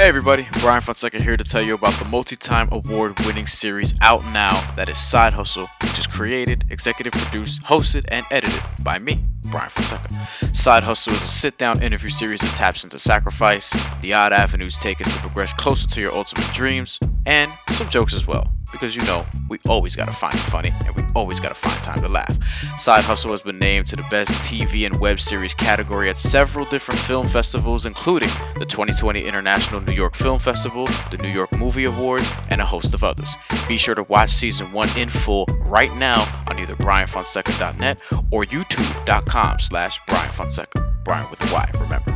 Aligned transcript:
Hey 0.00 0.08
everybody, 0.08 0.48
Bryan 0.60 0.80
Fonseca 0.80 1.20
here 1.20 1.36
to 1.36 1.44
tell 1.44 1.60
you 1.60 1.74
about 1.74 1.92
the 1.92 2.06
multi-time 2.06 2.70
award-winning 2.72 3.46
series 3.46 3.92
out 4.00 4.24
now 4.32 4.58
that 4.74 4.88
is 4.88 4.96
Side 4.96 5.34
Hustle, 5.34 5.68
which 5.82 5.98
is 5.98 6.06
created, 6.06 6.64
executive 6.70 7.12
produced, 7.12 7.62
hosted, 7.64 8.06
and 8.08 8.24
edited 8.30 8.62
by 8.82 8.98
me, 8.98 9.22
Bryan 9.50 9.68
Fonseca. 9.68 10.08
Side 10.54 10.84
Hustle 10.84 11.12
is 11.12 11.20
a 11.20 11.26
sit-down 11.26 11.82
interview 11.82 12.08
series 12.08 12.40
that 12.40 12.54
taps 12.54 12.82
into 12.82 12.98
sacrifice, 12.98 13.76
the 14.00 14.14
odd 14.14 14.32
avenues 14.32 14.78
taken 14.78 15.06
to 15.06 15.18
progress 15.18 15.52
closer 15.52 15.86
to 15.88 16.00
your 16.00 16.14
ultimate 16.14 16.50
dreams, 16.54 16.98
and 17.26 17.52
some 17.72 17.90
jokes 17.90 18.14
as 18.14 18.26
well. 18.26 18.50
Because 18.72 18.96
you 18.96 19.02
know, 19.02 19.26
we 19.48 19.58
always 19.68 19.96
gotta 19.96 20.12
find 20.12 20.38
funny, 20.38 20.72
and 20.86 20.94
we 20.94 21.02
always 21.14 21.40
gotta 21.40 21.54
find 21.54 21.82
time 21.82 22.00
to 22.02 22.08
laugh. 22.08 22.36
Side 22.78 23.04
Hustle 23.04 23.30
has 23.32 23.42
been 23.42 23.58
named 23.58 23.86
to 23.88 23.96
the 23.96 24.06
best 24.10 24.32
TV 24.36 24.86
and 24.86 24.98
web 25.00 25.20
series 25.20 25.54
category 25.54 26.08
at 26.08 26.18
several 26.18 26.64
different 26.66 27.00
film 27.00 27.26
festivals, 27.26 27.86
including 27.86 28.30
the 28.56 28.66
2020 28.66 29.20
International 29.20 29.80
New 29.80 29.92
York 29.92 30.14
Film 30.14 30.38
Festival, 30.38 30.86
the 31.10 31.18
New 31.22 31.28
York 31.28 31.52
Movie 31.52 31.84
Awards, 31.84 32.32
and 32.48 32.60
a 32.60 32.64
host 32.64 32.94
of 32.94 33.04
others. 33.04 33.36
Be 33.68 33.76
sure 33.76 33.94
to 33.94 34.04
watch 34.04 34.30
season 34.30 34.72
one 34.72 34.88
in 34.96 35.08
full 35.08 35.46
right 35.66 35.94
now 35.96 36.20
on 36.46 36.58
either 36.58 36.76
bryanfonseca.net 36.76 37.98
or 38.30 38.44
youtube.com 38.44 39.58
slash 39.58 40.00
bryanfonseca. 40.02 41.04
Bryan 41.04 41.28
with 41.30 41.40
a 41.50 41.54
Y, 41.54 41.70
remember. 41.80 42.09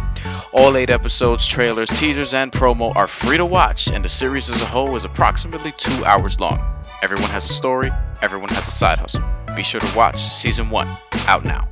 All 0.57 0.77
eight 0.77 0.89
episodes, 0.89 1.49
trailers, 1.49 1.89
teasers, 1.89 2.33
and 2.33 2.53
promo 2.53 2.95
are 2.95 3.09
free 3.09 3.37
to 3.39 3.45
watch, 3.45 3.91
and 3.91 4.05
the 4.05 4.09
series 4.09 4.49
as 4.51 4.63
a 4.63 4.67
whole 4.67 4.95
is 4.95 5.05
approximately 5.05 5.73
two 5.73 6.05
hours 6.05 6.39
long. 6.39 6.63
Everyone 7.03 7.29
has 7.31 7.45
a 7.45 7.53
story, 7.53 7.91
everyone 8.23 8.51
has 8.51 8.69
a 8.69 8.71
side 8.71 9.01
hustle. 9.01 9.25
Be 9.57 9.65
sure 9.65 9.81
to 9.81 9.97
watch 9.97 10.17
season 10.17 10.71
one, 10.71 10.87
out 11.27 11.45
now. 11.45 11.69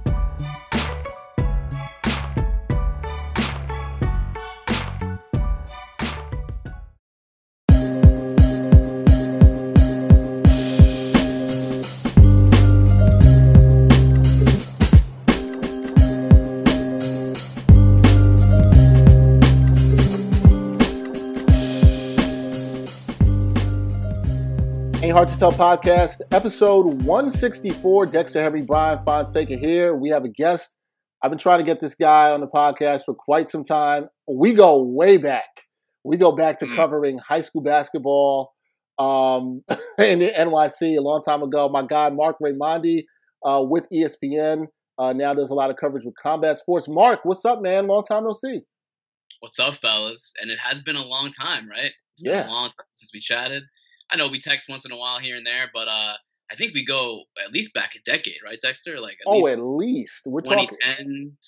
Hard 25.13 25.29
to 25.29 25.39
Tell 25.39 25.53
podcast, 25.53 26.23
episode 26.31 27.03
164. 27.05 28.07
Dexter 28.07 28.41
Henry, 28.43 28.63
Bryan 28.63 29.03
Fonseca 29.03 29.57
here. 29.57 29.95
We 29.95 30.09
have 30.09 30.25
a 30.25 30.29
guest. 30.29 30.77
I've 31.23 31.31
been 31.31 31.39
trying 31.39 31.59
to 31.59 31.65
get 31.65 31.81
this 31.81 31.95
guy 31.95 32.31
on 32.33 32.41
the 32.41 32.47
podcast 32.47 33.05
for 33.05 33.15
quite 33.15 33.49
some 33.49 33.63
time. 33.63 34.09
We 34.27 34.55
go 34.55 34.83
way 34.83 35.19
back. 35.19 35.65
We 36.03 36.17
go 36.17 36.33
back 36.33 36.59
to 36.61 36.67
covering 36.67 37.19
high 37.19 37.43
school 37.43 37.63
basketball 37.63 38.53
um, 38.99 39.63
in 39.99 40.21
the 40.21 40.33
NYC 40.35 40.97
a 40.97 41.03
long 41.03 41.21
time 41.23 41.43
ago. 41.43 41.69
My 41.69 41.83
guy, 41.83 42.09
Marc 42.11 42.37
Raimondi, 42.43 43.03
uh, 43.45 43.63
with 43.69 43.87
ESPN, 43.93 44.67
uh, 44.99 45.13
now 45.13 45.35
does 45.35 45.51
a 45.51 45.55
lot 45.55 45.69
of 45.71 45.77
coverage 45.77 46.05
with 46.07 46.15
combat 46.21 46.57
sports. 46.59 46.89
Marc, 46.89 47.21
what's 47.25 47.45
up, 47.45 47.61
man? 47.61 47.87
Long 47.87 48.03
time 48.03 48.25
no 48.25 48.33
see. 48.33 48.63
What's 49.41 49.59
up, 49.59 49.75
fellas? 49.75 50.33
And 50.41 50.51
it 50.51 50.59
has 50.61 50.81
been 50.81 50.97
a 50.97 51.05
long 51.05 51.31
time, 51.33 51.69
right? 51.69 51.93
It's 52.15 52.23
been 52.23 52.33
Yeah. 52.33 52.49
a 52.49 52.51
long 52.51 52.69
time 52.69 52.87
since 52.93 53.11
we 53.13 53.21
chatted. 53.21 53.63
I 54.13 54.17
know 54.17 54.29
we 54.29 54.39
text 54.41 54.69
once 54.69 54.85
in 54.85 54.93
a 54.93 54.97
while 54.97 55.19
here 55.19 55.37
and 55.37 55.47
there, 55.47 55.71
but 55.73 55.89
uh, 55.89 56.15
I 56.51 56.57
think 56.57 56.75
we 56.75 56.85
go 56.85 57.23
at 57.45 57.53
least 57.53 57.73
back 57.73 57.95
a 57.97 58.11
decade, 58.11 58.37
right, 58.45 58.59
Dexter? 58.63 59.01
Like 59.01 59.15
at 59.15 59.27
Oh, 59.27 59.39
least 59.39 59.59
at 59.59 59.65
least. 59.65 60.23
We're 60.27 60.41
talking. 60.43 60.69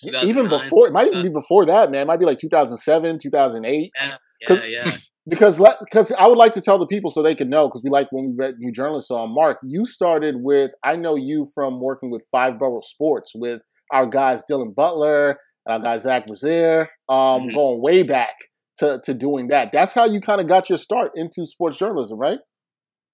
2010, 0.00 0.28
Even 0.28 0.48
before, 0.48 0.86
it 0.88 0.92
might 0.92 1.08
even 1.08 1.22
be 1.22 1.28
before 1.28 1.66
that, 1.66 1.90
man. 1.90 2.02
It 2.02 2.06
might 2.06 2.20
be 2.20 2.26
like 2.26 2.38
2007, 2.38 3.18
2008. 3.22 3.90
Yeah, 3.94 4.16
yeah, 4.48 4.64
yeah. 4.64 4.90
because 5.28 5.60
because 5.80 6.12
I 6.12 6.26
would 6.26 6.38
like 6.38 6.52
to 6.54 6.60
tell 6.60 6.78
the 6.78 6.86
people 6.86 7.10
so 7.10 7.22
they 7.22 7.34
can 7.34 7.48
know 7.50 7.68
because 7.68 7.82
we 7.84 7.90
like 7.90 8.08
when 8.12 8.30
we 8.30 8.34
read 8.44 8.54
new 8.58 8.72
journalists 8.72 9.10
on 9.10 9.34
Marc. 9.34 9.58
You 9.66 9.84
started 9.84 10.36
with 10.38 10.70
I 10.82 10.96
know 10.96 11.16
you 11.16 11.46
from 11.54 11.80
working 11.80 12.10
with 12.10 12.24
Five 12.32 12.58
Borough 12.58 12.80
Sports 12.80 13.32
with 13.34 13.60
our 13.92 14.06
guys 14.06 14.42
Dylan 14.50 14.74
Butler 14.74 15.38
and 15.66 15.74
our 15.74 15.80
guy 15.80 15.98
Zach 15.98 16.26
Braziller, 16.26 16.86
um, 17.08 17.42
Mhm. 17.48 17.54
going 17.54 17.82
way 17.82 18.02
back 18.02 18.34
to 18.78 19.00
to 19.04 19.14
doing 19.14 19.48
that. 19.48 19.70
That's 19.72 19.92
how 19.92 20.04
you 20.06 20.20
kind 20.20 20.40
of 20.40 20.48
got 20.48 20.68
your 20.68 20.78
start 20.78 21.12
into 21.14 21.46
sports 21.46 21.76
journalism, 21.78 22.18
right? 22.18 22.38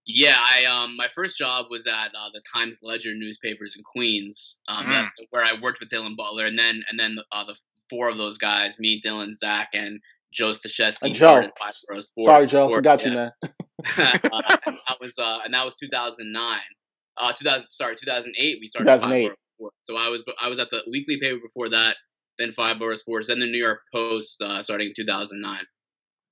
Yeah, 0.06 0.36
I 0.38 0.64
um 0.64 0.96
my 0.96 1.08
first 1.08 1.36
job 1.38 1.66
was 1.70 1.86
at 1.86 2.08
uh, 2.14 2.30
the 2.32 2.42
Times 2.54 2.80
Ledger 2.82 3.14
newspapers 3.14 3.76
in 3.76 3.82
Queens, 3.84 4.60
um, 4.68 4.86
Mm. 4.86 5.08
where 5.30 5.44
I 5.44 5.54
worked 5.60 5.80
with 5.80 5.90
Dylan 5.90 6.16
Butler, 6.16 6.46
and 6.46 6.58
then 6.58 6.82
and 6.88 6.98
then 6.98 7.18
uh, 7.32 7.44
the 7.44 7.54
four 7.88 8.08
of 8.08 8.16
those 8.18 8.38
guys, 8.38 8.78
me, 8.78 9.00
Dylan, 9.04 9.34
Zach, 9.34 9.68
and 9.74 10.00
Joe 10.32 10.52
Staszewski. 10.52 11.02
And 11.02 11.14
Joe. 11.14 11.26
started 11.26 11.52
Five 11.58 11.74
Borough 11.88 12.00
Sports. 12.00 12.26
Sorry, 12.26 12.46
Joe, 12.46 12.66
Sports, 12.66 12.74
forgot 12.74 13.02
yeah. 13.02 13.08
you, 13.08 13.14
man. 13.14 13.32
uh, 13.98 14.58
and 14.66 14.78
that 14.88 14.96
was 15.00 15.18
uh, 15.18 15.38
and 15.44 15.54
that 15.54 15.64
was 15.64 15.76
2009. 15.76 16.58
Uh, 17.16 17.32
2000 17.32 17.66
sorry, 17.70 17.96
2008. 17.96 18.58
We 18.60 18.66
started 18.68 18.86
2008. 18.86 19.28
Five 19.28 19.28
Borough 19.28 19.36
Sports. 19.56 19.76
So 19.82 19.96
I 19.96 20.08
was 20.08 20.24
I 20.40 20.48
was 20.48 20.58
at 20.58 20.70
the 20.70 20.82
weekly 20.90 21.18
paper 21.20 21.38
before 21.42 21.68
that, 21.70 21.96
then 22.38 22.52
Five 22.52 22.78
Borough 22.78 22.94
Sports, 22.94 23.26
then 23.26 23.38
the 23.38 23.46
New 23.50 23.58
York 23.58 23.80
Post, 23.94 24.40
uh, 24.42 24.62
starting 24.62 24.88
in 24.88 24.94
2009. 24.96 25.60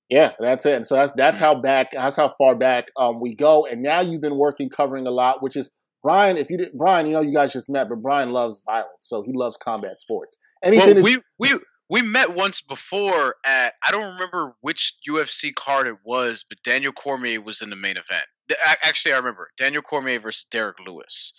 Yeah, 0.09 0.31
that's 0.39 0.65
it. 0.65 0.73
And 0.75 0.85
so 0.87 0.95
that's 0.95 1.11
that's 1.15 1.37
Mm. 1.39 1.41
how 1.43 1.55
back 1.61 1.91
that's 1.91 2.15
how 2.15 2.33
far 2.37 2.55
back 2.55 2.89
um, 2.97 3.19
we 3.19 3.35
go. 3.35 3.65
And 3.65 3.81
now 3.81 3.99
you've 4.01 4.21
been 4.21 4.37
working 4.37 4.69
covering 4.69 5.05
a 5.07 5.11
lot, 5.11 5.41
which 5.43 5.55
is 5.55 5.69
Bryan. 6.03 6.37
If 6.37 6.49
you 6.49 6.57
did, 6.57 6.73
Bryan, 6.73 7.05
you 7.07 7.13
know 7.13 7.21
you 7.21 7.33
guys 7.33 7.53
just 7.53 7.69
met, 7.69 7.89
but 7.89 8.01
Brian 8.01 8.31
loves 8.31 8.61
violence, 8.65 8.97
so 9.01 9.21
he 9.21 9.31
loves 9.33 9.57
combat 9.57 9.99
sports. 9.99 10.37
Anything 10.63 10.85
Well, 10.85 10.95
that- 10.95 11.03
we 11.03 11.17
we 11.53 11.59
we 11.91 12.01
met 12.01 12.35
once 12.35 12.61
before 12.61 13.35
at 13.45 13.73
I 13.87 13.91
don't 13.91 14.13
remember 14.13 14.55
which 14.61 14.93
UFC 15.07 15.53
card 15.53 15.87
it 15.87 15.97
was, 16.03 16.43
but 16.47 16.57
Daniel 16.63 16.91
Cormier 16.91 17.41
was 17.41 17.61
in 17.61 17.69
the 17.69 17.75
main 17.75 17.97
event. 17.97 18.25
The- 18.47 18.57
Actually, 18.83 19.13
I 19.13 19.17
remember 19.17 19.49
Daniel 19.57 19.81
Cormier 19.83 20.19
versus 20.19 20.45
Derrick 20.49 20.77
Lewis. 20.85 21.33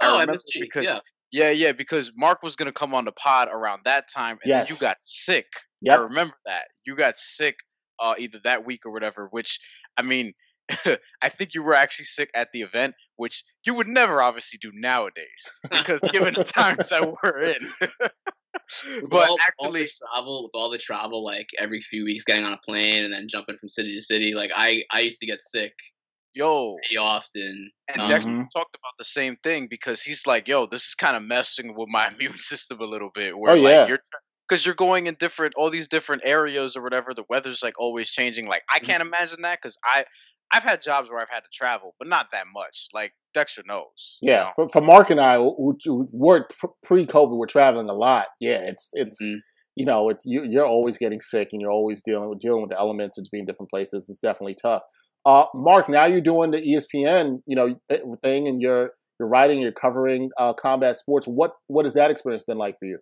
I 0.00 0.06
Oh, 0.08 0.12
remember 0.14 0.34
MSG, 0.34 0.60
because- 0.60 0.84
yeah. 0.84 0.98
Yeah, 1.30 1.50
yeah, 1.50 1.72
because 1.72 2.12
Mark 2.16 2.44
was 2.44 2.54
gonna 2.54 2.70
come 2.72 2.94
on 2.94 3.04
the 3.06 3.12
pod 3.12 3.48
around 3.50 3.80
that 3.86 4.08
time, 4.08 4.38
and 4.44 4.52
then 4.52 4.66
you 4.68 4.76
got 4.76 4.98
sick. 5.00 5.46
I 5.90 5.94
remember 5.96 6.34
that 6.46 6.68
you 6.86 6.94
got 6.94 7.18
sick 7.18 7.56
uh, 7.98 8.14
either 8.18 8.38
that 8.44 8.64
week 8.64 8.86
or 8.86 8.92
whatever. 8.92 9.28
Which 9.30 9.60
I 9.96 10.02
mean, 10.02 10.34
I 11.22 11.28
think 11.28 11.54
you 11.54 11.62
were 11.62 11.74
actually 11.74 12.06
sick 12.06 12.30
at 12.34 12.48
the 12.52 12.62
event, 12.62 12.94
which 13.16 13.44
you 13.64 13.74
would 13.74 13.88
never 13.88 14.22
obviously 14.22 14.58
do 14.60 14.70
nowadays 14.74 15.50
because 15.70 16.00
given 16.12 16.34
the 16.34 16.44
times 16.44 16.88
that 16.88 17.14
we're 17.22 17.40
in. 17.40 17.68
But 19.08 19.28
all, 19.28 19.36
all 19.58 19.66
actually, 19.68 19.82
the 19.82 19.90
travel, 20.08 20.42
with 20.44 20.52
all 20.54 20.70
the 20.70 20.78
travel, 20.78 21.24
like 21.24 21.48
every 21.58 21.80
few 21.82 22.04
weeks, 22.04 22.24
getting 22.24 22.44
on 22.44 22.52
a 22.52 22.58
plane 22.58 23.04
and 23.04 23.12
then 23.12 23.28
jumping 23.28 23.56
from 23.56 23.68
city 23.68 23.94
to 23.94 24.00
city, 24.00 24.32
like 24.32 24.52
I, 24.54 24.84
I 24.92 25.00
used 25.00 25.18
to 25.20 25.26
get 25.26 25.42
sick 25.42 25.74
yo, 26.34 26.74
pretty 26.76 26.98
often. 26.98 27.70
And 27.88 28.02
Um, 28.02 28.08
Dexter 28.08 28.48
talked 28.52 28.74
about 28.74 28.92
the 28.98 29.04
same 29.04 29.36
thing 29.36 29.68
because 29.68 30.02
he's 30.02 30.26
like, 30.26 30.48
"Yo, 30.48 30.66
this 30.66 30.84
is 30.84 30.94
kind 30.94 31.16
of 31.16 31.22
messing 31.22 31.74
with 31.74 31.88
my 31.88 32.08
immune 32.08 32.38
system 32.38 32.80
a 32.80 32.84
little 32.84 33.10
bit." 33.10 33.36
Where 33.38 33.52
Oh, 33.52 33.56
like 33.56 33.72
yeah. 33.72 33.86
you're 33.86 34.04
because 34.48 34.64
you're 34.66 34.74
going 34.74 35.06
in 35.06 35.14
different 35.14 35.54
all 35.56 35.70
these 35.70 35.88
different 35.88 36.22
areas 36.24 36.76
or 36.76 36.82
whatever. 36.82 37.14
The 37.14 37.24
weather's 37.28 37.62
like 37.62 37.74
always 37.78 38.10
changing. 38.10 38.46
Like 38.46 38.62
I 38.72 38.78
Mhm. 38.78 38.84
can't 38.84 39.02
imagine 39.02 39.42
that 39.42 39.58
because 39.60 39.76
I 39.84 40.04
I've 40.52 40.62
had 40.62 40.82
jobs 40.82 41.08
where 41.10 41.20
I've 41.20 41.30
had 41.30 41.40
to 41.40 41.48
travel, 41.52 41.94
but 41.98 42.06
not 42.08 42.30
that 42.32 42.44
much. 42.54 42.88
Like 42.92 43.12
Dexter 43.32 43.62
knows. 43.66 44.18
you 44.22 44.30
Yeah, 44.30 44.44
know? 44.44 44.50
for, 44.54 44.68
for 44.68 44.80
Marc 44.82 45.10
and 45.10 45.20
I, 45.20 45.36
who, 45.36 45.76
who 45.84 46.08
were 46.12 46.46
pre 46.84 47.06
COVID, 47.06 47.36
we're 47.36 47.46
traveling 47.46 47.88
a 47.88 47.94
lot. 47.94 48.28
Yeah, 48.40 48.58
it's 48.58 48.90
it's 48.92 49.20
Mhm. 49.22 49.38
you 49.76 49.84
know, 49.86 50.08
it's 50.08 50.24
you, 50.24 50.44
you're 50.44 50.66
always 50.66 50.98
getting 50.98 51.20
sick 51.20 51.48
and 51.52 51.60
you're 51.60 51.72
always 51.72 52.02
dealing 52.04 52.28
with 52.28 52.38
dealing 52.40 52.60
with 52.60 52.70
the 52.70 52.78
elements 52.78 53.18
and 53.18 53.26
being 53.32 53.46
different 53.46 53.70
places. 53.70 54.08
It's 54.08 54.20
definitely 54.20 54.54
tough. 54.60 54.82
Uh, 55.26 55.46
Marc, 55.54 55.88
now 55.88 56.04
you're 56.04 56.20
doing 56.20 56.50
the 56.50 56.60
ESPN, 56.60 57.38
you 57.46 57.56
know, 57.56 57.80
thing, 58.22 58.46
and 58.46 58.60
you're 58.60 58.92
you're 59.18 59.28
writing, 59.28 59.60
you're 59.60 59.72
covering 59.72 60.30
uh, 60.38 60.52
combat 60.52 60.96
sports. 60.96 61.26
What 61.26 61.52
what 61.66 61.86
has 61.86 61.94
that 61.94 62.10
experience 62.10 62.44
been 62.46 62.58
like 62.58 62.76
for 62.78 62.84
you? 62.86 62.98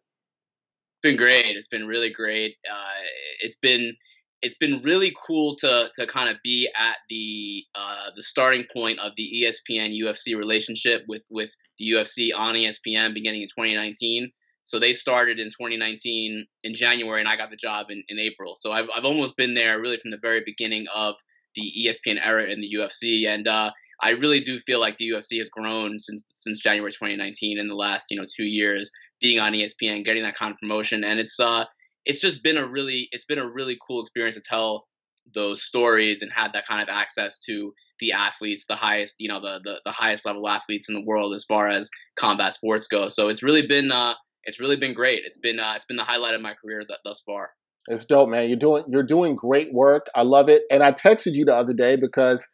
It's 1.03 1.11
been 1.11 1.19
great. 1.19 1.57
It's 1.57 1.67
been 1.67 1.85
really 1.85 2.11
great. 2.11 2.55
Uh, 2.71 3.03
it's 3.41 3.57
been 3.57 3.93
it's 4.41 4.55
been 4.55 4.81
really 4.83 5.13
cool 5.21 5.57
to 5.57 5.91
to 5.97 6.07
kind 6.07 6.31
of 6.31 6.37
be 6.45 6.69
at 6.79 6.99
the 7.11 7.65
uh, 7.75 8.11
the 8.15 8.23
starting 8.23 8.65
point 8.73 9.01
of 9.01 9.11
the 9.17 9.29
ESPN 9.35 9.99
UFC 9.99 10.39
relationship 10.39 11.03
with 11.09 11.23
with 11.29 11.51
the 11.81 11.91
UFC 11.91 12.31
on 12.33 12.55
ESPN 12.55 13.15
beginning 13.15 13.43
in 13.43 13.49
2019. 13.49 14.31
So 14.63 14.79
they 14.79 14.93
started 14.93 15.41
in 15.41 15.49
2019 15.49 16.47
in 16.63 16.73
January, 16.75 17.19
and 17.19 17.29
I 17.29 17.35
got 17.35 17.51
the 17.51 17.57
job 17.57 17.87
in, 17.91 18.05
in 18.09 18.21
April. 18.21 18.55
So 18.57 18.71
I've 18.71 18.87
I've 18.95 19.05
almost 19.05 19.37
been 19.37 19.55
there 19.55 19.81
really 19.81 19.97
from 19.97 20.13
the 20.13 20.21
very 20.23 20.43
beginning 20.47 20.87
of 20.95 21.17
the 21.57 21.73
ESPN 21.81 22.25
era 22.25 22.45
in 22.45 22.61
the 22.61 22.77
UFC, 22.79 23.27
and 23.27 23.49
uh, 23.49 23.73
I 24.03 24.11
really 24.11 24.39
do 24.39 24.61
feel 24.61 24.79
like 24.79 24.99
the 24.99 25.09
UFC 25.09 25.41
has 25.41 25.51
grown 25.51 25.99
since 25.99 26.25
since 26.29 26.61
January 26.61 26.93
2019 26.93 27.59
in 27.59 27.67
the 27.67 27.75
last 27.75 28.07
you 28.09 28.17
know 28.17 28.27
two 28.37 28.47
years 28.47 28.89
being 29.23 29.39
on 29.39 29.53
ESPN, 29.53 30.05
getting 30.05 30.25
that 30.25 30.35
kind 30.35 30.53
of 30.53 30.59
promotion, 30.59 31.05
and 31.05 31.19
it's 31.19 31.41
uh 31.41 31.65
it's 32.05 32.21
just 32.21 32.43
been 32.43 32.59
a 32.59 32.67
really 32.67 33.09
it's 33.13 33.25
been 33.25 33.39
a 33.39 33.51
really 33.51 33.79
cool 33.87 34.01
experience 34.01 34.35
to 34.35 34.43
tell 34.43 34.87
those 35.35 35.63
stories 35.63 36.21
and 36.21 36.31
have 36.35 36.53
that 36.53 36.67
kind 36.67 36.83
of 36.83 36.89
access 36.89 37.39
to 37.39 37.73
the 38.01 38.13
athletes, 38.13 38.67
the 38.69 38.77
highest 38.77 39.15
you 39.19 39.29
know 39.29 39.41
the 39.41 39.61
the, 39.65 39.77
the 39.85 39.93
highest 39.93 40.27
level 40.27 40.49
athletes 40.49 40.89
in 40.89 40.95
the 40.95 41.05
world 41.05 41.35
as 41.35 41.45
far 41.45 41.69
as 41.69 41.89
combat 42.19 42.55
sports 42.55 42.87
go. 42.87 43.09
So 43.09 43.29
it's 43.29 43.43
really 43.43 43.67
been 43.67 43.91
uh 43.93 44.15
it's 44.45 44.61
really 44.61 44.77
been 44.77 44.95
great. 44.95 45.23
It's 45.25 45.39
been 45.39 45.61
uh, 45.61 45.75
it's 45.77 45.85
been 45.85 45.97
the 45.97 46.05
highlight 46.05 46.35
of 46.35 46.41
my 46.41 46.55
career 46.55 46.81
th- 46.81 46.99
thus 47.05 47.23
far. 47.25 47.51
It's 47.89 48.05
dope, 48.05 48.29
man. 48.29 48.49
You're 48.49 48.59
doing 48.59 48.85
you're 48.89 49.03
doing 49.03 49.35
great 49.35 49.73
work. 49.73 50.07
I 50.15 50.23
love 50.23 50.49
it. 50.49 50.63
And 50.71 50.83
I 50.83 50.93
texted 50.93 51.35
you 51.35 51.45
the 51.45 51.55
other 51.55 51.75
day 51.75 51.97
because 51.97 52.47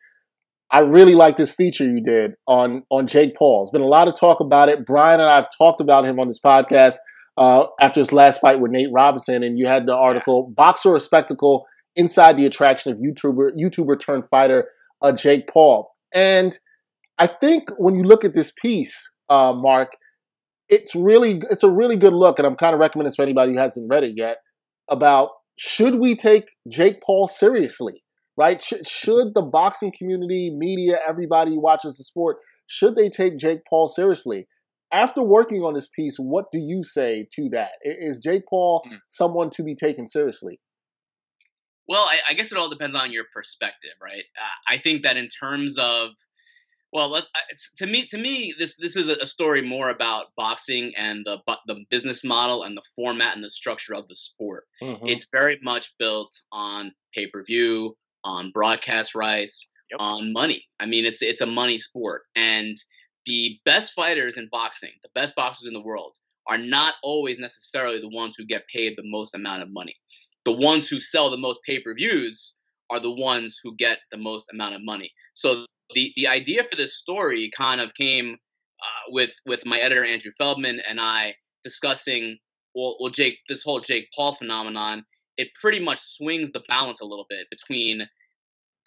I 0.70 0.80
really 0.80 1.14
like 1.14 1.36
this 1.36 1.52
feature 1.52 1.84
you 1.84 2.02
did 2.02 2.34
on 2.46 2.82
on 2.90 3.06
Jake 3.06 3.34
Paul. 3.36 3.62
There's 3.62 3.70
been 3.70 3.86
a 3.86 3.90
lot 3.90 4.08
of 4.08 4.18
talk 4.18 4.40
about 4.40 4.68
it. 4.68 4.84
Bryan 4.84 5.20
and 5.20 5.28
I 5.28 5.36
have 5.36 5.48
talked 5.56 5.80
about 5.80 6.04
him 6.04 6.20
on 6.20 6.28
this 6.28 6.40
podcast 6.40 6.96
uh, 7.36 7.66
after 7.80 8.00
his 8.00 8.12
last 8.12 8.40
fight 8.40 8.60
with 8.60 8.70
Nate 8.70 8.92
Robinson, 8.92 9.42
and 9.42 9.58
you 9.58 9.66
had 9.66 9.86
the 9.86 9.96
article 9.96 10.52
"Boxer 10.54 10.90
or 10.90 11.00
Spectacle: 11.00 11.66
Inside 11.96 12.36
the 12.36 12.44
Attraction 12.46 12.92
of 12.92 12.98
YouTuber 12.98 13.52
YouTuber 13.58 13.98
turned 13.98 14.24
fighter 14.30 14.68
uh, 15.00 15.12
Jake 15.12 15.48
Paul." 15.48 15.88
And 16.12 16.58
I 17.18 17.26
think 17.26 17.70
when 17.78 17.94
you 17.94 18.02
look 18.02 18.24
at 18.24 18.34
this 18.34 18.52
piece, 18.60 19.10
uh, 19.30 19.54
Marc, 19.54 19.92
it's 20.68 20.94
really 20.94 21.40
it's 21.50 21.62
a 21.62 21.70
really 21.70 21.96
good 21.96 22.12
look, 22.12 22.38
and 22.38 22.46
I'm 22.46 22.56
kind 22.56 22.74
of 22.74 22.80
recommending 22.80 23.08
this 23.08 23.16
for 23.16 23.22
anybody 23.22 23.52
who 23.52 23.58
hasn't 23.58 23.90
read 23.90 24.04
it 24.04 24.12
yet. 24.16 24.38
About 24.90 25.30
should 25.56 25.96
we 25.96 26.14
take 26.14 26.44
Jake 26.68 27.00
Paul 27.02 27.26
seriously? 27.26 28.02
Right? 28.38 28.62
Sh- 28.62 28.86
should 28.86 29.34
the 29.34 29.42
boxing 29.42 29.92
community, 29.96 30.50
media, 30.54 31.00
everybody 31.06 31.50
who 31.52 31.60
watches 31.60 31.98
the 31.98 32.04
sport, 32.04 32.36
should 32.68 32.94
they 32.94 33.08
take 33.08 33.36
Jake 33.36 33.60
Paul 33.68 33.88
seriously? 33.88 34.46
After 34.92 35.22
working 35.22 35.62
on 35.62 35.74
this 35.74 35.88
piece, 35.88 36.16
what 36.18 36.46
do 36.52 36.58
you 36.58 36.82
say 36.84 37.26
to 37.34 37.48
that? 37.50 37.72
Is 37.82 38.20
Jake 38.20 38.44
Paul 38.48 38.82
mm. 38.88 38.98
someone 39.08 39.50
to 39.50 39.62
be 39.62 39.74
taken 39.74 40.06
seriously? 40.06 40.60
Well, 41.88 42.04
I, 42.04 42.20
I, 42.30 42.34
guess 42.34 42.52
it 42.52 42.58
all 42.58 42.68
depends 42.68 42.94
on 42.94 43.12
your 43.12 43.24
perspective, 43.34 43.92
right? 44.00 44.24
Uh, 44.38 44.72
I 44.74 44.78
think 44.78 45.02
that 45.02 45.16
in 45.16 45.28
terms 45.28 45.78
of 45.78 46.10
well, 46.92 47.10
let, 47.10 47.24
to 47.76 47.86
me, 47.86 48.06
to 48.06 48.16
me, 48.16 48.54
this 48.58 48.76
this 48.78 48.96
is 48.96 49.08
a 49.08 49.26
story 49.26 49.60
more 49.60 49.90
about 49.90 50.26
boxing 50.36 50.94
and 50.96 51.24
the 51.26 51.38
the 51.66 51.84
business 51.90 52.24
model 52.24 52.62
and 52.62 52.76
the 52.76 52.82
format 52.96 53.34
and 53.34 53.44
the 53.44 53.50
structure 53.50 53.94
of 53.94 54.06
the 54.08 54.16
sport. 54.16 54.64
Mm-hmm. 54.82 55.06
It's 55.06 55.28
very 55.30 55.58
much 55.62 55.92
built 55.98 56.32
on 56.50 56.92
pay 57.14 57.26
per 57.26 57.44
view, 57.44 57.94
on 58.24 58.50
broadcast 58.52 59.14
rights, 59.14 59.70
yep. 59.90 60.00
on 60.00 60.32
money. 60.32 60.64
I 60.80 60.86
mean, 60.86 61.04
it's 61.04 61.22
it's 61.22 61.40
a 61.40 61.46
money 61.46 61.78
sport, 61.78 62.22
and 62.36 62.76
the 63.26 63.58
best 63.64 63.92
fighters 63.94 64.38
in 64.38 64.48
boxing, 64.50 64.92
the 65.02 65.10
best 65.14 65.34
boxers 65.34 65.68
in 65.68 65.74
the 65.74 65.82
world, 65.82 66.16
are 66.46 66.58
not 66.58 66.94
always 67.02 67.38
necessarily 67.38 68.00
the 68.00 68.08
ones 68.08 68.34
who 68.36 68.44
get 68.44 68.66
paid 68.74 68.94
the 68.96 69.02
most 69.04 69.34
amount 69.34 69.62
of 69.62 69.68
money. 69.70 69.94
The 70.44 70.52
ones 70.52 70.88
who 70.88 71.00
sell 71.00 71.30
the 71.30 71.36
most 71.36 71.60
pay 71.66 71.80
per 71.80 71.94
views 71.94 72.56
are 72.90 73.00
the 73.00 73.12
ones 73.12 73.60
who 73.62 73.76
get 73.76 73.98
the 74.10 74.16
most 74.16 74.46
amount 74.52 74.74
of 74.74 74.80
money. 74.82 75.12
So 75.34 75.66
the 75.94 76.12
the 76.16 76.26
idea 76.26 76.64
for 76.64 76.76
this 76.76 76.98
story 76.98 77.50
kind 77.56 77.80
of 77.80 77.94
came 77.94 78.34
uh, 78.34 79.10
with 79.10 79.32
with 79.46 79.66
my 79.66 79.78
editor 79.78 80.04
Andrew 80.04 80.32
Feldman 80.38 80.80
and 80.88 81.00
I 81.00 81.34
discussing 81.64 82.38
well, 82.74 82.96
well 83.00 83.10
Jake 83.10 83.38
this 83.48 83.62
whole 83.62 83.80
Jake 83.80 84.08
Paul 84.14 84.34
phenomenon. 84.34 85.04
It 85.38 85.48
pretty 85.60 85.80
much 85.80 86.00
swings 86.00 86.50
the 86.50 86.62
balance 86.68 87.00
a 87.00 87.06
little 87.06 87.26
bit 87.28 87.46
between 87.50 88.06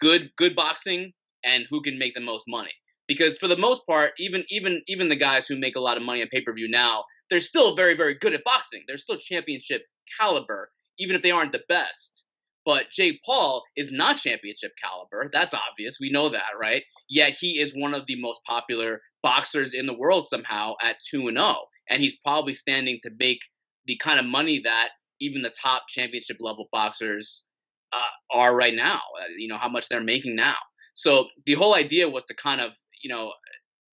good 0.00 0.30
good 0.36 0.54
boxing 0.54 1.12
and 1.44 1.66
who 1.70 1.80
can 1.80 1.98
make 1.98 2.14
the 2.14 2.20
most 2.20 2.44
money. 2.46 2.72
Because 3.08 3.36
for 3.38 3.48
the 3.48 3.56
most 3.56 3.86
part, 3.86 4.12
even 4.18 4.44
even 4.48 4.82
even 4.86 5.08
the 5.08 5.16
guys 5.16 5.46
who 5.46 5.56
make 5.56 5.76
a 5.76 5.80
lot 5.80 5.96
of 5.96 6.02
money 6.02 6.22
on 6.22 6.28
pay 6.28 6.40
per 6.40 6.52
view 6.52 6.68
now, 6.68 7.04
they're 7.30 7.40
still 7.40 7.74
very 7.74 7.94
very 7.94 8.14
good 8.14 8.34
at 8.34 8.44
boxing. 8.44 8.82
They're 8.86 8.98
still 8.98 9.16
championship 9.16 9.82
caliber, 10.20 10.70
even 10.98 11.16
if 11.16 11.22
they 11.22 11.30
aren't 11.30 11.52
the 11.52 11.64
best. 11.68 12.26
But 12.64 12.90
Jake 12.90 13.20
Paul 13.26 13.64
is 13.76 13.90
not 13.90 14.18
championship 14.18 14.72
caliber. 14.80 15.28
That's 15.32 15.54
obvious. 15.54 15.98
We 16.00 16.10
know 16.10 16.28
that, 16.28 16.52
right? 16.60 16.82
Yet 17.08 17.34
he 17.38 17.58
is 17.58 17.74
one 17.74 17.92
of 17.92 18.06
the 18.06 18.20
most 18.20 18.40
popular 18.46 19.00
boxers 19.22 19.74
in 19.74 19.86
the 19.86 19.98
world 19.98 20.28
somehow 20.28 20.74
at 20.82 20.96
2 21.10 21.28
and 21.28 21.38
0. 21.38 21.56
And 21.90 22.02
he's 22.02 22.16
probably 22.24 22.54
standing 22.54 23.00
to 23.02 23.10
make 23.18 23.40
the 23.86 23.96
kind 23.96 24.20
of 24.20 24.26
money 24.26 24.60
that 24.60 24.90
even 25.22 25.42
the 25.42 25.54
top 25.62 25.84
championship 25.88 26.36
level 26.40 26.68
boxers 26.72 27.44
uh, 27.92 28.36
are 28.38 28.54
right 28.54 28.74
now. 28.74 28.96
Uh, 29.20 29.32
you 29.38 29.48
know, 29.48 29.58
how 29.58 29.68
much 29.68 29.88
they're 29.88 30.02
making 30.02 30.36
now. 30.36 30.56
So 30.94 31.28
the 31.46 31.54
whole 31.54 31.74
idea 31.74 32.08
was 32.08 32.24
to 32.26 32.34
kind 32.34 32.60
of, 32.60 32.72
you 33.02 33.14
know, 33.14 33.32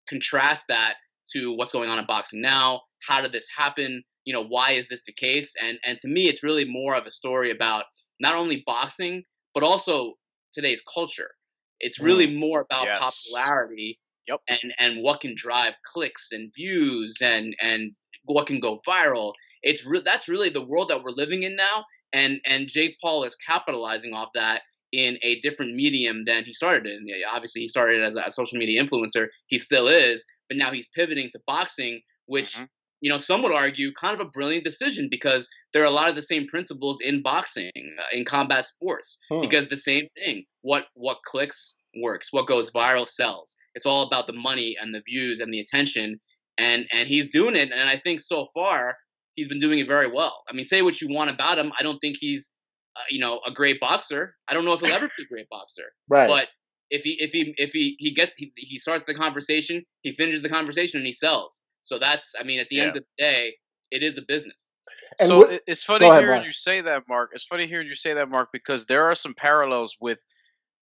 contrast 0.07 0.65
that 0.67 0.95
to 1.33 1.53
what's 1.55 1.71
going 1.71 1.89
on 1.89 1.99
in 1.99 2.05
boxing 2.05 2.41
now. 2.41 2.81
How 3.07 3.21
did 3.21 3.31
this 3.31 3.47
happen? 3.55 4.03
You 4.25 4.33
know, 4.33 4.43
why 4.43 4.71
is 4.71 4.87
this 4.89 5.03
the 5.05 5.13
case? 5.13 5.53
And 5.61 5.77
and 5.85 5.97
to 5.99 6.07
me, 6.07 6.27
it's 6.27 6.43
really 6.43 6.65
more 6.65 6.95
of 6.95 7.05
a 7.05 7.11
story 7.11 7.51
about 7.51 7.85
not 8.19 8.35
only 8.35 8.63
boxing 8.65 9.23
but 9.53 9.63
also 9.63 10.13
today's 10.53 10.81
culture. 10.93 11.31
It's 11.79 11.99
really 11.99 12.27
mm. 12.27 12.37
more 12.37 12.61
about 12.61 12.85
yes. 12.85 12.99
popularity 12.99 13.99
yep. 14.27 14.39
and 14.47 14.73
and 14.79 15.03
what 15.03 15.21
can 15.21 15.33
drive 15.35 15.73
clicks 15.85 16.29
and 16.31 16.51
views 16.55 17.17
and 17.21 17.55
and 17.61 17.91
what 18.25 18.47
can 18.47 18.59
go 18.59 18.79
viral. 18.87 19.33
It's 19.63 19.85
re- 19.85 20.01
that's 20.03 20.27
really 20.27 20.49
the 20.49 20.65
world 20.65 20.89
that 20.89 21.03
we're 21.03 21.11
living 21.11 21.43
in 21.43 21.55
now, 21.55 21.85
and 22.13 22.39
and 22.45 22.67
Jake 22.67 22.97
Paul 23.01 23.23
is 23.23 23.35
capitalizing 23.45 24.13
off 24.13 24.29
that 24.35 24.61
in 24.91 25.19
a 25.21 25.39
different 25.41 25.75
medium 25.75 26.23
than 26.25 26.43
he 26.43 26.53
started 26.53 26.87
in. 26.87 27.05
Obviously, 27.31 27.61
he 27.61 27.67
started 27.67 28.03
as 28.03 28.15
a 28.15 28.31
social 28.31 28.57
media 28.57 28.83
influencer. 28.83 29.27
He 29.47 29.59
still 29.59 29.87
is, 29.87 30.25
but 30.47 30.57
now 30.57 30.71
he's 30.71 30.87
pivoting 30.95 31.29
to 31.33 31.39
boxing, 31.45 32.01
which 32.25 32.55
mm-hmm 32.55 32.65
you 33.01 33.09
know, 33.09 33.17
some 33.17 33.41
would 33.43 33.53
argue 33.53 33.93
kind 33.93 34.19
of 34.19 34.25
a 34.25 34.29
brilliant 34.29 34.63
decision 34.63 35.07
because 35.09 35.47
there 35.73 35.81
are 35.81 35.87
a 35.87 35.91
lot 35.91 36.09
of 36.09 36.15
the 36.15 36.21
same 36.21 36.45
principles 36.45 36.99
in 37.01 37.21
boxing, 37.21 37.71
uh, 37.75 38.03
in 38.11 38.25
combat 38.25 38.65
sports, 38.65 39.19
huh. 39.31 39.39
because 39.39 39.67
the 39.67 39.77
same 39.77 40.07
thing. 40.15 40.43
What 40.61 40.85
what 40.95 41.19
clicks 41.25 41.75
works, 42.01 42.31
what 42.31 42.47
goes 42.47 42.71
viral 42.71 43.07
sells. 43.07 43.55
It's 43.75 43.85
all 43.85 44.03
about 44.03 44.27
the 44.27 44.33
money 44.33 44.75
and 44.79 44.93
the 44.93 45.01
views 45.07 45.39
and 45.39 45.53
the 45.53 45.59
attention, 45.59 46.19
and 46.57 46.85
and 46.91 47.07
he's 47.07 47.29
doing 47.29 47.55
it. 47.55 47.71
And 47.71 47.89
I 47.89 47.97
think 48.03 48.19
so 48.19 48.47
far 48.53 48.97
he's 49.39 49.47
been 49.47 49.59
doing 49.59 49.79
it 49.79 49.87
very 49.87 50.07
well. 50.07 50.43
I 50.49 50.53
mean, 50.53 50.65
say 50.65 50.81
what 50.81 50.99
you 50.99 51.07
want 51.09 51.29
about 51.29 51.57
him, 51.57 51.71
I 51.79 51.83
don't 51.83 51.97
think 51.99 52.17
he's, 52.19 52.51
uh, 52.97 53.01
you 53.09 53.19
know, 53.19 53.39
a 53.47 53.51
great 53.51 53.79
boxer. 53.79 54.35
I 54.49 54.53
don't 54.53 54.65
know 54.65 54.73
if 54.73 54.81
he'll 54.81 54.93
ever 54.93 55.09
be 55.17 55.23
a 55.23 55.27
great 55.27 55.47
boxer, 55.49 55.85
right? 56.09 56.27
But 56.27 56.47
if 56.89 57.03
he 57.03 57.11
if 57.21 57.31
he 57.31 57.53
if 57.57 57.71
he 57.71 57.95
he 57.99 58.11
gets 58.11 58.33
he, 58.35 58.51
he 58.57 58.77
starts 58.77 59.05
the 59.05 59.13
conversation, 59.13 59.83
he 60.01 60.11
finishes 60.11 60.41
the 60.41 60.49
conversation, 60.49 60.99
and 60.99 61.07
he 61.07 61.13
sells. 61.13 61.61
So 61.81 61.97
that's, 61.97 62.35
I 62.37 62.43
mean, 62.43 62.59
at 62.59 62.67
the 62.69 62.77
yeah. 62.77 62.83
end 62.83 62.97
of 62.97 63.03
the 63.03 63.23
day, 63.23 63.55
it 63.91 64.03
is 64.03 64.17
a 64.17 64.21
business. 64.21 64.71
And 65.19 65.29
so 65.29 65.37
what, 65.37 65.61
it's 65.65 65.83
funny 65.83 66.05
ahead, 66.05 66.23
hearing 66.23 66.35
Marc. 66.37 66.45
you 66.45 66.51
say 66.51 66.81
that, 66.81 67.03
Marc. 67.07 67.31
It's 67.33 67.45
funny 67.45 67.67
hearing 67.67 67.87
you 67.87 67.95
say 67.95 68.13
that, 68.13 68.29
Marc, 68.29 68.49
because 68.51 68.85
there 68.85 69.05
are 69.05 69.15
some 69.15 69.33
parallels 69.33 69.95
with, 70.01 70.19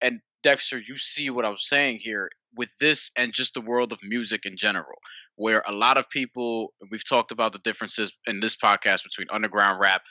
and 0.02 0.20
Dexter, 0.44 0.80
you 0.80 0.98
see 0.98 1.30
what 1.30 1.46
I'm 1.46 1.58
saying 1.58 2.00
here 2.00 2.30
with 2.58 2.70
this 2.80 3.12
and 3.18 3.34
just 3.34 3.54
the 3.54 3.62
world 3.62 3.94
of 3.94 4.00
music 4.04 4.46
in 4.46 4.58
general, 4.58 4.98
where 5.36 5.64
a 5.68 5.72
lot 5.76 5.98
of 5.98 6.10
people, 6.10 6.74
we've 6.92 7.08
talked 7.08 7.32
about 7.32 7.54
the 7.54 7.60
differences 7.60 8.12
in 8.26 8.40
this 8.40 8.56
podcast 8.56 9.04
between 9.04 9.28
underground 9.30 9.80
rap, 9.80 10.02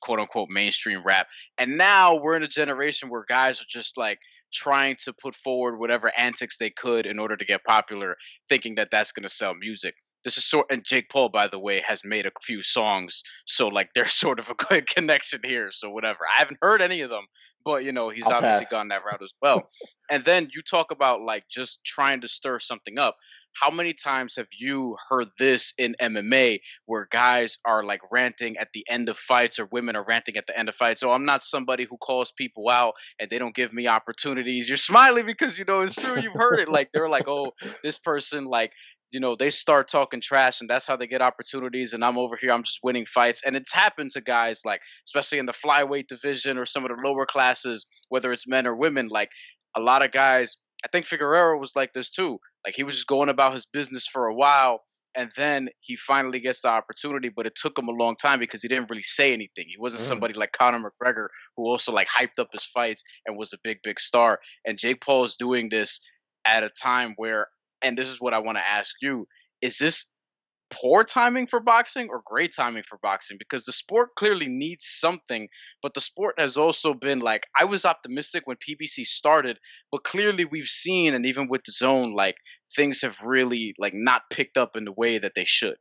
quote 0.00 0.20
unquote 0.20 0.48
mainstream 0.50 1.02
rap. 1.04 1.28
And 1.58 1.76
now 1.76 2.16
we're 2.16 2.36
in 2.36 2.42
a 2.42 2.48
generation 2.48 3.08
where 3.08 3.24
guys 3.28 3.60
are 3.60 3.66
just 3.68 3.96
like 3.96 4.18
trying 4.52 4.96
to 5.04 5.12
put 5.12 5.34
forward 5.34 5.78
whatever 5.78 6.12
antics 6.16 6.58
they 6.58 6.70
could 6.70 7.06
in 7.06 7.18
order 7.18 7.36
to 7.36 7.44
get 7.44 7.64
popular, 7.64 8.16
thinking 8.48 8.74
that 8.76 8.90
that's 8.90 9.12
going 9.12 9.24
to 9.24 9.28
sell 9.28 9.54
music 9.54 9.94
this 10.24 10.38
is 10.38 10.44
sort 10.44 10.66
of 10.70 10.74
and 10.74 10.84
Jake 10.84 11.10
Paul, 11.10 11.28
by 11.28 11.46
the 11.46 11.58
way, 11.58 11.80
has 11.86 12.02
made 12.04 12.26
a 12.26 12.32
few 12.42 12.62
songs, 12.62 13.22
so 13.44 13.68
like 13.68 13.90
there's 13.94 14.14
sort 14.14 14.40
of 14.40 14.48
a 14.48 14.54
good 14.54 14.88
connection 14.88 15.40
here. 15.44 15.70
So 15.70 15.90
whatever. 15.90 16.20
I 16.26 16.38
haven't 16.38 16.58
heard 16.62 16.82
any 16.82 17.02
of 17.02 17.10
them, 17.10 17.26
but 17.64 17.84
you 17.84 17.92
know 17.92 18.08
he's 18.10 18.24
I'll 18.26 18.34
obviously 18.34 18.60
pass. 18.64 18.70
gone 18.70 18.88
that 18.88 19.04
route 19.04 19.22
as 19.22 19.32
well. 19.42 19.66
and 20.10 20.24
then 20.24 20.48
you 20.54 20.62
talk 20.62 20.90
about 20.90 21.20
like 21.22 21.44
just 21.48 21.80
trying 21.84 22.20
to 22.22 22.28
stir 22.28 22.58
something 22.58 22.98
up. 22.98 23.16
How 23.60 23.70
many 23.70 23.92
times 23.92 24.34
have 24.36 24.48
you 24.58 24.96
heard 25.08 25.28
this 25.38 25.74
in 25.78 25.94
MMA 26.02 26.58
where 26.86 27.06
guys 27.08 27.58
are 27.64 27.84
like 27.84 28.00
ranting 28.10 28.56
at 28.56 28.68
the 28.74 28.84
end 28.88 29.08
of 29.08 29.16
fights 29.16 29.60
or 29.60 29.66
women 29.70 29.94
are 29.94 30.04
ranting 30.04 30.36
at 30.36 30.48
the 30.48 30.58
end 30.58 30.68
of 30.68 30.74
fights? 30.74 31.00
So 31.00 31.12
I'm 31.12 31.24
not 31.24 31.44
somebody 31.44 31.84
who 31.88 31.96
calls 31.96 32.32
people 32.32 32.68
out 32.68 32.94
and 33.20 33.30
they 33.30 33.38
don't 33.38 33.54
give 33.54 33.72
me 33.72 33.86
opportunities. 33.86 34.68
You're 34.68 34.76
smiling 34.76 35.24
because 35.24 35.56
you 35.56 35.64
know 35.66 35.82
it's 35.82 35.94
true. 35.94 36.20
You've 36.20 36.34
heard 36.34 36.58
it. 36.58 36.68
Like 36.68 36.90
they're 36.92 37.08
like, 37.08 37.28
oh, 37.28 37.52
this 37.84 37.96
person 37.96 38.46
like 38.46 38.72
you 39.14 39.20
know, 39.20 39.36
they 39.36 39.50
start 39.50 39.88
talking 39.88 40.20
trash 40.20 40.60
and 40.60 40.68
that's 40.68 40.86
how 40.86 40.96
they 40.96 41.06
get 41.06 41.22
opportunities. 41.22 41.92
And 41.94 42.04
I'm 42.04 42.18
over 42.18 42.36
here, 42.36 42.52
I'm 42.52 42.62
just 42.62 42.80
winning 42.82 43.06
fights. 43.06 43.42
And 43.46 43.56
it's 43.56 43.72
happened 43.72 44.10
to 44.12 44.20
guys 44.20 44.60
like, 44.64 44.82
especially 45.06 45.38
in 45.38 45.46
the 45.46 45.52
flyweight 45.52 46.08
division 46.08 46.58
or 46.58 46.66
some 46.66 46.84
of 46.84 46.90
the 46.90 47.02
lower 47.02 47.24
classes, 47.24 47.86
whether 48.08 48.32
it's 48.32 48.46
men 48.46 48.66
or 48.66 48.74
women, 48.74 49.08
like 49.08 49.30
a 49.76 49.80
lot 49.80 50.04
of 50.04 50.10
guys, 50.10 50.56
I 50.84 50.88
think 50.88 51.06
Figueroa 51.06 51.56
was 51.58 51.74
like 51.74 51.92
this 51.94 52.10
too. 52.10 52.38
Like 52.66 52.74
he 52.74 52.82
was 52.82 52.96
just 52.96 53.06
going 53.06 53.28
about 53.28 53.54
his 53.54 53.66
business 53.66 54.06
for 54.06 54.26
a 54.26 54.34
while 54.34 54.80
and 55.14 55.30
then 55.36 55.68
he 55.80 55.94
finally 55.96 56.40
gets 56.40 56.62
the 56.62 56.68
opportunity, 56.68 57.28
but 57.28 57.46
it 57.46 57.54
took 57.54 57.78
him 57.78 57.88
a 57.88 57.92
long 57.92 58.16
time 58.16 58.40
because 58.40 58.62
he 58.62 58.68
didn't 58.68 58.90
really 58.90 59.02
say 59.02 59.32
anything. 59.32 59.66
He 59.68 59.76
wasn't 59.78 60.02
mm. 60.02 60.06
somebody 60.06 60.34
like 60.34 60.52
Conor 60.52 60.80
McGregor 60.80 61.28
who 61.56 61.64
also 61.64 61.92
like 61.92 62.08
hyped 62.08 62.38
up 62.38 62.48
his 62.52 62.64
fights 62.64 63.02
and 63.26 63.36
was 63.36 63.52
a 63.52 63.58
big, 63.62 63.78
big 63.84 64.00
star. 64.00 64.40
And 64.66 64.76
Jake 64.76 65.00
Paul 65.00 65.24
is 65.24 65.36
doing 65.36 65.68
this 65.68 66.00
at 66.44 66.64
a 66.64 66.68
time 66.68 67.14
where 67.16 67.46
and 67.84 67.96
this 67.96 68.08
is 68.08 68.20
what 68.20 68.34
I 68.34 68.38
want 68.38 68.58
to 68.58 68.66
ask 68.66 68.94
you: 69.00 69.26
Is 69.60 69.78
this 69.78 70.06
poor 70.70 71.04
timing 71.04 71.46
for 71.46 71.60
boxing 71.60 72.08
or 72.10 72.22
great 72.24 72.52
timing 72.56 72.82
for 72.82 72.98
boxing? 73.02 73.36
Because 73.38 73.64
the 73.64 73.72
sport 73.72 74.10
clearly 74.16 74.48
needs 74.48 74.86
something, 74.86 75.48
but 75.82 75.94
the 75.94 76.00
sport 76.00 76.34
has 76.38 76.56
also 76.56 76.94
been 76.94 77.20
like 77.20 77.46
I 77.58 77.64
was 77.64 77.84
optimistic 77.84 78.42
when 78.46 78.56
PBC 78.56 79.04
started, 79.04 79.58
but 79.92 80.04
clearly 80.04 80.44
we've 80.44 80.66
seen, 80.66 81.14
and 81.14 81.26
even 81.26 81.48
with 81.48 81.62
DAZN, 81.62 82.14
like 82.14 82.36
things 82.74 83.02
have 83.02 83.16
really 83.24 83.74
like 83.78 83.94
not 83.94 84.22
picked 84.30 84.56
up 84.56 84.76
in 84.76 84.84
the 84.84 84.92
way 84.92 85.18
that 85.18 85.32
they 85.36 85.44
should. 85.44 85.76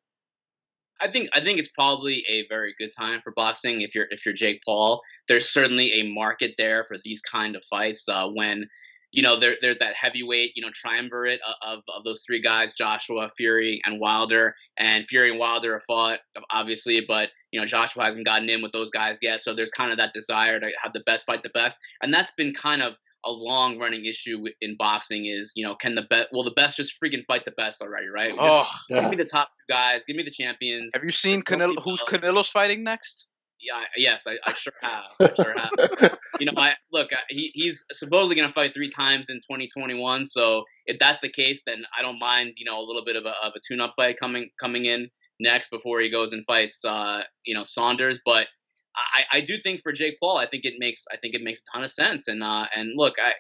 I 1.02 1.12
think 1.12 1.30
I 1.34 1.42
think 1.42 1.60
it's 1.60 1.72
probably 1.78 2.24
a 2.30 2.46
very 2.48 2.74
good 2.78 2.92
time 2.98 3.20
for 3.24 3.34
boxing 3.36 3.82
if 3.82 3.96
you're 3.96 4.08
if 4.10 4.26
you're 4.26 4.36
Jake 4.36 4.62
Paul. 4.66 5.02
There's 5.28 5.50
certainly 5.50 5.92
a 5.94 6.14
market 6.14 6.54
there 6.58 6.86
for 6.86 6.98
these 7.04 7.22
kind 7.22 7.56
of 7.56 7.64
fights 7.70 8.08
uh, 8.08 8.30
when 8.34 8.66
you 9.14 9.22
know 9.22 9.40
there, 9.40 9.56
there's 9.62 9.78
that 9.78 9.94
heavyweight 9.96 10.52
you 10.56 10.62
know 10.62 10.72
triumvirate 10.74 11.40
of, 11.66 11.80
of 11.96 12.04
those 12.04 12.24
three 12.26 12.42
guys 12.42 12.74
Joshua 12.74 13.30
Fury 13.38 13.82
and 13.86 14.00
Wilder. 14.00 14.56
And 14.78 15.06
Fury 15.08 15.30
and 15.30 15.40
Wilder 15.40 15.74
have 15.74 15.84
fought 15.84 16.20
obviously 16.52 17.06
but 17.08 17.30
you 17.52 17.60
know 17.60 17.66
Joshua 17.66 18.04
hasn't 18.04 18.26
gotten 18.26 18.50
in 18.50 18.62
with 18.62 18.74
those 18.74 18.92
guys 18.92 19.20
yet. 19.22 19.44
So 19.44 19.54
there's 19.54 19.72
kind 19.72 19.92
of 19.92 19.98
that 20.00 20.14
desire 20.14 20.60
to 20.60 20.70
have 20.84 20.92
the 20.92 21.04
best 21.06 21.26
fight 21.26 21.44
the 21.44 21.50
best. 21.50 21.78
And 22.02 22.14
that's 22.14 22.32
been 22.32 22.54
kind 22.54 22.82
of 22.82 22.96
a 23.26 23.32
long 23.32 23.80
running 23.80 24.04
issue 24.04 24.44
in 24.60 24.76
boxing 24.76 25.28
is 25.28 25.54
you 25.56 25.66
know 25.66 25.76
can 25.76 25.96
the 25.96 26.02
best 26.02 26.28
well 26.34 26.44
the 26.44 26.52
best 26.52 26.76
just 26.76 26.94
freaking 27.02 27.24
fight 27.26 27.46
the 27.46 27.52
best 27.52 27.82
already 27.82 28.08
right? 28.08 28.34
Oh 28.38 28.68
yeah. 28.90 29.02
give 29.02 29.12
me 29.12 29.16
the 29.16 29.26
top 29.26 29.50
guys 29.70 30.02
give 30.06 30.18
me 30.18 30.24
the 30.24 30.32
champions. 30.32 30.92
Have 30.94 31.04
you 31.04 31.12
seen 31.12 31.44
Canelo 31.44 31.76
who's 31.82 32.02
Canelo's 32.02 32.50
fighting 32.50 32.84
next 32.84 33.28
yeah 33.60 33.84
yes 33.98 34.24
I, 34.28 34.38
I 34.46 34.54
sure 34.54 34.74
have 34.82 35.04
I 35.20 35.34
sure 35.34 35.54
have 35.58 36.20
you 36.40 36.46
know 36.46 36.54
I 36.58 36.74
look 36.92 37.12
he, 37.30 37.52
he's 37.54 37.86
supposedly 37.92 38.36
going 38.36 38.48
to 38.48 38.54
fight 38.54 38.74
three 38.74 38.90
times 38.90 39.30
in 39.30 39.38
2021 39.38 40.26
so 40.26 40.64
if 40.86 41.00
that's 41.00 41.20
the 41.20 41.30
case 41.30 41.62
then 41.66 41.84
I 41.98 42.02
don't 42.02 42.20
mind 42.20 42.54
you 42.58 42.66
know 42.66 42.80
a 42.80 42.86
little 42.86 43.04
bit 43.04 43.16
of 43.16 43.26
a, 43.26 43.34
of 43.44 43.54
a 43.56 43.60
tune 43.68 43.82
up 43.82 43.94
fight 43.96 44.20
coming 44.20 44.50
coming 44.60 44.86
in 44.86 45.10
next 45.40 45.72
before 45.72 46.00
he 46.00 46.10
goes 46.10 46.34
and 46.34 46.46
fights 46.46 46.84
uh 46.86 47.22
you 47.46 47.54
know 47.54 47.64
Saunders 47.64 48.20
but 48.26 48.48
I, 48.96 49.24
I 49.38 49.42
do 49.42 49.58
think 49.58 49.82
for 49.82 49.92
Jake 49.92 50.20
Paul, 50.22 50.38
I 50.38 50.46
think 50.46 50.66
it 50.66 50.76
makes 50.78 51.06
I 51.12 51.18
think 51.18 51.34
it 51.34 51.42
makes 51.42 51.62
a 51.62 51.76
ton 51.76 51.84
of 51.84 51.92
sense. 51.92 52.28
And 52.28 52.44
uh, 52.44 52.68
and 52.76 52.92
look, 52.96 53.16
I, 53.20 53.34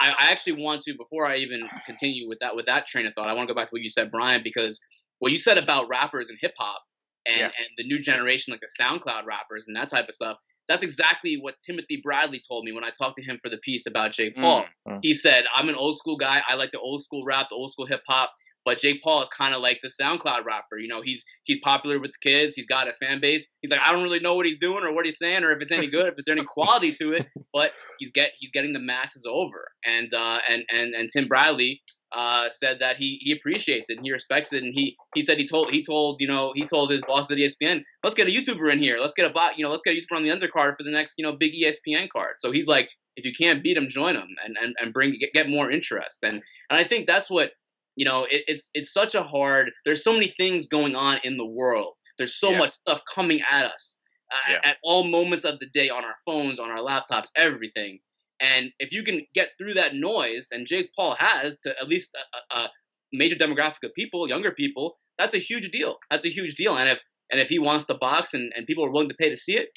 I 0.00 0.30
actually 0.30 0.62
want 0.62 0.82
to 0.82 0.94
before 0.94 1.26
I 1.26 1.36
even 1.36 1.68
continue 1.86 2.28
with 2.28 2.38
that 2.40 2.56
with 2.56 2.66
that 2.66 2.86
train 2.86 3.06
of 3.06 3.14
thought, 3.14 3.28
I 3.28 3.32
want 3.32 3.48
to 3.48 3.54
go 3.54 3.58
back 3.58 3.68
to 3.68 3.74
what 3.74 3.82
you 3.82 3.90
said, 3.90 4.10
Bryan, 4.10 4.42
because 4.42 4.80
what 5.18 5.32
you 5.32 5.38
said 5.38 5.58
about 5.58 5.88
rappers 5.88 6.30
and 6.30 6.38
hip 6.40 6.54
hop 6.58 6.82
and 7.26 7.42
and 7.42 7.68
the 7.76 7.84
new 7.84 7.98
generation, 7.98 8.52
like 8.52 8.60
the 8.60 8.82
SoundCloud 8.82 9.24
rappers 9.26 9.64
and 9.66 9.76
that 9.76 9.90
type 9.90 10.08
of 10.08 10.14
stuff. 10.14 10.38
That's 10.68 10.84
exactly 10.84 11.36
what 11.36 11.56
Timothy 11.64 12.00
Bradley 12.02 12.40
told 12.46 12.64
me 12.64 12.72
when 12.72 12.84
I 12.84 12.90
talked 12.90 13.16
to 13.16 13.22
him 13.22 13.38
for 13.42 13.50
the 13.50 13.58
piece 13.58 13.86
about 13.86 14.12
Jake 14.12 14.36
Paul. 14.36 14.64
Mm-hmm. 14.88 14.98
He 15.02 15.12
said, 15.14 15.44
"I'm 15.54 15.68
an 15.68 15.74
old 15.74 15.98
school 15.98 16.16
guy. 16.16 16.42
I 16.48 16.54
like 16.54 16.70
the 16.70 16.78
old 16.78 17.02
school 17.02 17.24
rap, 17.24 17.48
the 17.50 17.56
old 17.56 17.72
school 17.72 17.86
hip 17.86 18.02
hop. 18.08 18.32
But 18.64 18.78
Jake 18.78 19.02
Paul 19.02 19.22
is 19.22 19.28
kind 19.30 19.54
of 19.54 19.60
like 19.60 19.80
the 19.82 19.90
SoundCloud 20.00 20.44
rapper. 20.44 20.78
You 20.78 20.88
know, 20.88 21.02
he's 21.02 21.24
he's 21.44 21.58
popular 21.60 21.98
with 21.98 22.12
the 22.12 22.28
kids. 22.30 22.54
He's 22.54 22.66
got 22.66 22.88
a 22.88 22.92
fan 22.92 23.20
base. 23.20 23.46
He's 23.60 23.70
like, 23.70 23.80
I 23.80 23.92
don't 23.92 24.02
really 24.02 24.20
know 24.20 24.34
what 24.34 24.46
he's 24.46 24.58
doing 24.58 24.84
or 24.84 24.92
what 24.92 25.04
he's 25.04 25.18
saying 25.18 25.42
or 25.42 25.50
if 25.50 25.60
it's 25.60 25.72
any 25.72 25.88
good, 25.88 26.06
if 26.06 26.14
it's 26.16 26.28
any 26.28 26.44
quality 26.44 26.92
to 26.92 27.14
it. 27.14 27.26
But 27.52 27.72
he's 27.98 28.10
get 28.12 28.32
he's 28.38 28.50
getting 28.50 28.72
the 28.72 28.80
masses 28.80 29.26
over. 29.28 29.68
And 29.84 30.14
uh, 30.14 30.38
and 30.48 30.62
and 30.72 30.94
and 30.94 31.10
Tim 31.12 31.28
Bradley 31.28 31.82
uh, 32.14 32.48
said 32.48 32.80
that 32.80 32.96
he 32.96 33.18
he 33.22 33.32
appreciates 33.32 33.90
it 33.90 33.96
and 33.96 34.06
he 34.06 34.12
respects 34.12 34.52
it. 34.52 34.62
And 34.62 34.74
he 34.74 34.96
he 35.14 35.22
said 35.22 35.38
he 35.38 35.46
told 35.46 35.70
he 35.70 35.84
told 35.84 36.20
you 36.20 36.28
know 36.28 36.52
he 36.54 36.64
told 36.66 36.90
his 36.90 37.02
boss 37.02 37.30
at 37.30 37.38
ESPN, 37.38 37.82
let's 38.04 38.16
get 38.16 38.28
a 38.28 38.30
YouTuber 38.30 38.72
in 38.72 38.82
here. 38.82 38.98
Let's 38.98 39.14
get 39.14 39.30
a 39.30 39.32
bot. 39.32 39.58
You 39.58 39.64
know, 39.64 39.70
let's 39.70 39.82
get 39.82 39.96
a 39.96 40.00
YouTuber 40.00 40.16
on 40.16 40.24
the 40.24 40.30
undercard 40.30 40.76
for 40.76 40.82
the 40.82 40.90
next 40.90 41.14
you 41.18 41.24
know 41.24 41.32
big 41.32 41.54
ESPN 41.54 42.08
card. 42.10 42.34
So 42.38 42.52
he's 42.52 42.66
like, 42.66 42.90
if 43.16 43.24
you 43.24 43.32
can't 43.32 43.62
beat 43.62 43.76
him, 43.76 43.88
join 43.88 44.14
him 44.14 44.28
and 44.44 44.56
and 44.60 44.74
and 44.80 44.92
bring 44.92 45.18
get, 45.18 45.32
get 45.32 45.48
more 45.48 45.70
interest. 45.70 46.18
And 46.22 46.34
and 46.70 46.80
I 46.80 46.84
think 46.84 47.06
that's 47.06 47.30
what 47.30 47.52
you 47.96 48.04
know 48.04 48.24
it, 48.24 48.44
it's 48.48 48.70
it's 48.74 48.92
such 48.92 49.14
a 49.14 49.22
hard 49.22 49.70
there's 49.84 50.04
so 50.04 50.12
many 50.12 50.28
things 50.28 50.68
going 50.68 50.94
on 50.96 51.18
in 51.24 51.36
the 51.36 51.46
world 51.46 51.94
there's 52.18 52.34
so 52.34 52.50
yeah. 52.50 52.58
much 52.58 52.70
stuff 52.70 53.02
coming 53.12 53.40
at 53.50 53.70
us 53.70 54.00
uh, 54.32 54.52
yeah. 54.52 54.60
at 54.64 54.76
all 54.82 55.04
moments 55.04 55.44
of 55.44 55.58
the 55.60 55.66
day 55.66 55.88
on 55.90 56.04
our 56.04 56.14
phones 56.24 56.58
on 56.58 56.70
our 56.70 56.78
laptops 56.78 57.28
everything 57.36 57.98
and 58.42 58.70
if 58.78 58.92
you 58.92 59.02
can 59.02 59.22
get 59.34 59.50
through 59.56 59.74
that 59.74 59.94
noise 59.94 60.48
and 60.52 60.66
jake 60.66 60.90
paul 60.94 61.14
has 61.18 61.58
to 61.60 61.70
at 61.80 61.88
least 61.88 62.14
a, 62.52 62.56
a 62.58 62.70
major 63.12 63.36
demographic 63.36 63.82
of 63.84 63.94
people 63.94 64.28
younger 64.28 64.52
people 64.52 64.96
that's 65.18 65.34
a 65.34 65.38
huge 65.38 65.70
deal 65.70 65.96
that's 66.10 66.24
a 66.24 66.30
huge 66.30 66.54
deal 66.54 66.76
and 66.76 66.88
if 66.88 67.02
and 67.30 67.40
if 67.40 67.48
he 67.48 67.58
wants 67.58 67.86
to 67.86 67.94
box 67.94 68.34
and, 68.34 68.52
and 68.54 68.66
people 68.66 68.84
are 68.84 68.90
willing 68.90 69.08
to 69.08 69.14
pay 69.14 69.28
to 69.28 69.36
see 69.36 69.56
it 69.56 69.68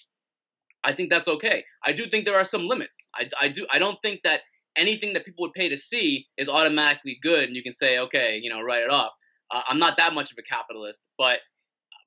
i 0.84 0.92
think 0.92 1.10
that's 1.10 1.28
okay 1.28 1.64
i 1.84 1.94
do 1.94 2.06
think 2.06 2.26
there 2.26 2.38
are 2.38 2.44
some 2.44 2.66
limits 2.68 3.10
i, 3.16 3.30
I 3.40 3.48
do 3.48 3.66
i 3.72 3.80
don't 3.80 4.02
think 4.02 4.22
that 4.24 4.42
anything 4.76 5.14
that 5.14 5.26
people 5.26 5.44
would 5.44 5.54
pay 5.54 5.70
to 5.70 5.78
see 5.78 6.28
is 6.38 6.50
automatically 6.50 7.18
good, 7.22 7.48
and 7.48 7.56
you 7.56 7.64
can 7.64 7.74
say, 7.74 8.00
okay, 8.00 8.40
you 8.42 8.50
know, 8.50 8.62
write 8.62 8.84
it 8.84 8.90
off. 8.90 9.12
Uh, 9.52 9.62
I'm 9.68 9.80
not 9.80 9.98
that 9.98 10.14
much 10.14 10.32
of 10.32 10.38
a 10.38 10.42
capitalist, 10.42 11.02
but 11.18 11.40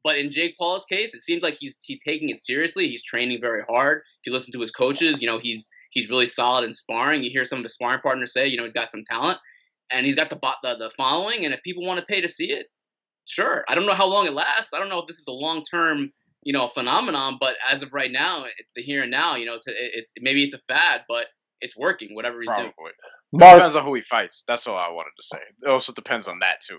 but 0.04 0.16
in 0.16 0.30
Jake 0.30 0.56
Paul's 0.56 0.84
case, 0.84 1.12
it 1.14 1.22
seems 1.22 1.42
like 1.42 1.56
he's 1.58 1.78
he's 1.84 1.98
taking 2.04 2.28
it 2.30 2.40
seriously. 2.40 2.88
He's 2.88 3.02
training 3.02 3.40
very 3.40 3.62
hard. 3.68 3.98
If 3.98 4.26
you 4.26 4.32
listen 4.32 4.52
to 4.52 4.60
his 4.60 4.70
coaches, 4.70 5.20
you 5.20 5.26
know 5.26 5.38
he's 5.38 5.70
he's 5.90 6.10
really 6.10 6.26
solid 6.26 6.64
in 6.64 6.72
sparring. 6.72 7.22
You 7.22 7.30
hear 7.30 7.44
some 7.44 7.58
of 7.58 7.64
his 7.64 7.74
sparring 7.74 8.00
partners 8.00 8.32
say, 8.32 8.46
you 8.46 8.56
know, 8.56 8.62
he's 8.62 8.72
got 8.72 8.90
some 8.90 9.04
talent, 9.10 9.38
and 9.90 10.06
he's 10.06 10.16
got 10.16 10.30
the 10.30 10.38
the, 10.62 10.76
the 10.76 10.90
following. 10.96 11.44
And 11.44 11.54
if 11.54 11.62
people 11.62 11.84
want 11.84 12.00
to 12.00 12.06
pay 12.06 12.20
to 12.20 12.28
see 12.28 12.52
it, 12.52 12.66
sure. 13.28 13.64
I 13.68 13.74
don't 13.74 13.86
know 13.86 13.94
how 13.94 14.08
long 14.08 14.26
it 14.26 14.32
lasts. 14.32 14.70
I 14.74 14.78
don't 14.78 14.88
know 14.88 15.00
if 15.00 15.06
this 15.06 15.18
is 15.18 15.26
a 15.28 15.32
long 15.32 15.62
term 15.62 16.10
you 16.44 16.52
know 16.52 16.68
phenomenon, 16.68 17.36
but 17.40 17.56
as 17.68 17.82
of 17.82 17.92
right 17.92 18.12
now, 18.12 18.44
the 18.76 18.82
here 18.82 19.02
and 19.02 19.10
now, 19.10 19.36
you 19.36 19.46
know, 19.46 19.54
it's, 19.54 19.64
it's 19.66 20.14
maybe 20.20 20.44
it's 20.44 20.54
a 20.54 20.58
fad, 20.58 21.02
but 21.08 21.26
it's 21.60 21.76
working. 21.76 22.14
Whatever 22.14 22.38
he's 22.40 22.46
Probably. 22.46 22.72
doing. 22.78 22.92
Marc, 23.32 23.56
depends 23.56 23.76
on 23.76 23.84
who 23.84 23.94
he 23.94 24.02
fights. 24.02 24.44
That's 24.46 24.66
all 24.66 24.76
I 24.76 24.88
wanted 24.88 25.10
to 25.18 25.22
say. 25.22 25.38
It 25.62 25.68
also 25.68 25.92
depends 25.92 26.28
on 26.28 26.38
that 26.38 26.60
too. 26.66 26.78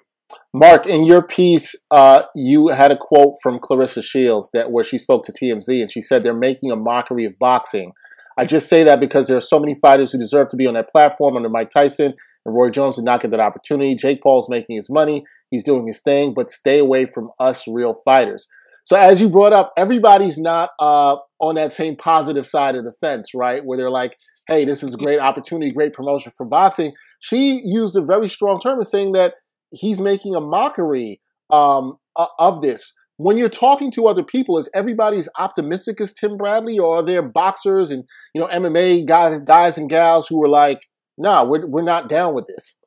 Marc, 0.54 0.86
in 0.86 1.06
your 1.06 1.22
piece, 1.22 1.76
uh, 1.92 2.24
you 2.36 2.68
had 2.68 2.92
a 2.92 2.98
quote 2.98 3.36
from 3.42 3.60
Claressa 3.60 4.04
Shields 4.04 4.50
that 4.54 4.72
where 4.72 4.84
she 4.84 4.98
spoke 4.98 5.26
to 5.26 5.32
TMZ 5.32 5.82
and 5.82 5.92
she 5.92 6.02
said 6.02 6.24
they're 6.24 6.34
making 6.34 6.72
a 6.72 6.76
mockery 6.76 7.26
of 7.26 7.38
boxing. 7.40 7.94
I 8.40 8.46
just 8.46 8.70
say 8.70 8.84
that 8.86 9.02
because 9.02 9.28
there 9.28 9.36
are 9.36 9.42
so 9.42 9.60
many 9.60 9.76
fighters 9.76 10.14
who 10.14 10.18
deserve 10.18 10.48
to 10.50 10.56
be 10.56 10.66
on 10.66 10.76
that 10.76 10.90
platform 10.90 11.36
under 11.36 11.50
Mike 11.50 11.72
Tyson 11.72 12.14
and 12.46 12.56
Roy 12.56 12.70
Jones 12.70 12.96
did 12.96 13.04
not 13.04 13.22
get 13.22 13.32
that 13.32 13.42
opportunity. 13.42 13.96
Jake 13.96 14.24
Paul's 14.24 14.48
making 14.48 14.78
his 14.78 14.90
money. 14.90 15.26
He's 15.52 15.62
doing 15.62 15.86
his 15.88 16.02
thing, 16.02 16.34
but 16.34 16.50
stay 16.50 16.80
away 16.80 17.06
from 17.06 17.32
us 17.38 17.68
real 17.68 17.96
fighters. 18.06 18.48
So 18.86 18.96
as 18.96 19.20
you 19.20 19.28
brought 19.28 19.52
up, 19.52 19.74
everybody's 19.76 20.38
not 20.38 20.70
uh, 20.80 21.18
on 21.42 21.56
that 21.56 21.74
same 21.74 21.98
positive 21.98 22.48
side 22.48 22.78
of 22.78 22.86
the 22.86 22.94
fence, 23.02 23.34
right? 23.36 23.64
Where 23.66 23.78
they're 23.78 23.90
like, 23.90 24.18
hey, 24.48 24.64
this 24.64 24.84
is 24.84 24.94
a 24.94 24.98
great 24.98 25.20
opportunity, 25.20 25.72
great 25.72 25.92
promotion 25.92 26.32
for 26.38 26.46
boxing. 26.46 26.94
She 27.20 27.62
used 27.66 27.98
a 27.98 28.02
very 28.02 28.30
strong 28.30 28.62
term 28.62 28.80
in 28.80 28.86
saying 28.86 29.12
that 29.12 29.34
he's 29.72 30.00
making 30.00 30.34
a 30.34 30.40
mockery 30.40 31.20
um, 31.50 31.98
of 32.16 32.62
this. 32.62 32.94
When 33.20 33.38
you're 33.38 33.50
talking 33.50 33.92
to 33.92 34.08
other 34.08 34.24
people, 34.24 34.58
is 34.58 34.70
everybody 34.74 35.18
as 35.18 35.28
optimistic 35.38 36.00
as 36.00 36.14
Tim 36.14 36.38
Bradley, 36.38 36.80
or 36.80 37.00
are 37.00 37.04
there 37.04 37.22
boxers 37.22 37.92
and 37.92 38.06
you 38.34 38.40
know 38.40 38.48
MMA 38.48 39.06
guys, 39.06 39.42
guys 39.46 39.78
and 39.78 39.90
gals 39.90 40.30
who 40.30 40.42
are 40.42 40.48
like, 40.48 40.88
"No, 41.18 41.32
nah, 41.32 41.44
we're 41.44 41.68
we're 41.68 41.82
not 41.82 42.08
down 42.08 42.34
with 42.34 42.48
this." 42.48 42.80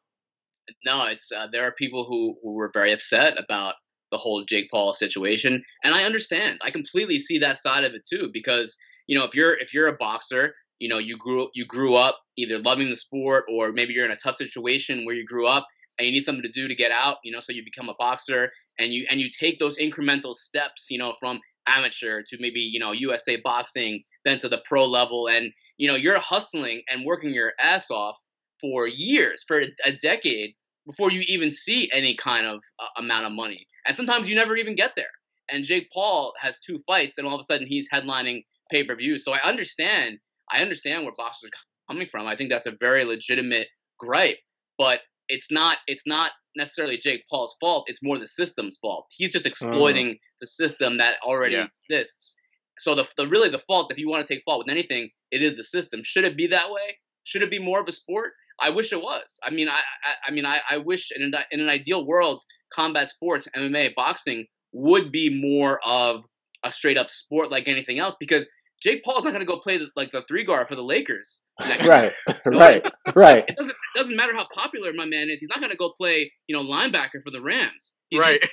No, 0.86 1.04
it's 1.04 1.30
uh, 1.30 1.48
there 1.52 1.64
are 1.64 1.72
people 1.72 2.06
who 2.08 2.36
who 2.42 2.54
were 2.54 2.70
very 2.72 2.92
upset 2.92 3.38
about 3.38 3.74
the 4.10 4.16
whole 4.16 4.42
Jake 4.42 4.70
Paul 4.70 4.94
situation, 4.94 5.62
and 5.84 5.94
I 5.94 6.04
understand. 6.04 6.60
I 6.64 6.70
completely 6.70 7.18
see 7.18 7.36
that 7.40 7.58
side 7.58 7.84
of 7.84 7.92
it 7.92 8.06
too, 8.10 8.30
because 8.32 8.78
you 9.06 9.18
know 9.18 9.26
if 9.26 9.34
you're 9.34 9.58
if 9.58 9.74
you're 9.74 9.88
a 9.88 9.96
boxer 9.98 10.54
you 10.78 10.88
know 10.88 10.98
you 10.98 11.16
grew 11.18 11.48
you 11.54 11.66
grew 11.66 11.94
up 11.94 12.18
either 12.36 12.58
loving 12.58 12.88
the 12.88 12.96
sport 12.96 13.44
or 13.52 13.70
maybe 13.70 13.92
you're 13.92 14.06
in 14.06 14.10
a 14.10 14.16
tough 14.16 14.36
situation 14.36 15.04
where 15.04 15.14
you 15.14 15.24
grew 15.24 15.46
up 15.46 15.66
and 15.98 16.06
you 16.06 16.12
need 16.12 16.24
something 16.24 16.42
to 16.42 16.48
do 16.50 16.68
to 16.68 16.74
get 16.74 16.90
out 16.90 17.18
you 17.24 17.32
know 17.32 17.40
so 17.40 17.52
you 17.52 17.64
become 17.64 17.88
a 17.88 17.94
boxer 17.98 18.50
and 18.78 18.92
you 18.92 19.06
and 19.10 19.20
you 19.20 19.28
take 19.28 19.58
those 19.58 19.78
incremental 19.78 20.34
steps 20.34 20.86
you 20.90 20.98
know 20.98 21.12
from 21.18 21.40
amateur 21.66 22.22
to 22.22 22.36
maybe 22.40 22.60
you 22.60 22.78
know 22.78 22.92
USA 22.92 23.36
boxing 23.36 24.02
then 24.24 24.38
to 24.40 24.48
the 24.48 24.62
pro 24.64 24.84
level. 24.86 25.28
And 25.28 25.52
you 25.76 25.88
know 25.88 25.94
you're 25.94 26.18
hustling 26.18 26.82
and 26.88 27.04
working 27.04 27.32
your 27.32 27.52
ass 27.60 27.90
off 27.90 28.18
for 28.60 28.86
years 28.86 29.44
for 29.46 29.62
a 29.84 29.92
decade 29.92 30.54
before 30.86 31.10
you 31.10 31.22
even 31.28 31.50
see 31.50 31.90
any 31.92 32.14
kind 32.14 32.46
of 32.46 32.62
uh, 32.80 32.86
amount 32.96 33.26
of 33.26 33.32
money. 33.32 33.66
And 33.86 33.96
sometimes 33.96 34.28
you 34.28 34.34
never 34.34 34.56
even 34.56 34.74
get 34.74 34.92
there. 34.96 35.10
And 35.50 35.64
Jake 35.64 35.90
Paul 35.92 36.32
has 36.40 36.58
two 36.58 36.78
fights 36.86 37.18
and 37.18 37.26
all 37.26 37.34
of 37.34 37.40
a 37.40 37.44
sudden 37.44 37.66
he's 37.66 37.88
headlining 37.90 38.44
pay-per-view. 38.70 39.18
So 39.18 39.32
I 39.32 39.40
understand 39.44 40.18
I 40.50 40.60
understand 40.60 41.04
where 41.04 41.14
boxers 41.16 41.50
are 41.50 41.92
coming 41.92 42.06
from. 42.06 42.26
I 42.26 42.36
think 42.36 42.50
that's 42.50 42.66
a 42.66 42.76
very 42.80 43.04
legitimate 43.04 43.68
gripe, 43.98 44.38
but 44.78 45.00
it's 45.32 45.50
not 45.50 45.78
it's 45.86 46.06
not 46.06 46.32
necessarily 46.54 46.98
Jake 46.98 47.24
Paul's 47.28 47.56
fault. 47.60 47.84
It's 47.88 48.02
more 48.02 48.18
the 48.18 48.26
system's 48.26 48.78
fault. 48.78 49.06
He's 49.10 49.30
just 49.30 49.46
exploiting 49.46 50.10
uh. 50.10 50.14
the 50.42 50.46
system 50.46 50.98
that 50.98 51.14
already 51.26 51.54
yeah. 51.54 51.66
exists. 51.90 52.36
So 52.78 52.94
the, 52.94 53.08
the 53.16 53.26
really 53.26 53.48
the 53.48 53.58
fault, 53.58 53.90
if 53.90 53.98
you 53.98 54.08
want 54.08 54.26
to 54.26 54.34
take 54.34 54.42
fault 54.44 54.64
with 54.64 54.70
anything, 54.70 55.10
it 55.30 55.42
is 55.42 55.56
the 55.56 55.64
system. 55.64 56.02
Should 56.02 56.24
it 56.24 56.36
be 56.36 56.46
that 56.48 56.70
way? 56.70 56.98
Should 57.24 57.42
it 57.42 57.50
be 57.50 57.58
more 57.58 57.80
of 57.80 57.88
a 57.88 57.92
sport? 57.92 58.32
I 58.60 58.70
wish 58.70 58.92
it 58.92 59.00
was. 59.00 59.38
I 59.42 59.50
mean, 59.50 59.68
I 59.68 59.80
I, 60.04 60.14
I 60.26 60.30
mean, 60.30 60.44
I, 60.44 60.60
I 60.68 60.78
wish 60.78 61.10
in 61.16 61.22
an, 61.22 61.34
in 61.50 61.60
an 61.60 61.68
ideal 61.68 62.04
world, 62.06 62.42
combat 62.72 63.08
sports, 63.08 63.48
MMA, 63.56 63.94
boxing 63.94 64.46
would 64.72 65.10
be 65.10 65.28
more 65.30 65.80
of 65.86 66.24
a 66.64 66.70
straight 66.70 66.98
up 66.98 67.10
sport 67.10 67.50
like 67.50 67.68
anything 67.68 67.98
else 67.98 68.14
because 68.20 68.46
Jake 68.82 69.04
Paul's 69.04 69.24
not 69.24 69.32
going 69.32 69.46
to 69.46 69.50
go 69.50 69.58
play 69.58 69.76
the, 69.76 69.88
like 69.94 70.10
the 70.10 70.22
three 70.22 70.42
guard 70.42 70.66
for 70.66 70.74
the 70.74 70.82
Lakers. 70.82 71.44
right, 71.86 72.12
right, 72.44 72.90
right. 73.14 73.44
It 73.48 73.56
doesn't, 73.56 73.70
it 73.70 73.98
doesn't 73.98 74.16
matter 74.16 74.34
how 74.34 74.46
popular 74.52 74.92
my 74.92 75.04
man 75.04 75.30
is. 75.30 75.40
He's 75.40 75.48
not 75.48 75.60
going 75.60 75.70
to 75.70 75.76
go 75.76 75.92
play, 75.96 76.30
you 76.48 76.56
know, 76.56 76.64
linebacker 76.64 77.22
for 77.22 77.30
the 77.30 77.40
Rams. 77.40 77.94
He's 78.10 78.20
right. 78.20 78.44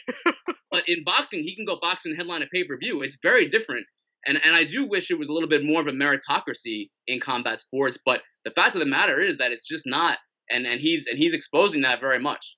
but 0.72 0.88
in 0.88 1.04
boxing, 1.04 1.44
he 1.44 1.56
can 1.56 1.66
go 1.66 1.78
boxing 1.82 2.16
headline 2.16 2.44
a 2.44 2.48
pay 2.54 2.64
per 2.64 2.78
view. 2.78 3.02
It's 3.02 3.18
very 3.22 3.48
different. 3.48 3.86
And 4.28 4.40
and 4.44 4.56
I 4.56 4.66
do 4.66 4.86
wish 4.86 5.10
it 5.10 5.18
was 5.18 5.30
a 5.30 5.34
little 5.34 5.50
bit 5.50 5.66
more 5.66 5.82
of 5.82 5.88
a 5.88 5.92
meritocracy 5.92 6.90
in 7.08 7.20
combat 7.20 7.62
sports. 7.62 7.98
But 8.06 8.22
the 8.46 8.52
fact 8.52 8.76
of 8.76 8.80
the 8.80 8.88
matter 8.88 9.20
is 9.20 9.38
that 9.38 9.52
it's 9.52 9.68
just 9.68 9.86
not. 9.88 10.18
And 10.52 10.66
and 10.66 10.80
he's 10.80 11.08
and 11.08 11.18
he's 11.18 11.34
exposing 11.34 11.82
that 11.82 12.02
very 12.02 12.20
much. 12.20 12.58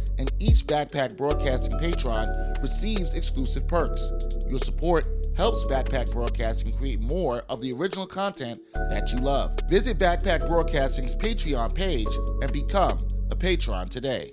and 0.21 0.31
each 0.37 0.67
Backpack 0.67 1.17
Broadcasting 1.17 1.77
patron 1.79 2.31
receives 2.61 3.15
exclusive 3.15 3.67
perks. 3.67 4.11
Your 4.47 4.59
support 4.59 5.07
helps 5.35 5.65
Backpack 5.65 6.11
Broadcasting 6.11 6.71
create 6.77 7.01
more 7.01 7.41
of 7.49 7.59
the 7.59 7.73
original 7.73 8.05
content 8.05 8.59
that 8.75 9.11
you 9.11 9.17
love. 9.17 9.57
Visit 9.67 9.97
Backpack 9.97 10.47
Broadcasting's 10.47 11.15
Patreon 11.15 11.73
page 11.73 12.07
and 12.43 12.53
become 12.53 12.99
a 13.31 13.35
patron 13.35 13.89
today. 13.89 14.31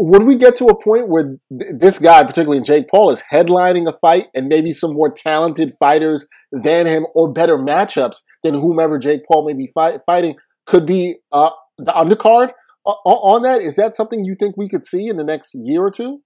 Would 0.00 0.24
we 0.24 0.36
get 0.36 0.56
to 0.56 0.66
a 0.66 0.80
point 0.80 1.08
where 1.08 1.36
th- 1.50 1.72
this 1.74 1.98
guy, 1.98 2.22
particularly 2.24 2.62
Jake 2.62 2.88
Paul, 2.88 3.10
is 3.10 3.22
headlining 3.32 3.88
a 3.88 3.92
fight 3.92 4.26
and 4.34 4.48
maybe 4.48 4.72
some 4.72 4.94
more 4.94 5.12
talented 5.12 5.72
fighters 5.78 6.26
than 6.52 6.86
him 6.86 7.06
or 7.14 7.32
better 7.32 7.58
matchups 7.58 8.22
than 8.42 8.54
whomever 8.54 8.98
Jake 8.98 9.22
Paul 9.26 9.46
may 9.46 9.54
be 9.54 9.66
fight- 9.66 10.00
fighting 10.06 10.36
could 10.66 10.86
be 10.86 11.16
uh, 11.32 11.50
the 11.76 11.92
undercard 11.92 12.52
on 12.84 13.42
that? 13.42 13.60
Is 13.60 13.76
that 13.76 13.94
something 13.94 14.24
you 14.24 14.34
think 14.34 14.56
we 14.56 14.68
could 14.68 14.84
see 14.84 15.08
in 15.08 15.16
the 15.16 15.24
next 15.24 15.54
year 15.54 15.82
or 15.82 15.90
two? 15.90 16.22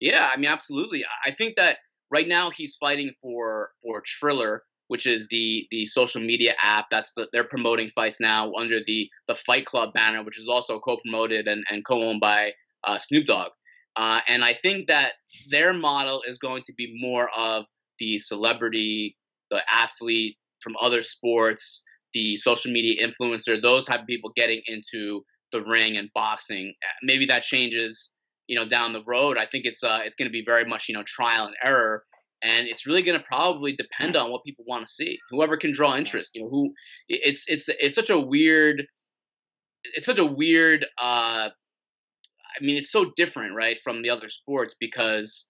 Yeah, 0.00 0.30
I 0.32 0.36
mean, 0.36 0.50
absolutely. 0.50 1.04
I 1.24 1.30
think 1.30 1.56
that 1.56 1.78
right 2.10 2.28
now 2.28 2.50
he's 2.50 2.76
fighting 2.76 3.10
for 3.20 3.70
for 3.82 4.02
Triller, 4.04 4.62
which 4.88 5.06
is 5.06 5.26
the 5.28 5.66
the 5.70 5.86
social 5.86 6.20
media 6.20 6.54
app. 6.62 6.86
That's 6.90 7.12
the, 7.14 7.28
they're 7.32 7.44
promoting 7.44 7.90
fights 7.90 8.20
now 8.20 8.52
under 8.54 8.80
the 8.84 9.08
the 9.26 9.34
Fight 9.34 9.66
Club 9.66 9.92
banner, 9.92 10.22
which 10.22 10.38
is 10.38 10.48
also 10.48 10.78
co-promoted 10.78 11.46
and, 11.48 11.64
and 11.70 11.84
co-owned 11.84 12.20
by 12.20 12.52
uh, 12.84 12.98
Snoop 12.98 13.26
Dogg. 13.26 13.50
Uh, 13.96 14.20
and 14.28 14.44
I 14.44 14.54
think 14.54 14.86
that 14.86 15.12
their 15.50 15.72
model 15.72 16.22
is 16.26 16.38
going 16.38 16.62
to 16.66 16.72
be 16.74 16.96
more 17.00 17.28
of 17.36 17.64
the 17.98 18.18
celebrity, 18.18 19.16
the 19.50 19.62
athlete 19.72 20.36
from 20.60 20.74
other 20.80 21.02
sports, 21.02 21.82
the 22.14 22.36
social 22.36 22.72
media 22.72 23.06
influencer, 23.06 23.60
those 23.60 23.84
type 23.84 24.00
of 24.00 24.06
people 24.06 24.32
getting 24.36 24.60
into 24.66 25.22
the 25.52 25.62
ring 25.62 25.96
and 25.96 26.08
boxing. 26.14 26.74
Maybe 27.02 27.26
that 27.26 27.42
changes, 27.42 28.12
you 28.46 28.56
know, 28.56 28.68
down 28.68 28.92
the 28.92 29.02
road. 29.06 29.38
I 29.38 29.46
think 29.46 29.64
it's 29.64 29.82
uh, 29.82 30.00
it's 30.04 30.16
going 30.16 30.28
to 30.28 30.32
be 30.32 30.44
very 30.44 30.64
much 30.64 30.88
you 30.88 30.94
know 30.94 31.04
trial 31.06 31.46
and 31.46 31.56
error, 31.64 32.04
and 32.42 32.66
it's 32.66 32.86
really 32.86 33.02
going 33.02 33.18
to 33.18 33.24
probably 33.24 33.72
depend 33.72 34.16
on 34.16 34.30
what 34.30 34.44
people 34.44 34.64
want 34.66 34.86
to 34.86 34.92
see. 34.92 35.18
Whoever 35.30 35.56
can 35.56 35.72
draw 35.72 35.96
interest, 35.96 36.30
you 36.34 36.42
know, 36.42 36.48
who 36.48 36.72
it's 37.08 37.44
it's 37.48 37.68
it's 37.68 37.94
such 37.94 38.10
a 38.10 38.18
weird, 38.18 38.84
it's 39.94 40.06
such 40.06 40.18
a 40.18 40.26
weird. 40.26 40.86
uh 41.00 41.50
I 42.60 42.64
mean, 42.64 42.76
it's 42.76 42.90
so 42.90 43.12
different, 43.14 43.54
right, 43.54 43.78
from 43.78 44.02
the 44.02 44.10
other 44.10 44.26
sports 44.26 44.74
because 44.80 45.46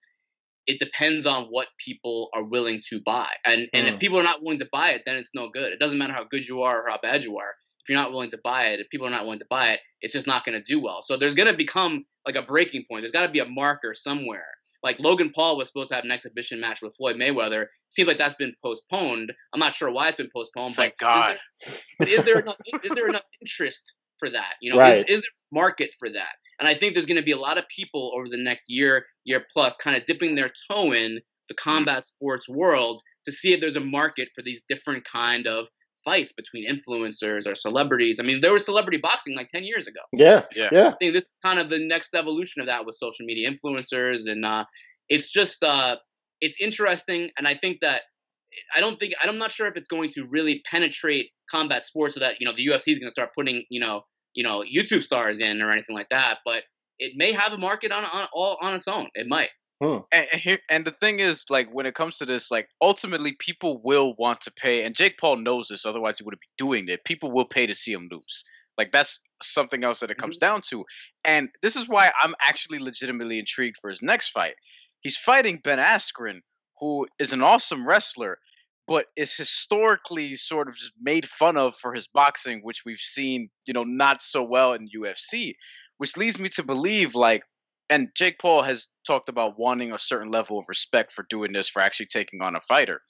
it 0.69 0.79
depends 0.79 1.25
on 1.25 1.45
what 1.45 1.67
people 1.83 2.29
are 2.33 2.43
willing 2.43 2.81
to 2.89 3.01
buy. 3.05 3.29
And 3.45 3.67
and 3.73 3.87
mm. 3.87 3.93
if 3.93 3.99
people 3.99 4.19
are 4.19 4.23
not 4.23 4.41
willing 4.41 4.59
to 4.59 4.69
buy 4.71 4.91
it, 4.91 5.01
then 5.05 5.17
it's 5.17 5.31
no 5.33 5.49
good. 5.49 5.73
It 5.73 5.79
doesn't 5.79 5.97
matter 5.97 6.13
how 6.13 6.25
good 6.29 6.47
you 6.47 6.61
are 6.61 6.81
or 6.81 6.89
how 6.89 6.99
bad 7.01 7.23
you 7.23 7.37
are 7.37 7.53
if 7.89 7.89
you're 7.89 8.01
not 8.03 8.11
willing 8.11 8.29
to 8.29 8.39
buy 8.43 8.67
it, 8.67 8.79
if 8.79 8.89
people 8.89 9.07
are 9.07 9.11
not 9.11 9.23
willing 9.23 9.39
to 9.39 9.47
buy 9.49 9.69
it, 9.69 9.79
it's 10.01 10.13
just 10.13 10.27
not 10.27 10.45
going 10.45 10.53
to 10.53 10.63
do 10.63 10.79
well. 10.79 11.01
So 11.01 11.17
there's 11.17 11.33
going 11.33 11.47
to 11.49 11.57
become 11.57 12.05
like 12.25 12.35
a 12.35 12.43
breaking 12.43 12.85
point. 12.89 13.01
There's 13.01 13.11
got 13.11 13.25
to 13.25 13.31
be 13.31 13.39
a 13.39 13.45
marker 13.45 13.93
somewhere. 13.95 14.45
Like 14.83 14.99
Logan 14.99 15.31
Paul 15.33 15.57
was 15.57 15.67
supposed 15.67 15.89
to 15.89 15.95
have 15.95 16.05
an 16.05 16.11
exhibition 16.11 16.59
match 16.59 16.81
with 16.81 16.95
Floyd 16.95 17.15
Mayweather. 17.15 17.65
Seems 17.89 18.07
like 18.07 18.17
that's 18.17 18.35
been 18.35 18.53
postponed. 18.63 19.33
I'm 19.53 19.59
not 19.59 19.73
sure 19.73 19.91
why 19.91 20.07
it's 20.07 20.17
been 20.17 20.29
postponed. 20.33 20.75
Thank 20.75 20.93
but 20.99 21.05
God. 21.05 21.37
Is 21.65 21.73
there, 21.73 22.05
but 22.05 22.07
is 22.07 22.25
there 22.25 22.39
enough? 22.39 22.57
is 22.83 22.95
there 22.95 23.07
enough 23.07 23.23
interest 23.41 23.93
for 24.19 24.29
that? 24.29 24.53
You 24.61 24.71
know, 24.71 24.79
right. 24.79 24.99
is, 24.99 25.05
is 25.17 25.21
there 25.21 25.31
market 25.51 25.91
for 25.97 26.09
that? 26.09 26.33
And 26.59 26.67
I 26.67 26.73
think 26.73 26.93
there's 26.93 27.05
going 27.05 27.17
to 27.17 27.23
be 27.23 27.31
a 27.31 27.37
lot 27.37 27.57
of 27.57 27.65
people 27.73 28.11
over 28.15 28.27
the 28.27 28.41
next 28.41 28.69
year, 28.69 29.05
year 29.23 29.45
plus, 29.51 29.77
kind 29.77 29.95
of 29.95 30.05
dipping 30.05 30.35
their 30.35 30.51
toe 30.69 30.93
in 30.93 31.19
the 31.47 31.55
combat 31.55 32.05
sports 32.05 32.47
world 32.49 33.01
to 33.25 33.31
see 33.31 33.53
if 33.53 33.61
there's 33.61 33.75
a 33.75 33.81
market 33.81 34.29
for 34.35 34.41
these 34.41 34.61
different 34.67 35.03
kind 35.05 35.47
of 35.47 35.67
fights 36.03 36.31
between 36.31 36.69
influencers 36.69 37.47
or 37.49 37.55
celebrities. 37.55 38.19
I 38.19 38.23
mean, 38.23 38.41
there 38.41 38.53
was 38.53 38.65
celebrity 38.65 38.97
boxing 38.97 39.35
like 39.35 39.47
10 39.47 39.63
years 39.63 39.87
ago. 39.87 39.99
Yeah. 40.13 40.43
Yeah. 40.55 40.69
Yeah. 40.71 40.87
I 40.89 40.95
think 40.99 41.13
this 41.13 41.23
is 41.23 41.29
kind 41.43 41.59
of 41.59 41.69
the 41.69 41.79
next 41.79 42.13
evolution 42.13 42.61
of 42.61 42.67
that 42.67 42.85
with 42.85 42.95
social 42.95 43.25
media 43.25 43.51
influencers. 43.51 44.29
And 44.29 44.45
uh, 44.45 44.65
it's 45.09 45.29
just, 45.29 45.63
uh, 45.63 45.97
it's 46.41 46.59
interesting. 46.61 47.29
And 47.37 47.47
I 47.47 47.53
think 47.53 47.79
that, 47.81 48.03
I 48.75 48.79
don't 48.79 48.99
think, 48.99 49.13
I'm 49.21 49.37
not 49.37 49.51
sure 49.51 49.67
if 49.67 49.75
it's 49.75 49.87
going 49.87 50.11
to 50.11 50.25
really 50.29 50.61
penetrate 50.69 51.31
combat 51.49 51.83
sports 51.83 52.15
so 52.15 52.19
that, 52.21 52.35
you 52.39 52.45
know, 52.45 52.53
the 52.55 52.65
UFC 52.65 52.93
is 52.93 52.99
going 52.99 53.07
to 53.07 53.11
start 53.11 53.29
putting, 53.35 53.63
you 53.69 53.79
know, 53.79 54.03
you 54.33 54.43
know, 54.43 54.63
YouTube 54.63 55.03
stars 55.03 55.39
in 55.39 55.61
or 55.61 55.71
anything 55.71 55.95
like 55.95 56.09
that. 56.09 56.39
But 56.45 56.63
it 56.99 57.13
may 57.15 57.31
have 57.31 57.53
a 57.53 57.57
market 57.57 57.91
on, 57.91 58.03
on 58.03 58.27
all 58.33 58.57
on 58.61 58.73
its 58.73 58.87
own. 58.87 59.09
It 59.15 59.27
might. 59.27 59.49
Hmm. 59.81 59.99
And, 60.11 60.27
and, 60.33 60.41
here, 60.41 60.57
and 60.69 60.85
the 60.85 60.91
thing 60.91 61.19
is, 61.21 61.45
like, 61.49 61.69
when 61.71 61.85
it 61.85 61.95
comes 61.95 62.17
to 62.17 62.25
this, 62.25 62.51
like, 62.51 62.67
ultimately, 62.81 63.33
people 63.39 63.81
will 63.81 64.13
want 64.17 64.41
to 64.41 64.51
pay, 64.51 64.83
and 64.83 64.93
Jake 64.93 65.17
Paul 65.17 65.37
knows 65.37 65.69
this, 65.69 65.85
otherwise 65.85 66.17
he 66.17 66.25
wouldn't 66.25 66.41
be 66.41 66.47
doing 66.57 66.89
it. 66.89 67.05
People 67.05 67.31
will 67.31 67.45
pay 67.45 67.65
to 67.65 67.73
see 67.73 67.93
him 67.93 68.09
lose. 68.11 68.43
Like, 68.77 68.91
that's 68.91 69.21
something 69.41 69.83
else 69.85 70.01
that 70.01 70.11
it 70.11 70.17
comes 70.17 70.37
mm-hmm. 70.37 70.53
down 70.53 70.61
to. 70.69 70.83
And 71.23 71.49
this 71.61 71.77
is 71.77 71.87
why 71.87 72.11
I'm 72.21 72.35
actually 72.41 72.79
legitimately 72.79 73.39
intrigued 73.39 73.77
for 73.79 73.89
his 73.89 74.01
next 74.01 74.29
fight. 74.29 74.55
He's 74.99 75.17
fighting 75.17 75.61
Ben 75.63 75.79
Askren, 75.79 76.39
who 76.79 77.07
is 77.19 77.33
an 77.33 77.41
awesome 77.41 77.87
wrestler, 77.87 78.37
but 78.87 79.05
is 79.15 79.35
historically 79.35 80.35
sort 80.35 80.67
of 80.67 80.75
just 80.75 80.93
made 80.99 81.27
fun 81.27 81.57
of 81.57 81.75
for 81.75 81.93
his 81.93 82.07
boxing, 82.07 82.61
which 82.63 82.83
we've 82.85 82.99
seen, 82.99 83.49
you 83.65 83.73
know, 83.73 83.83
not 83.83 84.21
so 84.21 84.43
well 84.43 84.73
in 84.73 84.89
UFC, 84.95 85.53
which 85.97 86.17
leads 86.17 86.39
me 86.39 86.49
to 86.49 86.63
believe, 86.63 87.13
like, 87.15 87.43
and 87.89 88.09
Jake 88.15 88.39
Paul 88.39 88.61
has 88.63 88.87
talked 89.05 89.29
about 89.29 89.59
wanting 89.59 89.91
a 89.91 89.99
certain 89.99 90.29
level 90.29 90.59
of 90.59 90.65
respect 90.67 91.11
for 91.11 91.25
doing 91.29 91.53
this, 91.53 91.67
for 91.67 91.81
actually 91.81 92.05
taking 92.07 92.41
on 92.41 92.55
a 92.55 92.61
fighter. 92.61 93.01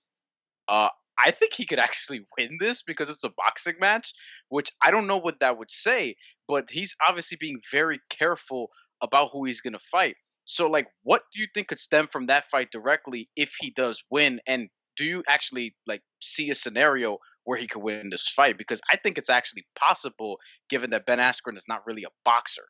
Uh, 0.67 0.89
I 1.23 1.31
think 1.31 1.53
he 1.53 1.65
could 1.65 1.79
actually 1.79 2.25
win 2.37 2.57
this 2.59 2.81
because 2.81 3.09
it's 3.09 3.23
a 3.23 3.29
boxing 3.29 3.75
match, 3.79 4.13
which 4.49 4.71
I 4.81 4.91
don't 4.91 5.07
know 5.07 5.17
what 5.17 5.39
that 5.39 5.57
would 5.57 5.71
say, 5.71 6.15
but 6.47 6.69
he's 6.69 6.95
obviously 7.07 7.37
being 7.39 7.59
very 7.71 7.99
careful 8.09 8.69
about 9.01 9.29
who 9.31 9.45
he's 9.45 9.61
going 9.61 9.73
to 9.73 9.79
fight. 9.79 10.15
So, 10.49 10.67
like, 10.67 10.87
what 11.03 11.21
do 11.31 11.39
you 11.39 11.47
think 11.53 11.67
could 11.67 11.77
stem 11.77 12.07
from 12.11 12.25
that 12.25 12.49
fight 12.49 12.71
directly 12.71 13.29
if 13.35 13.53
he 13.59 13.69
does 13.69 14.03
win? 14.09 14.41
And 14.47 14.67
do 14.97 15.05
you 15.05 15.23
actually 15.27 15.75
like 15.85 16.01
see 16.23 16.49
a 16.49 16.55
scenario 16.55 17.19
where 17.43 17.55
he 17.55 17.67
could 17.67 17.83
win 17.83 18.09
this 18.09 18.27
fight? 18.35 18.57
Because 18.57 18.81
I 18.91 18.97
think 18.97 19.19
it's 19.19 19.29
actually 19.29 19.67
possible, 19.77 20.39
given 20.67 20.89
that 20.89 21.05
Ben 21.05 21.19
Askren 21.19 21.55
is 21.55 21.65
not 21.67 21.81
really 21.85 22.03
a 22.03 22.09
boxer. 22.25 22.63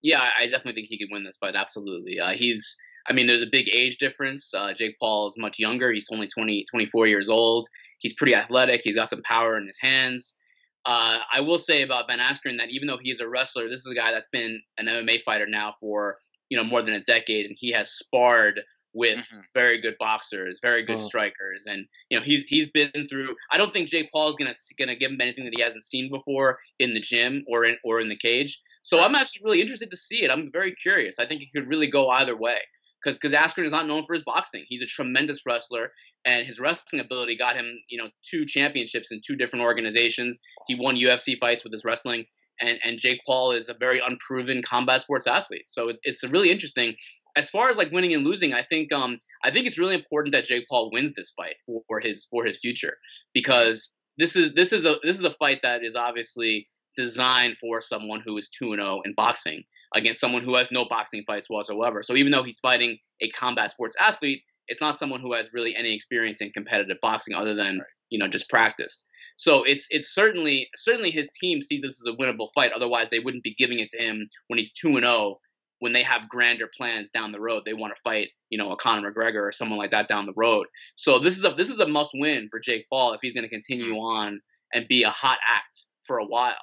Yeah, 0.00 0.30
I 0.38 0.46
definitely 0.46 0.72
think 0.72 0.86
he 0.88 0.98
could 0.98 1.12
win 1.12 1.24
this 1.24 1.36
fight. 1.36 1.56
Absolutely. 1.56 2.18
Uh, 2.18 2.30
he's, 2.30 2.74
I 3.06 3.12
mean, 3.12 3.26
there's 3.26 3.42
a 3.42 3.50
big 3.52 3.68
age 3.70 3.98
difference. 3.98 4.54
Uh, 4.54 4.72
Jake 4.72 4.96
Paul 4.98 5.26
is 5.26 5.36
much 5.36 5.58
younger. 5.58 5.92
He's 5.92 6.06
only 6.10 6.26
20, 6.26 6.64
24 6.70 7.06
years 7.06 7.28
old. 7.28 7.68
He's 7.98 8.14
pretty 8.14 8.34
athletic. 8.34 8.80
He's 8.82 8.96
got 8.96 9.10
some 9.10 9.20
power 9.24 9.58
in 9.58 9.66
his 9.66 9.78
hands. 9.78 10.38
Uh, 10.86 11.18
I 11.34 11.42
will 11.42 11.58
say 11.58 11.82
about 11.82 12.08
Ben 12.08 12.18
Askren 12.18 12.56
that 12.56 12.70
even 12.70 12.88
though 12.88 12.98
he's 13.02 13.20
a 13.20 13.28
wrestler, 13.28 13.68
this 13.68 13.84
is 13.84 13.92
a 13.92 13.94
guy 13.94 14.10
that's 14.10 14.28
been 14.28 14.58
an 14.78 14.86
MMA 14.86 15.20
fighter 15.20 15.46
now 15.46 15.74
for 15.78 16.16
you 16.50 16.56
know 16.56 16.64
more 16.64 16.82
than 16.82 16.94
a 16.94 17.00
decade, 17.00 17.46
and 17.46 17.56
he 17.58 17.70
has 17.72 17.90
sparred 17.90 18.60
with 18.92 19.18
mm-hmm. 19.18 19.40
very 19.54 19.78
good 19.78 19.96
boxers, 19.98 20.58
very 20.60 20.82
good 20.82 20.98
oh. 20.98 21.02
strikers, 21.02 21.66
and 21.66 21.86
you 22.10 22.18
know 22.18 22.24
he's 22.24 22.44
he's 22.44 22.70
been 22.70 22.90
through. 23.08 23.34
I 23.50 23.56
don't 23.56 23.72
think 23.72 23.88
Jake 23.88 24.10
Paul 24.12 24.28
is 24.28 24.36
gonna 24.36 24.54
gonna 24.78 24.96
give 24.96 25.12
him 25.12 25.20
anything 25.20 25.44
that 25.44 25.54
he 25.54 25.62
hasn't 25.62 25.84
seen 25.84 26.10
before 26.10 26.58
in 26.78 26.94
the 26.94 27.00
gym 27.00 27.44
or 27.48 27.64
in 27.64 27.76
or 27.84 28.00
in 28.00 28.08
the 28.08 28.16
cage. 28.16 28.60
So 28.82 29.02
I'm 29.02 29.14
actually 29.14 29.42
really 29.44 29.60
interested 29.60 29.90
to 29.90 29.96
see 29.96 30.22
it. 30.22 30.30
I'm 30.30 30.50
very 30.52 30.72
curious. 30.72 31.18
I 31.18 31.26
think 31.26 31.42
it 31.42 31.48
could 31.54 31.68
really 31.68 31.86
go 31.86 32.08
either 32.08 32.36
way 32.36 32.58
because 33.02 33.18
because 33.18 33.36
Askren 33.36 33.64
is 33.64 33.72
not 33.72 33.86
known 33.86 34.04
for 34.04 34.14
his 34.14 34.22
boxing. 34.24 34.64
He's 34.68 34.82
a 34.82 34.86
tremendous 34.86 35.42
wrestler, 35.46 35.92
and 36.24 36.46
his 36.46 36.60
wrestling 36.60 37.00
ability 37.00 37.36
got 37.36 37.56
him 37.56 37.78
you 37.88 37.98
know 37.98 38.08
two 38.22 38.44
championships 38.44 39.12
in 39.12 39.20
two 39.24 39.36
different 39.36 39.64
organizations. 39.64 40.40
He 40.66 40.74
won 40.74 40.96
UFC 40.96 41.38
fights 41.38 41.64
with 41.64 41.72
his 41.72 41.84
wrestling. 41.84 42.26
And, 42.60 42.78
and 42.84 42.98
Jake 42.98 43.20
Paul 43.26 43.52
is 43.52 43.68
a 43.68 43.74
very 43.74 44.00
unproven 44.00 44.62
combat 44.62 45.02
sports 45.02 45.26
athlete, 45.26 45.68
so 45.68 45.88
it's, 45.88 46.00
it's 46.04 46.22
really 46.24 46.50
interesting 46.50 46.94
as 47.36 47.50
far 47.50 47.70
as 47.70 47.76
like 47.76 47.92
winning 47.92 48.14
and 48.14 48.24
losing, 48.24 48.52
I 48.52 48.62
think 48.62 48.92
um 48.92 49.18
I 49.44 49.50
think 49.50 49.66
it's 49.66 49.78
really 49.78 49.94
important 49.94 50.32
that 50.32 50.44
Jake 50.44 50.66
Paul 50.68 50.90
wins 50.92 51.12
this 51.12 51.32
fight 51.36 51.56
for, 51.64 51.82
for 51.86 52.00
his 52.00 52.26
for 52.26 52.44
his 52.44 52.58
future 52.58 52.96
because 53.34 53.92
this 54.18 54.36
is 54.36 54.54
this 54.54 54.72
is 54.72 54.84
a 54.84 54.96
this 55.02 55.18
is 55.18 55.24
a 55.24 55.32
fight 55.32 55.60
that 55.62 55.84
is 55.84 55.96
obviously 55.96 56.66
designed 56.96 57.56
for 57.56 57.80
someone 57.80 58.20
who 58.24 58.36
is 58.36 58.48
2 58.48 58.74
0 58.76 59.00
in 59.04 59.14
boxing 59.16 59.62
against 59.94 60.20
someone 60.20 60.42
who 60.42 60.54
has 60.54 60.70
no 60.70 60.84
boxing 60.84 61.22
fights 61.26 61.48
whatsoever. 61.48 62.02
So 62.02 62.14
even 62.14 62.32
though 62.32 62.42
he's 62.42 62.58
fighting 62.58 62.98
a 63.20 63.28
combat 63.30 63.70
sports 63.70 63.94
athlete, 63.98 64.42
it's 64.70 64.80
not 64.80 64.98
someone 64.98 65.20
who 65.20 65.34
has 65.34 65.50
really 65.52 65.76
any 65.76 65.92
experience 65.94 66.40
in 66.40 66.50
competitive 66.50 66.96
boxing 67.02 67.34
other 67.34 67.54
than 67.54 67.78
right. 67.78 67.86
you 68.08 68.18
know 68.18 68.28
just 68.28 68.48
practice. 68.48 69.04
So 69.36 69.64
it's 69.64 69.86
it's 69.90 70.14
certainly 70.14 70.68
certainly 70.76 71.10
his 71.10 71.28
team 71.40 71.60
sees 71.60 71.82
this 71.82 72.00
as 72.00 72.06
a 72.06 72.16
winnable 72.16 72.48
fight. 72.54 72.72
Otherwise, 72.72 73.10
they 73.10 73.18
wouldn't 73.18 73.44
be 73.44 73.54
giving 73.58 73.80
it 73.80 73.90
to 73.90 73.98
him 74.02 74.28
when 74.46 74.58
he's 74.58 74.72
two 74.72 74.96
and 74.96 75.04
zero 75.04 75.36
when 75.80 75.92
they 75.92 76.02
have 76.02 76.28
grander 76.28 76.68
plans 76.76 77.10
down 77.10 77.32
the 77.32 77.40
road. 77.40 77.62
They 77.64 77.72
want 77.72 77.94
to 77.94 78.00
fight, 78.02 78.28
you 78.50 78.58
know, 78.58 78.70
a 78.70 78.76
Conor 78.76 79.12
McGregor 79.12 79.42
or 79.42 79.52
someone 79.52 79.78
like 79.78 79.90
that 79.90 80.08
down 80.08 80.26
the 80.26 80.34
road. 80.36 80.66
So 80.94 81.18
this 81.18 81.36
is 81.36 81.44
a 81.44 81.50
this 81.50 81.68
is 81.68 81.80
a 81.80 81.88
must 81.88 82.12
win 82.14 82.48
for 82.50 82.60
Jake 82.60 82.86
Paul 82.88 83.12
if 83.12 83.20
he's 83.20 83.34
going 83.34 83.44
to 83.44 83.50
continue 83.50 83.94
mm. 83.94 84.00
on 84.00 84.40
and 84.72 84.86
be 84.88 85.02
a 85.02 85.10
hot 85.10 85.38
act 85.46 85.84
for 86.04 86.18
a 86.18 86.24
while. 86.24 86.54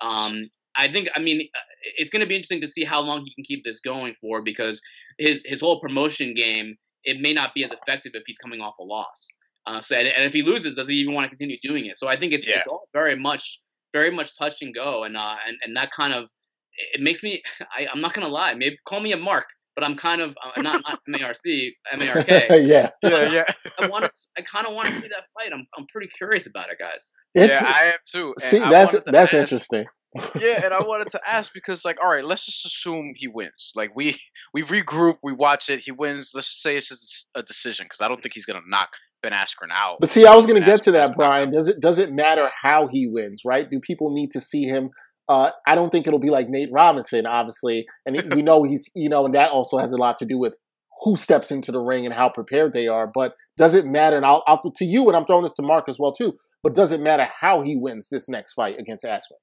Um, 0.00 0.48
I 0.76 0.88
think 0.88 1.08
I 1.16 1.20
mean 1.20 1.48
it's 1.96 2.10
going 2.10 2.20
to 2.20 2.26
be 2.26 2.36
interesting 2.36 2.60
to 2.60 2.68
see 2.68 2.84
how 2.84 3.00
long 3.02 3.24
he 3.24 3.34
can 3.34 3.44
keep 3.44 3.64
this 3.64 3.80
going 3.80 4.14
for 4.20 4.42
because 4.42 4.80
his 5.18 5.42
his 5.44 5.60
whole 5.60 5.80
promotion 5.80 6.34
game 6.34 6.76
it 7.06 7.20
may 7.20 7.32
not 7.32 7.54
be 7.54 7.64
as 7.64 7.72
effective 7.72 8.12
if 8.14 8.24
he's 8.26 8.38
coming 8.38 8.60
off 8.60 8.78
a 8.78 8.82
loss. 8.82 9.28
Uh, 9.66 9.80
so 9.80 9.96
and, 9.96 10.06
and, 10.08 10.24
if 10.24 10.32
he 10.32 10.42
loses, 10.42 10.76
does 10.76 10.88
he 10.88 10.94
even 10.96 11.14
want 11.14 11.24
to 11.24 11.28
continue 11.28 11.56
doing 11.62 11.86
it? 11.86 11.98
So 11.98 12.06
I 12.06 12.16
think 12.16 12.32
it's 12.32 12.48
yeah. 12.48 12.58
it's 12.58 12.66
all 12.66 12.88
very 12.92 13.16
much 13.16 13.60
very 13.92 14.10
much 14.10 14.36
touch 14.38 14.62
and 14.62 14.74
go, 14.74 15.04
and 15.04 15.16
uh, 15.16 15.36
and 15.46 15.56
and 15.64 15.76
that 15.76 15.90
kind 15.90 16.12
of 16.12 16.30
it 16.94 17.00
makes 17.00 17.22
me. 17.22 17.42
I, 17.72 17.88
I'm 17.92 18.00
not 18.00 18.14
gonna 18.14 18.28
lie. 18.28 18.54
Maybe 18.54 18.76
call 18.84 19.00
me 19.00 19.12
a 19.12 19.16
mark, 19.16 19.46
but 19.74 19.84
I'm 19.84 19.96
kind 19.96 20.20
of 20.20 20.36
uh, 20.44 20.60
not 20.60 20.82
not 20.86 21.00
M 21.08 21.14
A 21.20 21.26
R 21.26 21.34
C 21.34 21.74
M 21.92 22.00
A 22.02 22.18
R 22.18 22.22
K. 22.22 22.46
Yeah, 22.66 22.90
yeah, 23.02 23.32
yeah. 23.32 23.44
I 23.80 23.88
want 23.88 24.04
to. 24.04 24.10
I 24.38 24.42
kind 24.42 24.66
of 24.66 24.74
want 24.74 24.88
to 24.88 24.94
see 24.94 25.08
that 25.08 25.24
fight. 25.34 25.52
I'm 25.52 25.66
I'm 25.76 25.86
pretty 25.86 26.08
curious 26.08 26.46
about 26.46 26.70
it, 26.70 26.78
guys. 26.78 27.12
It's, 27.34 27.52
yeah, 27.52 27.72
I 27.74 27.84
am 27.86 27.98
too. 28.04 28.34
And 28.40 28.50
see, 28.50 28.58
that's 28.58 28.94
that's 29.06 29.34
interesting. 29.34 29.86
Yeah, 30.40 30.64
and 30.64 30.74
I 30.74 30.82
wanted 30.82 31.08
to 31.10 31.20
ask 31.26 31.52
because, 31.52 31.84
like, 31.84 31.98
all 32.02 32.10
right, 32.10 32.24
let's 32.24 32.44
just 32.44 32.64
assume 32.66 33.12
he 33.14 33.28
wins. 33.28 33.72
Like, 33.74 33.94
we 33.94 34.18
we 34.52 34.62
regroup, 34.62 35.18
we 35.22 35.32
watch 35.32 35.70
it, 35.70 35.80
he 35.80 35.92
wins. 35.92 36.32
Let's 36.34 36.48
just 36.48 36.62
say 36.62 36.76
it's 36.76 36.88
just 36.88 37.28
a 37.34 37.42
decision 37.42 37.86
because 37.86 38.00
I 38.00 38.08
don't 38.08 38.22
think 38.22 38.34
he's 38.34 38.46
gonna 38.46 38.60
knock 38.66 38.96
Ben 39.22 39.32
Askren 39.32 39.70
out. 39.70 39.98
But 40.00 40.10
see, 40.10 40.26
I 40.26 40.34
was 40.34 40.46
gonna 40.46 40.60
get 40.60 40.82
to 40.82 40.92
that, 40.92 41.16
Bryan. 41.16 41.50
Does 41.50 41.68
it 41.68 41.80
does 41.80 41.98
it 41.98 42.12
matter 42.12 42.50
how 42.62 42.86
he 42.86 43.06
wins? 43.06 43.42
Right? 43.44 43.70
Do 43.70 43.80
people 43.80 44.12
need 44.12 44.32
to 44.32 44.40
see 44.40 44.64
him 44.64 44.90
uh, 45.28 45.50
I 45.66 45.74
don't 45.74 45.90
think 45.90 46.06
it'll 46.06 46.18
be 46.18 46.30
like 46.30 46.48
Nate 46.48 46.70
Robinson, 46.72 47.26
obviously, 47.26 47.86
and 48.04 48.16
we 48.34 48.42
know 48.42 48.62
he's 48.62 48.88
you 48.94 49.08
know, 49.08 49.24
and 49.24 49.34
that 49.34 49.50
also 49.50 49.78
has 49.78 49.92
a 49.92 49.96
lot 49.96 50.16
to 50.18 50.24
do 50.24 50.38
with 50.38 50.56
who 51.02 51.16
steps 51.16 51.50
into 51.50 51.72
the 51.72 51.80
ring 51.80 52.06
and 52.06 52.14
how 52.14 52.28
prepared 52.28 52.72
they 52.72 52.88
are. 52.88 53.10
But 53.12 53.34
does 53.58 53.74
it 53.74 53.86
matter? 53.86 54.16
And 54.16 54.24
I'll, 54.24 54.42
I'll 54.46 54.62
to 54.62 54.84
you, 54.84 55.08
and 55.08 55.16
I'm 55.16 55.26
throwing 55.26 55.42
this 55.42 55.54
to 55.54 55.62
Marc 55.62 55.88
as 55.88 55.98
well 55.98 56.12
too. 56.12 56.38
But 56.62 56.74
does 56.74 56.92
it 56.92 57.00
matter 57.00 57.28
how 57.40 57.62
he 57.62 57.76
wins 57.76 58.08
this 58.08 58.28
next 58.28 58.54
fight 58.54 58.78
against 58.78 59.04
Askren? 59.04 59.38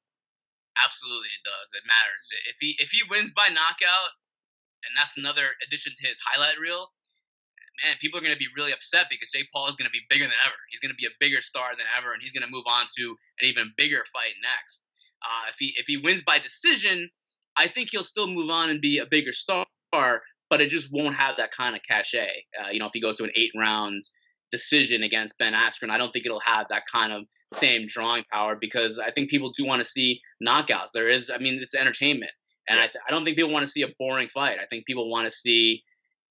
Absolutely, 0.81 1.29
it 1.29 1.43
does. 1.45 1.69
It 1.77 1.85
matters. 1.85 2.23
If 2.49 2.57
he 2.59 2.75
if 2.79 2.89
he 2.89 3.01
wins 3.09 3.31
by 3.31 3.47
knockout, 3.49 4.11
and 4.85 4.93
that's 4.97 5.13
another 5.17 5.53
addition 5.65 5.93
to 5.93 6.07
his 6.07 6.17
highlight 6.25 6.57
reel, 6.57 6.89
man, 7.83 7.95
people 8.01 8.17
are 8.19 8.25
going 8.25 8.33
to 8.33 8.39
be 8.39 8.49
really 8.57 8.73
upset 8.73 9.07
because 9.09 9.29
Jake 9.29 9.47
Paul 9.53 9.67
is 9.67 9.75
going 9.75 9.87
to 9.87 9.93
be 9.93 10.01
bigger 10.09 10.25
than 10.25 10.39
ever. 10.45 10.57
He's 10.69 10.79
going 10.79 10.93
to 10.93 10.99
be 10.99 11.05
a 11.05 11.15
bigger 11.19 11.41
star 11.41 11.71
than 11.77 11.85
ever, 11.97 12.13
and 12.13 12.21
he's 12.21 12.33
going 12.33 12.45
to 12.45 12.51
move 12.51 12.65
on 12.67 12.85
to 12.97 13.15
an 13.41 13.47
even 13.47 13.73
bigger 13.77 14.03
fight 14.13 14.33
next. 14.41 14.85
Uh, 15.23 15.49
if 15.49 15.55
he 15.59 15.73
if 15.77 15.85
he 15.87 15.97
wins 15.97 16.23
by 16.23 16.39
decision, 16.39 17.09
I 17.55 17.67
think 17.67 17.89
he'll 17.91 18.03
still 18.03 18.27
move 18.27 18.49
on 18.49 18.69
and 18.69 18.81
be 18.81 18.97
a 18.99 19.05
bigger 19.05 19.31
star, 19.31 19.65
but 19.91 20.61
it 20.61 20.69
just 20.69 20.89
won't 20.91 21.15
have 21.15 21.37
that 21.37 21.51
kind 21.51 21.75
of 21.75 21.81
cachet. 21.87 22.45
Uh, 22.59 22.69
you 22.71 22.79
know, 22.79 22.87
if 22.87 22.93
he 22.93 23.01
goes 23.01 23.17
to 23.17 23.23
an 23.23 23.31
eight 23.35 23.51
round 23.57 24.03
decision 24.53 25.01
against 25.01 25.37
Ben 25.39 25.53
Askren, 25.53 25.89
I 25.89 25.97
don't 25.97 26.11
think 26.13 26.25
it'll 26.25 26.39
have 26.45 26.67
that 26.69 26.83
kind 26.91 27.11
of 27.11 27.23
same 27.53 27.87
drawing 27.87 28.23
power 28.31 28.55
because 28.55 28.99
I 28.99 29.09
think 29.09 29.31
people 29.31 29.51
do 29.57 29.65
want 29.65 29.79
to 29.79 29.85
see 29.85 30.21
knockouts. 30.47 30.91
There 30.93 31.07
is, 31.07 31.31
I 31.33 31.39
mean, 31.39 31.59
it's 31.59 31.73
entertainment, 31.73 32.31
and 32.69 32.79
I, 32.79 32.83
th- 32.83 33.03
I 33.07 33.11
don't 33.11 33.25
think 33.25 33.35
people 33.35 33.51
want 33.51 33.65
to 33.65 33.71
see 33.71 33.81
a 33.81 33.87
boring 33.99 34.27
fight. 34.27 34.59
I 34.61 34.67
think 34.69 34.85
people 34.85 35.09
want 35.09 35.25
to 35.25 35.31
see 35.31 35.81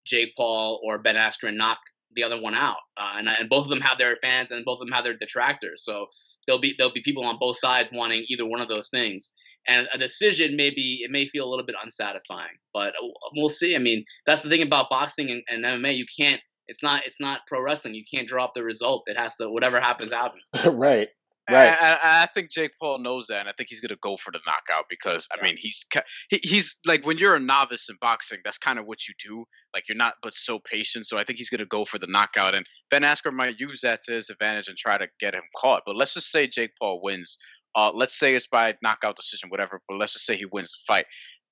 Jake 0.07 0.35
Paul 0.37 0.81
or 0.85 0.99
Ben 0.99 1.17
Askren 1.17 1.57
knock 1.57 1.79
the 2.15 2.23
other 2.23 2.41
one 2.41 2.55
out, 2.55 2.77
uh, 2.97 3.15
and 3.17 3.29
and 3.29 3.49
both 3.49 3.65
of 3.65 3.71
them 3.71 3.81
have 3.81 3.99
their 3.99 4.17
fans 4.17 4.53
and 4.53 4.65
both 4.65 4.81
of 4.81 4.87
them 4.87 4.95
have 4.95 5.05
their 5.05 5.17
detractors. 5.17 5.83
So 5.85 6.07
there'll 6.47 6.61
be 6.61 6.75
there'll 6.79 6.93
be 6.93 7.03
people 7.03 7.25
on 7.25 7.39
both 7.41 7.59
sides 7.59 7.91
wanting 7.93 8.25
either 8.29 8.47
one 8.47 8.61
of 8.61 8.69
those 8.69 8.89
things. 8.89 9.35
And 9.69 9.89
a 9.95 9.99
decision 9.99 10.57
may 10.57 10.71
be 10.71 11.03
it 11.05 11.11
may 11.11 11.27
feel 11.27 11.47
a 11.47 11.51
little 11.51 11.65
bit 11.65 11.77
unsatisfying, 11.83 12.57
but 12.75 12.95
we'll 13.37 13.49
see. 13.49 13.77
I 13.77 13.79
mean, 13.79 14.05
that's 14.27 14.43
the 14.43 14.49
thing 14.49 14.63
about 14.63 14.91
boxing 14.91 15.31
and, 15.31 15.43
and 15.49 15.65
MMA. 15.65 15.97
You 15.97 16.07
can't. 16.19 16.41
It's 16.69 16.83
not. 16.83 17.03
It's 17.07 17.21
not 17.21 17.41
pro 17.47 17.63
wrestling. 17.63 17.95
You 17.95 18.05
can't 18.11 18.29
drop 18.29 18.55
the 18.55 18.63
result. 18.63 19.05
It 19.07 19.19
has 19.19 19.37
to. 19.37 19.51
Whatever 19.51 19.81
happens, 19.81 20.13
happens. 20.13 20.45
right. 20.67 21.09
Right. 21.51 21.69
I, 21.69 21.95
I, 21.95 22.23
I, 22.23 22.27
think 22.27 22.51
Jake 22.51 22.71
Paul 22.81 23.01
knows 23.01 23.27
that, 23.27 23.41
and 23.41 23.49
I 23.49 23.53
think 23.53 23.69
he's 23.69 23.81
going 23.81 23.89
to 23.89 23.99
go 24.01 24.17
for 24.17 24.31
the 24.31 24.39
knockout 24.47 24.85
because 24.89 25.27
I 25.33 25.45
mean 25.45 25.57
he's 25.59 25.85
he, 26.29 26.39
he's 26.41 26.79
like 26.87 27.05
when 27.05 27.19
you're 27.19 27.35
a 27.35 27.41
novice 27.41 27.89
in 27.91 27.97
boxing, 28.01 28.39
that's 28.45 28.59
kind 28.59 28.79
of 28.79 28.87
what 28.87 29.09
you 29.09 29.15
do. 29.23 29.45
Like 29.75 29.89
you're 29.89 29.97
not, 29.97 30.15
but 30.23 30.35
so 30.35 30.61
patient. 30.61 31.09
So 31.09 31.19
I 31.19 31.25
think 31.25 31.39
he's 31.39 31.51
going 31.51 31.59
to 31.59 31.67
go 31.67 31.85
for 31.85 31.99
the 31.99 32.07
knockout, 32.07 32.55
and 32.55 32.65
Ben 32.91 33.03
Askren 33.03 33.35
might 33.35 33.59
use 33.59 33.81
that 33.81 34.03
to 34.03 34.13
his 34.13 34.31
advantage 34.31 34.69
and 34.69 34.77
try 34.77 34.99
to 34.99 35.09
get 35.19 35.35
him 35.35 35.43
caught. 35.57 35.83
But 35.85 35.97
let's 35.97 36.15
just 36.15 36.31
say 36.31 36.47
Jake 36.47 36.73
Paul 36.79 37.01
wins. 37.03 37.39
Uh, 37.75 37.91
let's 37.93 38.17
say 38.17 38.35
it's 38.35 38.47
by 38.47 38.75
knockout 38.81 39.17
decision, 39.17 39.49
whatever. 39.49 39.81
But 39.89 39.97
let's 39.97 40.13
just 40.13 40.27
say 40.27 40.37
he 40.37 40.47
wins 40.47 40.71
the 40.71 40.95
fight. 40.95 41.07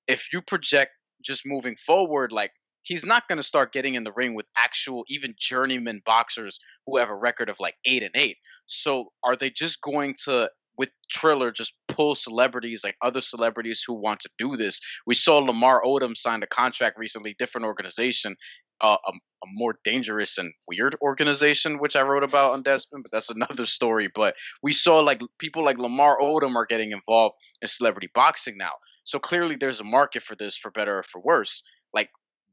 If 0.07 0.31
you 0.31 0.41
project 0.41 0.91
just 1.21 1.45
moving 1.45 1.75
forward, 1.75 2.31
like 2.31 2.51
he's 2.83 3.05
not 3.05 3.27
going 3.27 3.37
to 3.37 3.43
start 3.43 3.73
getting 3.73 3.95
in 3.95 4.03
the 4.03 4.11
ring 4.13 4.33
with 4.33 4.45
actual 4.57 5.03
even 5.07 5.33
journeyman 5.37 6.01
boxers 6.05 6.59
who 6.85 6.97
have 6.97 7.09
a 7.09 7.15
record 7.15 7.49
of 7.49 7.59
like 7.59 7.75
eight 7.85 8.03
and 8.03 8.15
eight. 8.15 8.37
So 8.65 9.11
are 9.23 9.35
they 9.35 9.49
just 9.49 9.81
going 9.81 10.15
to 10.25 10.49
with 10.77 10.91
Triller 11.11 11.51
just 11.51 11.75
pull 11.87 12.15
celebrities 12.15 12.81
like 12.83 12.95
other 13.01 13.21
celebrities 13.21 13.83
who 13.85 13.93
want 13.93 14.21
to 14.21 14.29
do 14.37 14.55
this? 14.57 14.79
We 15.05 15.15
saw 15.15 15.37
Lamar 15.37 15.83
Odom 15.83 16.15
signed 16.15 16.43
a 16.43 16.47
contract 16.47 16.97
recently, 16.97 17.35
different 17.37 17.65
organization, 17.65 18.35
uh, 18.81 18.97
a, 19.05 19.11
a, 19.11 19.47
more 19.53 19.75
dangerous 19.83 20.37
and 20.37 20.51
weird 20.67 20.95
organization, 21.01 21.77
which 21.77 21.95
I 21.95 22.01
wrote 22.01 22.23
about 22.23 22.53
on 22.53 22.63
Deadspin, 22.69 23.03
but 23.03 23.11
that's 23.11 23.29
another 23.29 23.65
story. 23.65 24.09
But 24.13 24.35
we 24.63 24.73
saw 24.73 24.99
like 24.99 25.21
people 25.39 25.63
like 25.63 25.77
Lamar 25.77 26.17
Odom 26.19 26.55
are 26.55 26.65
getting 26.65 26.91
involved 26.91 27.37
in 27.61 27.67
celebrity 27.67 28.09
boxing 28.13 28.57
now. 28.57 28.71
So 29.03 29.19
clearly 29.19 29.55
there's 29.55 29.81
a 29.81 29.85
market 29.85 30.23
for 30.23 30.35
this 30.35 30.57
for 30.57 30.71
better 30.71 30.99
or 30.99 31.03
for 31.03 31.21
worse. 31.21 31.63
Like 31.93 32.09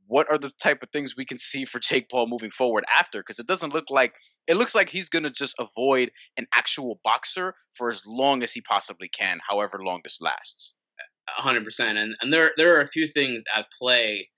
what 0.09 0.31
are 0.31 0.39
the 0.39 0.51
type 0.61 0.83
of 0.83 0.91
things 0.91 1.15
we 1.17 1.25
can 1.25 1.39
see 1.39 1.65
for 1.65 1.79
Jake 1.79 2.09
Paul 2.11 2.27
moving 2.27 2.51
forward 2.51 2.85
after? 2.99 3.21
Because 3.21 3.39
it 3.39 3.47
doesn't 3.47 3.75
look 3.75 3.85
like 3.91 4.15
it 4.47 4.57
looks 4.57 4.75
like 4.75 4.89
he's 4.89 5.09
gonna 5.09 5.31
just 5.31 5.55
avoid 5.59 6.11
an 6.37 6.47
actual 6.55 6.99
boxer 7.05 7.55
for 7.77 7.91
as 7.91 8.03
long 8.07 8.43
as 8.43 8.53
he 8.53 8.61
possibly 8.63 9.09
can, 9.09 9.39
however 9.49 9.79
long 9.85 10.01
this 10.03 10.21
lasts. 10.21 10.75
hundred 11.29 11.65
percent, 11.65 11.99
and 11.99 12.17
and 12.23 12.33
there 12.33 12.53
there 12.57 12.77
are 12.77 12.81
a 12.81 12.89
few 12.89 13.07
things 13.07 13.45
at 13.55 13.67
play 13.79 14.29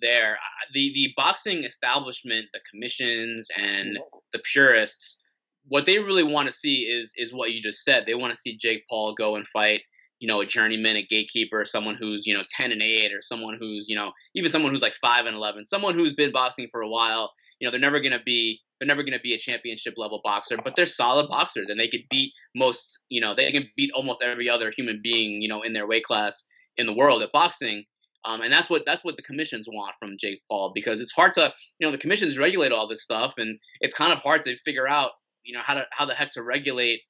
there. 0.00 0.38
The 0.72 0.92
the 0.94 1.12
boxing 1.16 1.64
establishment, 1.64 2.46
the 2.52 2.60
commissions, 2.70 3.48
and 3.56 3.98
the 4.32 4.40
purists, 4.52 5.18
what 5.66 5.84
they 5.84 5.98
really 5.98 6.24
want 6.24 6.46
to 6.46 6.52
see 6.52 6.86
is 6.86 7.12
is 7.18 7.34
what 7.34 7.52
you 7.52 7.60
just 7.60 7.84
said. 7.84 8.04
They 8.06 8.14
want 8.14 8.34
to 8.34 8.40
see 8.40 8.56
Jake 8.56 8.84
Paul 8.88 9.14
go 9.14 9.36
and 9.36 9.46
fight 9.46 9.82
you 10.20 10.26
know, 10.26 10.40
a 10.40 10.46
journeyman, 10.46 10.96
a 10.96 11.02
gatekeeper, 11.02 11.64
someone 11.64 11.96
who's, 11.98 12.26
you 12.26 12.34
know, 12.34 12.42
10 12.48 12.72
and 12.72 12.82
8 12.82 13.12
or 13.12 13.20
someone 13.20 13.56
who's, 13.58 13.88
you 13.88 13.94
know, 13.94 14.12
even 14.34 14.50
someone 14.50 14.72
who's 14.72 14.82
like 14.82 14.94
5 14.94 15.26
and 15.26 15.36
11, 15.36 15.64
someone 15.64 15.94
who's 15.94 16.12
been 16.12 16.32
boxing 16.32 16.68
for 16.70 16.80
a 16.80 16.88
while, 16.88 17.32
you 17.60 17.66
know, 17.66 17.70
they're 17.70 17.80
never 17.80 18.00
going 18.00 18.12
to 18.12 18.22
be 18.24 18.60
they're 18.78 18.86
never 18.86 19.02
going 19.02 19.14
to 19.14 19.20
be 19.20 19.34
a 19.34 19.38
championship 19.38 19.94
level 19.96 20.20
boxer, 20.22 20.56
but 20.56 20.76
they're 20.76 20.86
solid 20.86 21.28
boxers 21.28 21.68
and 21.68 21.80
they 21.80 21.88
could 21.88 22.04
beat 22.10 22.32
most, 22.54 23.00
you 23.08 23.20
know, 23.20 23.34
they 23.34 23.50
can 23.50 23.68
beat 23.76 23.90
almost 23.92 24.22
every 24.22 24.48
other 24.48 24.70
human 24.70 25.00
being, 25.02 25.42
you 25.42 25.48
know, 25.48 25.62
in 25.62 25.72
their 25.72 25.86
weight 25.86 26.04
class 26.04 26.44
in 26.76 26.86
the 26.86 26.94
world 26.94 27.22
at 27.22 27.32
boxing. 27.32 27.84
Um, 28.24 28.40
and 28.40 28.52
that's 28.52 28.68
what 28.68 28.84
that's 28.84 29.04
what 29.04 29.16
the 29.16 29.22
commissions 29.22 29.66
want 29.68 29.94
from 29.98 30.16
Jake 30.18 30.42
Paul 30.48 30.72
because 30.74 31.00
it's 31.00 31.12
hard 31.12 31.32
to, 31.34 31.52
you 31.78 31.86
know, 31.86 31.90
the 31.90 31.98
commissions 31.98 32.38
regulate 32.38 32.72
all 32.72 32.88
this 32.88 33.02
stuff 33.02 33.34
and 33.38 33.58
it's 33.80 33.94
kind 33.94 34.12
of 34.12 34.18
hard 34.20 34.42
to 34.44 34.56
figure 34.58 34.88
out, 34.88 35.12
you 35.44 35.54
know, 35.54 35.62
how 35.64 35.74
to 35.74 35.86
how 35.90 36.04
the 36.04 36.14
heck 36.14 36.32
to 36.32 36.42
regulate 36.42 37.00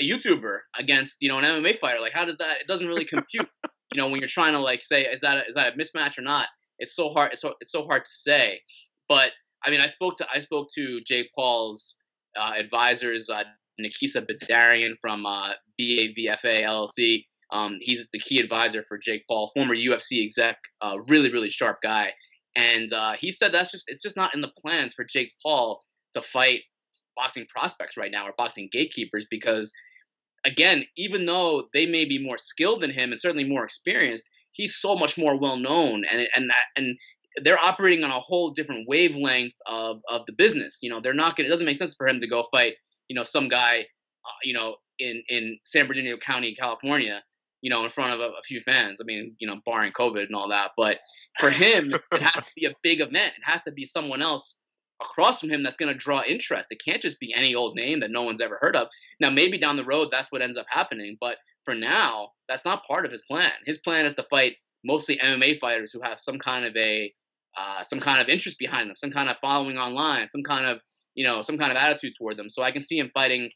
a 0.00 0.08
YouTuber 0.08 0.58
against 0.78 1.20
you 1.20 1.28
know 1.28 1.38
an 1.38 1.44
MMA 1.44 1.78
fighter. 1.78 2.00
Like, 2.00 2.12
how 2.12 2.24
does 2.24 2.38
that? 2.38 2.60
It 2.60 2.66
doesn't 2.66 2.86
really 2.86 3.04
compute. 3.04 3.48
you 3.92 4.00
know, 4.00 4.08
when 4.08 4.20
you're 4.20 4.28
trying 4.28 4.52
to 4.52 4.58
like 4.58 4.82
say 4.82 5.02
is 5.02 5.20
that 5.20 5.38
a, 5.38 5.46
is 5.46 5.54
that 5.54 5.74
a 5.74 5.76
mismatch 5.76 6.18
or 6.18 6.22
not? 6.22 6.48
It's 6.78 6.96
so 6.96 7.10
hard. 7.10 7.32
It's 7.32 7.40
so 7.40 7.54
it's 7.60 7.72
so 7.72 7.84
hard 7.86 8.04
to 8.04 8.10
say. 8.10 8.60
But 9.08 9.30
I 9.64 9.70
mean, 9.70 9.80
I 9.80 9.86
spoke 9.86 10.16
to 10.16 10.26
I 10.32 10.40
spoke 10.40 10.68
to 10.74 11.00
Jake 11.02 11.30
Paul's 11.34 11.96
uh, 12.36 12.52
advisors, 12.56 13.30
uh, 13.30 13.44
Nakisa 13.80 14.26
Bidarian 14.26 14.94
from 15.00 15.26
uh, 15.26 15.52
BAVFA 15.80 16.64
LLC. 16.64 17.24
Um, 17.52 17.78
he's 17.80 18.08
the 18.12 18.18
key 18.18 18.40
advisor 18.40 18.82
for 18.82 18.98
Jake 18.98 19.24
Paul, 19.28 19.50
former 19.54 19.76
UFC 19.76 20.24
exec, 20.24 20.56
uh, 20.80 20.96
really 21.08 21.30
really 21.30 21.48
sharp 21.48 21.78
guy. 21.82 22.12
And 22.56 22.92
uh, 22.92 23.14
he 23.18 23.32
said 23.32 23.52
that's 23.52 23.70
just 23.70 23.84
it's 23.86 24.02
just 24.02 24.16
not 24.16 24.34
in 24.34 24.40
the 24.40 24.52
plans 24.60 24.94
for 24.94 25.04
Jake 25.04 25.32
Paul 25.42 25.80
to 26.14 26.22
fight 26.22 26.62
boxing 27.16 27.46
prospects 27.48 27.96
right 27.96 28.10
now 28.10 28.26
or 28.26 28.32
boxing 28.36 28.68
gatekeepers 28.72 29.26
because 29.30 29.72
again, 30.44 30.84
even 30.96 31.26
though 31.26 31.68
they 31.72 31.86
may 31.86 32.04
be 32.04 32.22
more 32.22 32.38
skilled 32.38 32.82
than 32.82 32.90
him 32.90 33.10
and 33.10 33.20
certainly 33.20 33.48
more 33.48 33.64
experienced, 33.64 34.28
he's 34.52 34.76
so 34.76 34.94
much 34.94 35.16
more 35.18 35.38
well 35.38 35.56
known 35.56 36.04
and 36.10 36.28
and 36.34 36.50
and 36.76 36.96
they're 37.42 37.58
operating 37.58 38.04
on 38.04 38.10
a 38.10 38.20
whole 38.20 38.50
different 38.50 38.86
wavelength 38.88 39.54
of 39.66 40.00
of 40.08 40.24
the 40.26 40.32
business. 40.32 40.78
You 40.82 40.90
know, 40.90 41.00
they're 41.00 41.14
not 41.14 41.36
going. 41.36 41.46
It 41.46 41.50
doesn't 41.50 41.66
make 41.66 41.78
sense 41.78 41.94
for 41.94 42.06
him 42.06 42.20
to 42.20 42.28
go 42.28 42.44
fight, 42.50 42.74
you 43.08 43.16
know, 43.16 43.24
some 43.24 43.48
guy, 43.48 43.80
uh, 43.80 44.38
you 44.44 44.52
know, 44.52 44.76
in 44.98 45.22
in 45.28 45.58
San 45.64 45.86
Bernardino 45.86 46.16
County, 46.16 46.54
California, 46.54 47.22
you 47.62 47.70
know, 47.70 47.84
in 47.84 47.90
front 47.90 48.14
of 48.14 48.20
a, 48.20 48.24
a, 48.24 48.42
few 48.44 48.60
fans. 48.60 49.00
I 49.00 49.04
mean, 49.04 49.34
you 49.38 49.48
know, 49.48 49.60
barring 49.66 49.92
COVID 49.92 50.26
and 50.26 50.34
all 50.34 50.48
that. 50.50 50.72
But 50.76 50.98
for 51.38 51.50
him, 51.50 51.92
it 52.12 52.22
has 52.22 52.46
to 52.46 52.52
be 52.56 52.66
a 52.66 52.74
big 52.82 53.00
event. 53.00 53.34
It 53.36 53.44
has 53.44 53.62
to 53.64 53.72
be 53.72 53.86
someone 53.86 54.22
else 54.22 54.58
across 55.00 55.40
from 55.40 55.50
him 55.50 55.62
that's 55.62 55.76
going 55.76 55.92
to 55.92 55.98
draw 55.98 56.22
interest. 56.26 56.70
It 56.70 56.82
can't 56.84 57.02
just 57.02 57.20
be 57.20 57.34
any 57.34 57.54
old 57.54 57.76
name 57.76 58.00
that 58.00 58.10
no 58.10 58.22
one's 58.22 58.40
ever 58.40 58.58
heard 58.60 58.76
of. 58.76 58.88
Now, 59.20 59.30
maybe 59.30 59.58
down 59.58 59.76
the 59.76 59.84
road, 59.84 60.08
that's 60.10 60.30
what 60.30 60.42
ends 60.42 60.56
up 60.56 60.66
happening. 60.68 61.16
But 61.20 61.36
for 61.64 61.74
now, 61.74 62.28
that's 62.48 62.64
not 62.64 62.86
part 62.86 63.04
of 63.04 63.12
his 63.12 63.22
plan. 63.22 63.52
His 63.66 63.78
plan 63.78 64.06
is 64.06 64.14
to 64.14 64.22
fight 64.24 64.56
mostly 64.84 65.16
MMA 65.16 65.58
fighters 65.58 65.90
who 65.92 66.00
have 66.02 66.20
some 66.20 66.38
kind 66.38 66.64
of 66.64 66.76
a 66.76 67.12
uh, 67.56 67.82
some 67.84 68.00
kind 68.00 68.20
of 68.20 68.28
interest 68.28 68.58
behind 68.58 68.88
them, 68.88 68.96
some 68.96 69.12
kind 69.12 69.28
of 69.28 69.36
following 69.40 69.78
online, 69.78 70.28
some 70.30 70.42
kind 70.42 70.66
of 70.66 70.80
you 71.14 71.24
know 71.24 71.42
some 71.42 71.58
kind 71.58 71.70
of 71.70 71.78
attitude 71.78 72.12
toward 72.16 72.36
them. 72.36 72.50
So 72.50 72.62
I 72.62 72.70
can 72.70 72.82
see 72.82 72.98
him 72.98 73.10
fighting, 73.14 73.50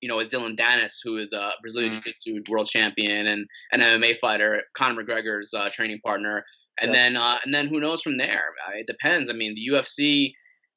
you 0.00 0.08
know, 0.08 0.16
with 0.16 0.28
Dillon 0.28 0.56
Danis, 0.56 0.94
who 1.02 1.16
is 1.16 1.32
a 1.32 1.52
Brazilian 1.60 1.92
mm. 1.92 2.02
Jiu-Jitsu 2.02 2.42
world 2.48 2.66
champion 2.66 3.26
and 3.26 3.46
an 3.72 3.80
MMA 3.80 4.16
fighter, 4.18 4.62
Conor 4.74 5.02
McGregor's 5.02 5.52
uh, 5.52 5.68
training 5.70 6.00
partner, 6.04 6.44
and 6.80 6.92
yeah. 6.92 7.02
then 7.02 7.16
uh, 7.16 7.38
and 7.44 7.52
then 7.52 7.66
who 7.66 7.80
knows 7.80 8.02
from 8.02 8.16
there? 8.16 8.44
It 8.76 8.86
depends. 8.86 9.30
I 9.30 9.34
mean, 9.34 9.54
the 9.54 9.68
UFC. 9.72 10.32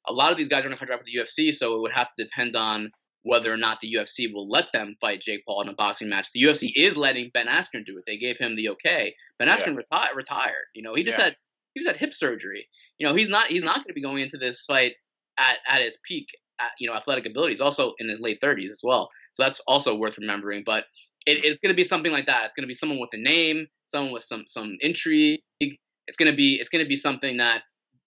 A 0.08 0.12
lot 0.12 0.32
of 0.32 0.38
these 0.38 0.48
guys 0.48 0.60
are 0.60 0.68
going 0.68 0.76
to 0.76 0.78
contract 0.78 1.04
with 1.04 1.12
the 1.12 1.18
UFC, 1.18 1.54
so 1.54 1.76
it 1.76 1.80
would 1.80 1.92
have 1.92 2.08
to 2.18 2.24
depend 2.24 2.56
on 2.56 2.90
whether 3.24 3.52
or 3.52 3.56
not 3.56 3.78
the 3.80 3.94
UFC 3.94 4.32
will 4.32 4.48
let 4.48 4.72
them 4.72 4.96
fight 5.00 5.20
Jake 5.20 5.44
Paul 5.46 5.62
in 5.62 5.68
a 5.68 5.74
boxing 5.74 6.08
match. 6.08 6.28
The 6.32 6.42
UFC 6.42 6.72
is 6.74 6.96
letting 6.96 7.30
Ben 7.32 7.46
Askren 7.46 7.84
do 7.86 7.96
it. 7.96 8.04
They 8.06 8.16
gave 8.16 8.36
him 8.36 8.56
the 8.56 8.68
okay. 8.70 9.14
Ben 9.38 9.48
Askren 9.48 9.76
yeah. 9.76 9.98
reti- 9.98 10.14
retired. 10.14 10.66
You 10.74 10.82
know, 10.82 10.94
he 10.94 11.04
just 11.04 11.18
yeah. 11.18 11.26
had 11.26 11.36
he 11.74 11.80
just 11.80 11.90
had 11.90 12.00
hip 12.00 12.12
surgery. 12.12 12.66
You 12.98 13.06
know, 13.06 13.14
he's 13.14 13.28
not 13.28 13.46
he's 13.46 13.62
not 13.62 13.76
going 13.76 13.88
to 13.88 13.94
be 13.94 14.02
going 14.02 14.22
into 14.22 14.38
this 14.38 14.64
fight 14.64 14.94
at, 15.38 15.58
at 15.68 15.82
his 15.82 15.98
peak, 16.06 16.26
at, 16.60 16.70
you 16.78 16.88
know, 16.88 16.94
athletic 16.94 17.26
ability. 17.26 17.52
He's 17.52 17.60
also 17.60 17.94
in 17.98 18.08
his 18.08 18.20
late 18.20 18.40
30s 18.40 18.70
as 18.70 18.80
well. 18.82 19.08
So 19.32 19.42
that's 19.42 19.60
also 19.66 19.94
worth 19.94 20.18
remembering. 20.18 20.62
But 20.64 20.84
it, 21.26 21.44
it's 21.44 21.60
going 21.60 21.72
to 21.72 21.76
be 21.76 21.84
something 21.84 22.12
like 22.12 22.26
that. 22.26 22.46
It's 22.46 22.54
going 22.54 22.64
to 22.64 22.68
be 22.68 22.74
someone 22.74 22.98
with 22.98 23.10
a 23.12 23.18
name, 23.18 23.66
someone 23.86 24.12
with 24.12 24.24
some 24.24 24.44
some 24.46 24.76
intrigue. 24.80 25.40
It's 25.60 26.16
going 26.16 26.30
to 26.30 26.36
be 26.36 26.56
it's 26.60 26.68
going 26.68 26.84
to 26.84 26.88
be 26.88 26.96
something 26.96 27.36
that 27.36 27.62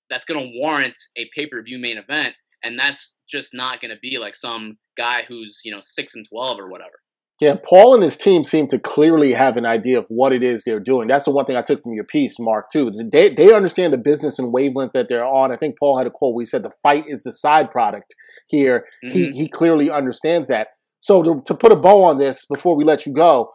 that's 0.09 0.25
going 0.25 0.39
to 0.39 0.59
warrant 0.59 0.97
a 1.17 1.29
pay 1.35 1.47
per 1.47 1.61
view 1.61 1.79
main 1.79 1.97
event, 1.97 2.33
and 2.63 2.77
that's 2.77 3.15
just 3.29 3.53
not 3.53 3.81
going 3.81 3.91
to 3.91 3.99
be 4.01 4.17
like 4.17 4.35
some 4.35 4.77
guy 4.97 5.23
who's 5.27 5.61
you 5.65 5.71
know 5.71 5.81
six 5.81 6.15
and 6.15 6.25
twelve 6.29 6.59
or 6.59 6.69
whatever. 6.69 6.93
Yeah, 7.41 7.57
Paul 7.61 7.93
and 7.93 8.01
his 8.03 8.15
team 8.15 8.45
seem 8.45 8.67
to 8.67 8.79
clearly 8.79 9.33
have 9.33 9.57
an 9.57 9.65
idea 9.65 9.99
of 9.99 10.05
what 10.07 10.31
it 10.31 10.41
is 10.41 10.63
they're 10.63 10.79
doing. 10.79 11.09
That's 11.09 11.25
the 11.25 11.31
one 11.31 11.43
thing 11.43 11.57
I 11.57 11.61
took 11.61 11.83
from 11.83 11.93
your 11.93 12.05
piece, 12.05 12.39
Marc, 12.39 12.71
too. 12.71 12.89
They, 12.89 13.27
they 13.27 13.53
understand 13.53 13.91
the 13.91 13.97
business 13.97 14.39
and 14.39 14.53
wavelength 14.53 14.93
that 14.93 15.09
they're 15.09 15.25
on. 15.25 15.51
I 15.51 15.57
think 15.57 15.77
Paul 15.77 15.97
had 15.97 16.07
a 16.07 16.11
quote 16.11 16.33
where 16.33 16.43
he 16.43 16.45
said 16.45 16.63
the 16.63 16.71
fight 16.81 17.07
is 17.07 17.23
the 17.23 17.33
side 17.33 17.71
product 17.71 18.15
here. 18.47 18.85
Mm-hmm. 19.03 19.13
He, 19.13 19.31
he 19.31 19.47
clearly 19.49 19.91
understands 19.91 20.47
that. 20.47 20.69
So 21.01 21.21
to, 21.23 21.43
to 21.45 21.53
put 21.53 21.73
a 21.73 21.75
bow 21.75 22.03
on 22.03 22.19
this 22.19 22.45
before 22.45 22.77
we 22.77 22.85
let 22.85 23.05
you 23.05 23.13
go, 23.13 23.51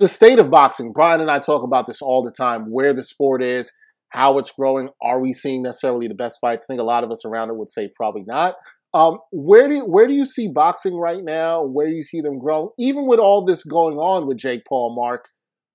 the 0.00 0.08
state 0.08 0.40
of 0.40 0.50
boxing, 0.50 0.92
Bryan 0.92 1.20
and 1.20 1.30
I 1.30 1.38
talk 1.38 1.62
about 1.62 1.86
this 1.86 2.02
all 2.02 2.24
the 2.24 2.32
time, 2.32 2.70
where 2.70 2.92
the 2.92 3.04
sport 3.04 3.44
is, 3.44 3.72
how 4.14 4.38
it's 4.38 4.52
growing. 4.52 4.90
Are 5.02 5.20
we 5.20 5.32
seeing 5.32 5.62
necessarily 5.62 6.06
the 6.06 6.14
best 6.14 6.38
fights? 6.40 6.66
I 6.68 6.72
think 6.72 6.80
a 6.80 6.84
lot 6.84 7.02
of 7.02 7.10
us 7.10 7.24
around 7.24 7.50
it 7.50 7.56
would 7.56 7.68
say 7.68 7.90
probably 7.96 8.22
not. 8.24 8.54
Um, 8.94 9.18
where 9.32 9.68
do 9.68 9.74
you, 9.74 9.84
where 9.84 10.06
do 10.06 10.14
you 10.14 10.24
see 10.24 10.46
boxing 10.46 10.96
right 10.96 11.22
now? 11.22 11.64
Where 11.64 11.88
do 11.88 11.96
you 11.96 12.04
see 12.04 12.20
them 12.20 12.38
grow? 12.38 12.72
Even 12.78 13.08
with 13.08 13.18
all 13.18 13.44
this 13.44 13.64
going 13.64 13.96
on 13.96 14.28
with 14.28 14.38
Jake 14.38 14.62
Paul, 14.68 14.94
Marc, 14.94 15.24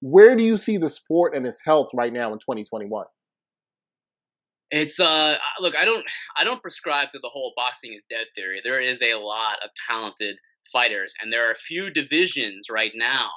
where 0.01 0.37
do 0.37 0.43
you 0.43 0.55
see 0.55 0.77
the 0.77 0.87
sport 0.87 1.35
and 1.35 1.45
its 1.45 1.61
health 1.65 1.89
right 1.93 2.13
now 2.13 2.31
in 2.31 2.39
2021? 2.39 3.05
It's 4.71 4.99
uh 4.99 5.35
look, 5.59 5.75
I 5.75 5.83
don't 5.83 6.05
I 6.37 6.45
don't 6.45 6.61
prescribe 6.61 7.09
to 7.11 7.19
the 7.19 7.27
whole 7.27 7.51
boxing 7.57 7.91
is 7.91 8.03
dead 8.09 8.27
theory. 8.35 8.61
There 8.63 8.79
is 8.79 9.01
a 9.01 9.15
lot 9.15 9.55
of 9.63 9.71
talented 9.89 10.37
fighters 10.71 11.13
and 11.21 11.33
there 11.33 11.45
are 11.49 11.51
a 11.51 11.55
few 11.55 11.91
divisions 11.91 12.67
right 12.69 12.93
now 12.95 13.29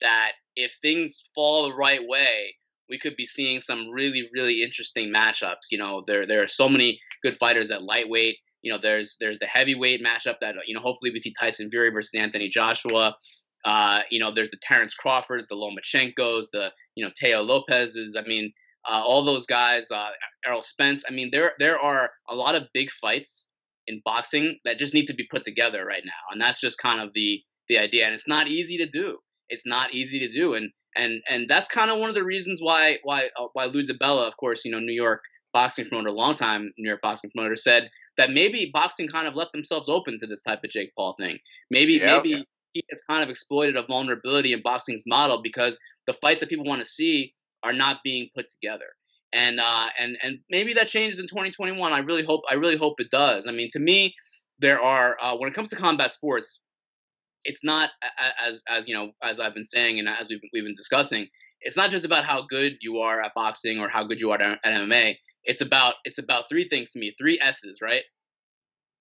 that 0.00 0.32
if 0.56 0.76
things 0.80 1.24
fall 1.34 1.68
the 1.68 1.74
right 1.74 2.00
way, 2.06 2.54
we 2.88 2.98
could 2.98 3.16
be 3.16 3.26
seeing 3.26 3.60
some 3.60 3.88
really 3.90 4.28
really 4.32 4.62
interesting 4.62 5.12
matchups. 5.12 5.70
You 5.70 5.78
know, 5.78 6.02
there 6.06 6.26
there 6.26 6.42
are 6.42 6.48
so 6.48 6.68
many 6.68 6.98
good 7.22 7.36
fighters 7.36 7.70
at 7.70 7.82
lightweight. 7.82 8.36
You 8.62 8.72
know, 8.72 8.78
there's 8.78 9.16
there's 9.20 9.38
the 9.38 9.46
heavyweight 9.46 10.04
matchup 10.04 10.40
that 10.40 10.54
you 10.66 10.74
know 10.74 10.80
hopefully 10.80 11.10
we 11.10 11.20
see 11.20 11.34
Tyson 11.38 11.70
Fury 11.70 11.90
versus 11.90 12.14
Anthony 12.14 12.48
Joshua. 12.48 13.14
Uh, 13.64 14.00
you 14.10 14.18
know, 14.20 14.30
there's 14.30 14.50
the 14.50 14.58
Terence 14.62 14.94
Crawfords, 14.94 15.46
the 15.48 15.56
Lomachenkos, 15.56 16.46
the 16.52 16.72
you 16.94 17.04
know 17.04 17.10
Teo 17.16 17.42
Lopez's. 17.42 18.16
I 18.16 18.22
mean, 18.22 18.52
uh, 18.88 19.02
all 19.04 19.22
those 19.22 19.46
guys, 19.46 19.90
uh, 19.90 20.10
Errol 20.46 20.62
Spence. 20.62 21.04
I 21.08 21.12
mean, 21.12 21.30
there 21.32 21.52
there 21.58 21.78
are 21.78 22.10
a 22.28 22.34
lot 22.34 22.54
of 22.54 22.68
big 22.72 22.90
fights 22.90 23.50
in 23.86 24.00
boxing 24.04 24.58
that 24.64 24.78
just 24.78 24.94
need 24.94 25.06
to 25.06 25.14
be 25.14 25.26
put 25.30 25.44
together 25.44 25.84
right 25.84 26.02
now, 26.04 26.32
and 26.32 26.40
that's 26.40 26.60
just 26.60 26.78
kind 26.78 27.00
of 27.00 27.12
the 27.14 27.42
the 27.68 27.78
idea. 27.78 28.06
And 28.06 28.14
it's 28.14 28.28
not 28.28 28.48
easy 28.48 28.78
to 28.78 28.86
do. 28.86 29.18
It's 29.48 29.66
not 29.66 29.94
easy 29.94 30.18
to 30.20 30.28
do, 30.28 30.54
and 30.54 30.70
and 30.96 31.22
and 31.28 31.48
that's 31.48 31.68
kind 31.68 31.90
of 31.90 31.98
one 31.98 32.08
of 32.08 32.14
the 32.14 32.24
reasons 32.24 32.60
why 32.60 32.98
why 33.02 33.30
uh, 33.36 33.46
why 33.52 33.66
Lou 33.66 33.84
DiBella, 33.84 34.26
of 34.26 34.36
course, 34.36 34.64
you 34.64 34.70
know, 34.70 34.80
New 34.80 34.92
York 34.92 35.22
boxing 35.52 35.86
promoter, 35.88 36.10
long 36.10 36.34
time 36.34 36.72
New 36.78 36.88
York 36.88 37.00
boxing 37.02 37.30
promoter, 37.34 37.56
said 37.56 37.90
that 38.16 38.32
maybe 38.32 38.70
boxing 38.72 39.08
kind 39.08 39.26
of 39.26 39.34
left 39.34 39.52
themselves 39.52 39.88
open 39.88 40.18
to 40.18 40.26
this 40.26 40.42
type 40.42 40.60
of 40.64 40.70
Jake 40.70 40.92
Paul 40.96 41.14
thing. 41.18 41.38
Maybe 41.70 41.94
yep. 41.94 42.22
maybe 42.22 42.44
he 42.72 42.84
has 42.90 43.00
kind 43.08 43.22
of 43.22 43.30
exploited 43.30 43.76
a 43.76 43.82
vulnerability 43.82 44.52
in 44.52 44.62
boxing's 44.62 45.04
model 45.06 45.40
because 45.42 45.78
the 46.06 46.12
fights 46.12 46.40
that 46.40 46.48
people 46.48 46.64
want 46.64 46.80
to 46.80 46.84
see 46.84 47.32
are 47.62 47.72
not 47.72 47.98
being 48.04 48.28
put 48.34 48.48
together. 48.48 48.86
And 49.32 49.60
uh, 49.60 49.88
and 49.98 50.16
and 50.22 50.38
maybe 50.50 50.72
that 50.74 50.88
changes 50.88 51.20
in 51.20 51.26
2021. 51.26 51.92
I 51.92 51.98
really 51.98 52.22
hope 52.22 52.42
I 52.50 52.54
really 52.54 52.76
hope 52.76 52.98
it 52.98 53.10
does. 53.10 53.46
I 53.46 53.52
mean, 53.52 53.68
to 53.72 53.78
me, 53.78 54.14
there 54.58 54.80
are 54.80 55.18
uh, 55.20 55.36
when 55.36 55.50
it 55.50 55.54
comes 55.54 55.68
to 55.70 55.76
combat 55.76 56.12
sports, 56.12 56.60
it's 57.44 57.64
not 57.64 57.90
as 58.44 58.62
as 58.68 58.88
you 58.88 58.94
know 58.94 59.12
as 59.22 59.40
I've 59.40 59.54
been 59.54 59.64
saying 59.64 59.98
and 59.98 60.08
as 60.08 60.28
we've 60.28 60.40
we've 60.52 60.64
been 60.64 60.74
discussing. 60.76 61.26
It's 61.60 61.76
not 61.76 61.90
just 61.90 62.04
about 62.04 62.24
how 62.24 62.46
good 62.48 62.76
you 62.80 62.98
are 62.98 63.20
at 63.20 63.32
boxing 63.34 63.80
or 63.80 63.88
how 63.88 64.04
good 64.04 64.20
you 64.20 64.30
are 64.30 64.40
at 64.40 64.62
MMA 64.62 65.16
it's 65.48 65.62
about 65.62 65.94
it's 66.04 66.18
about 66.18 66.48
three 66.48 66.68
things 66.68 66.90
to 66.90 66.98
me, 67.00 67.14
three 67.18 67.40
S's, 67.40 67.80
right? 67.82 68.02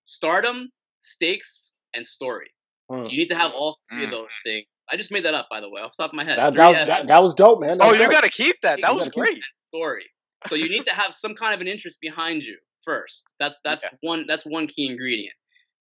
Stardom, 0.04 0.70
stakes, 1.02 1.74
and 1.94 2.06
story. 2.06 2.48
Mm. 2.90 3.12
You 3.12 3.18
need 3.18 3.28
to 3.28 3.36
have 3.36 3.52
all 3.54 3.78
three 3.92 4.04
mm. 4.04 4.06
of 4.06 4.12
those 4.12 4.32
things. 4.46 4.66
I 4.90 4.96
just 4.96 5.12
made 5.12 5.26
that 5.26 5.34
up, 5.34 5.48
by 5.52 5.60
the 5.60 5.70
way, 5.70 5.82
off 5.82 5.92
the 5.98 6.04
top 6.04 6.12
of 6.12 6.16
my 6.16 6.24
head. 6.24 6.38
That, 6.38 6.54
that, 6.54 6.68
was, 6.68 6.88
that, 6.88 7.08
that 7.10 7.22
was, 7.22 7.34
dope, 7.34 7.60
man. 7.60 7.78
oh, 7.82 7.92
you 7.92 8.10
got 8.10 8.24
to 8.24 8.30
keep 8.30 8.56
that. 8.62 8.80
That 8.82 8.96
was 8.96 9.10
great. 9.10 9.42
Story. 9.68 10.06
So 10.48 10.56
you 10.56 10.70
need 10.70 10.86
to 10.86 10.96
have 10.96 11.14
some 11.14 11.36
kind 11.36 11.54
of 11.54 11.60
an 11.60 11.68
interest 11.68 12.00
behind 12.00 12.44
you 12.44 12.58
first. 12.86 13.34
That's 13.40 13.58
that's 13.66 13.84
yeah. 13.84 13.90
one 14.00 14.26
that's 14.28 14.46
one 14.46 14.68
key 14.68 14.90
ingredient. 14.90 15.34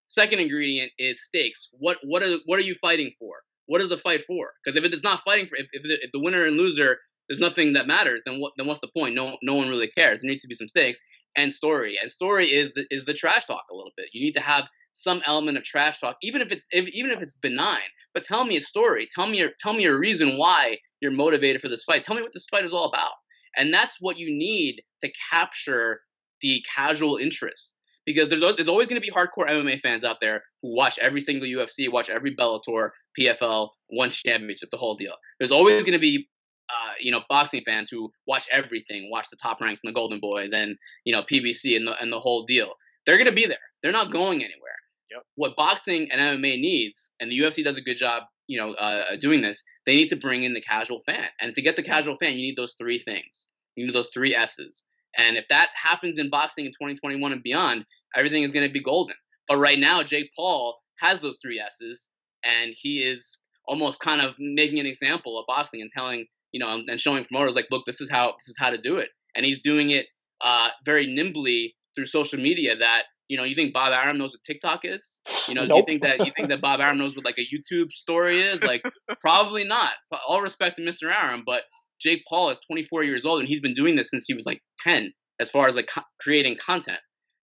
Second 0.07 0.40
ingredient 0.40 0.92
is 0.99 1.25
stakes. 1.25 1.69
What 1.73 1.99
what 2.05 2.23
are 2.23 2.37
what 2.47 2.59
are 2.59 2.62
you 2.62 2.75
fighting 2.77 3.12
for? 3.19 3.37
What 3.66 3.81
is 3.81 3.88
the 3.88 3.99
fight 3.99 4.23
for? 4.25 4.53
Because 4.64 4.77
if 4.77 4.85
it 4.85 4.95
is 4.95 5.03
not 5.03 5.23
fighting 5.25 5.47
for, 5.47 5.57
if 5.57 5.66
if 5.73 5.83
the, 5.83 5.95
if 6.03 6.12
the 6.12 6.21
winner 6.21 6.47
and 6.47 6.57
loser 6.57 6.99
there's 7.29 7.40
nothing 7.40 7.73
that 7.73 7.87
matters, 7.87 8.23
then 8.25 8.40
what 8.40 8.53
then 8.57 8.66
what's 8.66 8.81
the 8.81 8.90
point? 8.97 9.14
No 9.14 9.37
no 9.42 9.55
one 9.55 9.69
really 9.69 9.88
cares. 9.88 10.23
There 10.23 10.31
needs 10.31 10.42
to 10.42 10.49
be 10.49 10.55
some 10.55 10.69
stakes 10.69 11.01
and 11.37 11.53
story. 11.53 11.99
And 12.01 12.11
story 12.11 12.47
is 12.47 12.73
the 12.75 12.87
is 12.90 13.05
the 13.05 13.14
trash 13.14 13.45
talk 13.47 13.64
a 13.71 13.75
little 13.75 13.92
bit. 13.97 14.09
You 14.12 14.21
need 14.21 14.35
to 14.35 14.40
have 14.40 14.69
some 14.92 15.23
element 15.27 15.59
of 15.59 15.64
trash 15.64 16.01
talk, 16.01 16.16
even 16.23 16.40
if 16.40 16.51
it's 16.53 16.66
if, 16.73 16.88
even 16.88 17.11
if 17.11 17.21
it's 17.21 17.35
benign. 17.35 17.88
But 18.14 18.23
tell 18.23 18.45
me 18.45 18.57
a 18.57 18.61
story. 18.61 19.09
Tell 19.14 19.27
me 19.27 19.38
your 19.38 19.51
tell 19.61 19.73
me 19.73 19.85
a 19.87 19.97
reason 19.97 20.38
why 20.38 20.79
you're 21.01 21.11
motivated 21.11 21.61
for 21.61 21.69
this 21.69 21.85
fight. 21.85 22.05
Tell 22.05 22.16
me 22.16 22.23
what 22.23 22.33
this 22.33 22.47
fight 22.47 22.64
is 22.64 22.73
all 22.73 22.87
about. 22.87 23.12
And 23.57 23.73
that's 23.73 23.97
what 24.01 24.19
you 24.19 24.31
need 24.31 24.83
to 25.03 25.11
capture 25.31 26.01
the 26.40 26.64
casual 26.75 27.16
interest. 27.16 27.76
Because 28.07 28.29
there's 28.29 28.40
there's 28.55 28.69
always 28.69 28.87
going 28.87 29.01
to 29.01 29.07
be 29.07 29.12
hardcore 29.12 29.49
MMA 29.49 29.81
fans 29.81 30.05
out 30.05 30.21
there 30.21 30.42
who 30.62 30.75
watch 30.75 30.99
every 31.01 31.21
single 31.21 31.49
UFC, 31.49 31.90
watch 31.90 32.09
every 32.09 32.35
Bellator, 32.35 32.90
PFL, 33.19 33.69
one 33.88 34.11
championship, 34.11 34.71
the 34.71 34.77
whole 34.77 34.95
deal. 34.95 35.14
There's 35.38 35.51
always 35.51 35.83
going 35.83 35.95
to 35.95 35.99
be 35.99 36.29
uh, 36.69 36.92
you 36.99 37.11
know, 37.11 37.23
boxing 37.29 37.62
fans 37.62 37.90
who 37.90 38.11
watch 38.27 38.47
everything, 38.51 39.09
watch 39.11 39.29
the 39.31 39.37
top 39.37 39.61
ranks 39.61 39.81
and 39.85 39.88
the 39.88 39.95
Golden 39.95 40.19
Boys 40.21 40.53
and 40.53 40.77
you 41.05 41.12
know 41.12 41.23
PBC 41.23 41.77
and 41.77 41.87
the 41.87 42.01
and 42.01 42.12
the 42.12 42.21
whole 42.21 42.45
deal. 42.45 42.75
They're 43.05 43.19
gonna 43.19 43.33
be 43.33 43.47
there. 43.47 43.59
They're 43.83 43.92
not 43.92 44.11
going 44.11 44.42
anywhere. 44.42 44.62
Yep. 45.11 45.23
What 45.37 45.57
boxing 45.57 46.11
and 46.11 46.21
MMA 46.21 46.61
needs, 46.61 47.12
and 47.21 47.31
the 47.31 47.38
UFC 47.38 47.62
does 47.62 47.77
a 47.77 47.81
good 47.81 47.97
job, 47.97 48.25
you 48.49 48.59
know, 48.59 48.75
uh, 48.75 49.14
doing 49.16 49.40
this. 49.40 49.62
They 49.85 49.95
need 49.95 50.09
to 50.09 50.16
bring 50.16 50.42
in 50.42 50.55
the 50.55 50.61
casual 50.61 51.01
fan, 51.07 51.27
and 51.40 51.55
to 51.55 51.62
get 51.62 51.77
the 51.77 51.83
casual 51.83 52.16
fan, 52.16 52.35
you 52.35 52.42
need 52.42 52.57
those 52.57 52.75
three 52.77 52.99
things. 52.99 53.49
You 53.77 53.87
need 53.87 53.95
those 53.95 54.11
three 54.12 54.35
S's. 54.35 54.85
And 55.19 55.37
if 55.37 55.47
that 55.49 55.71
happens 55.75 56.19
in 56.19 56.31
boxing 56.31 56.67
in 56.67 56.73
2021 56.73 57.33
and 57.33 57.43
beyond, 57.43 57.85
everything 58.15 58.43
is 58.43 58.53
going 58.53 58.67
to 58.67 58.73
be 58.73 58.81
golden. 58.81 59.17
But 59.49 59.59
right 59.59 59.79
now, 59.79 60.03
Jake 60.03 60.31
Paul 60.37 60.79
has 60.99 61.21
those 61.21 61.37
three 61.43 61.61
S's, 61.61 62.11
and 62.45 62.73
he 62.75 63.03
is 63.03 63.39
almost 63.67 64.01
kind 64.01 64.21
of 64.21 64.35
making 64.39 64.79
an 64.79 64.87
example 64.87 65.39
of 65.39 65.45
boxing 65.47 65.81
and 65.81 65.91
telling 65.91 66.27
you 66.53 66.61
know, 66.61 66.83
and 66.89 67.01
showing 67.01 67.25
promoters 67.25 67.55
like, 67.55 67.67
look, 67.71 67.85
this 67.85 68.01
is 68.01 68.11
how 68.11 68.29
this 68.29 68.49
is 68.49 68.57
how 68.59 68.71
to 68.71 68.79
do 68.79 68.97
it, 68.97 69.11
and 69.35 69.45
he's 69.45 69.61
doing 69.61 69.91
it 69.91 70.07
uh, 70.41 70.69
very 70.85 71.07
nimbly 71.07 71.75
through 71.95 72.07
social 72.07 72.39
media. 72.39 72.77
That 72.77 73.03
you 73.29 73.37
know, 73.37 73.45
you 73.45 73.55
think 73.55 73.75
Bob 73.75 73.93
Arum 73.93 74.17
knows 74.17 74.31
what 74.31 74.43
TikTok 74.43 74.85
is? 74.85 75.21
You 75.49 75.55
know, 75.55 75.67
nope. 75.67 75.79
you 75.81 75.85
think 75.87 76.03
that 76.03 76.25
you 76.25 76.33
think 76.35 76.49
that 76.49 76.61
Bob 76.61 76.81
Arum 76.81 76.99
knows 76.99 77.15
what 77.15 77.25
like 77.25 77.39
a 77.39 77.47
YouTube 77.47 77.93
story 77.93 78.41
is? 78.41 78.63
Like, 78.63 78.83
probably 79.21 79.65
not. 79.65 79.93
All 80.27 80.41
respect 80.41 80.77
to 80.77 80.83
Mr. 80.83 81.13
Arum, 81.13 81.43
but 81.45 81.63
Jake 82.01 82.23
Paul 82.29 82.51
is 82.51 82.59
24 82.71 83.05
years 83.05 83.25
old 83.25 83.41
and 83.41 83.49
he's 83.49 83.61
been 83.61 83.75
doing 83.75 83.97
this 83.97 84.11
since 84.11 84.25
he 84.27 84.35
was 84.35 84.47
like 84.47 84.61
10, 84.87 85.13
as 85.41 85.51
far 85.51 85.69
as 85.69 85.77
like 85.77 85.89
co- 85.89 86.03
creating 86.21 86.57
content. 86.57 86.99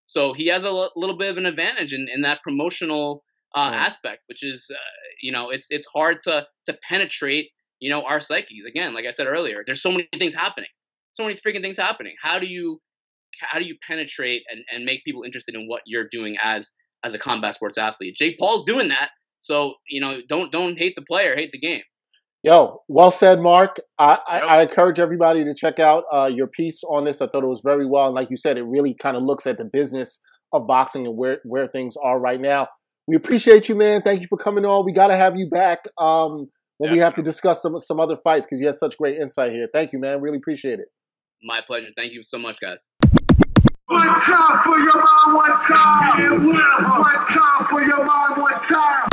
So 0.04 0.32
he 0.32 0.46
has 0.48 0.64
a 0.64 0.68
l- 0.68 0.92
little 0.96 1.16
bit 1.16 1.30
of 1.30 1.38
an 1.38 1.46
advantage 1.46 1.92
in, 1.92 2.08
in 2.12 2.22
that 2.22 2.42
promotional 2.42 3.24
uh, 3.54 3.70
aspect, 3.74 4.22
which 4.26 4.44
is, 4.44 4.66
uh, 4.70 4.76
you 5.22 5.32
know, 5.32 5.50
it's 5.50 5.66
it's 5.70 5.86
hard 5.94 6.18
to 6.22 6.46
to 6.66 6.78
penetrate 6.88 7.50
you 7.82 7.90
know, 7.90 8.02
our 8.02 8.20
psyches. 8.20 8.64
Again, 8.64 8.94
like 8.94 9.06
I 9.06 9.10
said 9.10 9.26
earlier, 9.26 9.64
there's 9.66 9.82
so 9.82 9.90
many 9.90 10.08
things 10.16 10.32
happening. 10.32 10.70
So 11.10 11.24
many 11.24 11.34
freaking 11.34 11.62
things 11.62 11.76
happening. 11.76 12.14
How 12.22 12.38
do 12.38 12.46
you 12.46 12.80
how 13.40 13.58
do 13.58 13.64
you 13.64 13.76
penetrate 13.86 14.42
and, 14.50 14.64
and 14.72 14.84
make 14.84 15.04
people 15.04 15.24
interested 15.24 15.56
in 15.56 15.66
what 15.66 15.82
you're 15.84 16.08
doing 16.08 16.36
as 16.40 16.72
as 17.04 17.12
a 17.12 17.18
combat 17.18 17.56
sports 17.56 17.76
athlete? 17.76 18.14
Jake 18.14 18.38
Paul's 18.38 18.64
doing 18.64 18.88
that. 18.88 19.10
So, 19.40 19.74
you 19.88 20.00
know, 20.00 20.20
don't 20.28 20.52
don't 20.52 20.78
hate 20.78 20.94
the 20.94 21.02
player, 21.02 21.34
hate 21.34 21.50
the 21.50 21.58
game. 21.58 21.82
Yo, 22.44 22.82
well 22.88 23.12
said, 23.12 23.40
Marc. 23.40 23.78
I, 24.00 24.18
I, 24.26 24.40
I 24.40 24.62
encourage 24.62 24.98
everybody 24.98 25.44
to 25.44 25.54
check 25.54 25.78
out 25.78 26.02
uh, 26.12 26.28
your 26.32 26.48
piece 26.48 26.82
on 26.82 27.04
this. 27.04 27.22
I 27.22 27.28
thought 27.28 27.44
it 27.44 27.48
was 27.48 27.62
very 27.64 27.86
well, 27.86 28.06
and 28.06 28.16
like 28.16 28.30
you 28.30 28.36
said, 28.36 28.58
it 28.58 28.64
really 28.64 28.94
kind 28.94 29.16
of 29.16 29.22
looks 29.22 29.46
at 29.46 29.58
the 29.58 29.64
business 29.64 30.18
of 30.52 30.66
boxing 30.66 31.06
and 31.06 31.16
where 31.16 31.38
where 31.44 31.68
things 31.68 31.94
are 32.02 32.18
right 32.18 32.40
now. 32.40 32.66
We 33.06 33.14
appreciate 33.14 33.68
you, 33.68 33.76
man. 33.76 34.02
Thank 34.02 34.22
you 34.22 34.26
for 34.26 34.36
coming 34.36 34.66
on. 34.66 34.84
We 34.84 34.92
got 34.92 35.08
to 35.08 35.16
have 35.16 35.36
you 35.36 35.48
back 35.48 35.84
um, 35.98 36.48
when 36.78 36.90
we 36.90 36.98
have 36.98 37.14
to 37.14 37.22
discuss 37.22 37.62
some 37.62 37.78
some 37.78 38.00
other 38.00 38.16
fights 38.16 38.46
because 38.46 38.60
you 38.60 38.66
had 38.66 38.76
such 38.76 38.98
great 38.98 39.18
insight 39.18 39.52
here. 39.52 39.68
Thank 39.72 39.92
you, 39.92 40.00
man. 40.00 40.20
Really 40.20 40.38
appreciate 40.38 40.80
it. 40.80 40.88
My 41.44 41.60
pleasure. 41.60 41.90
Thank 41.96 42.12
you 42.12 42.24
so 42.24 42.38
much, 42.38 42.58
guys. 42.60 42.90
One 43.86 44.06
time 44.06 44.58
for 44.64 44.78
your 44.80 44.96
mind, 44.96 45.34
one 45.34 45.58
time. 45.60 46.98
One 46.98 47.24
time 47.24 47.66
for 47.68 47.82
your 47.82 48.04
mind, 48.04 48.42
one 48.42 48.54
time. 48.54 49.11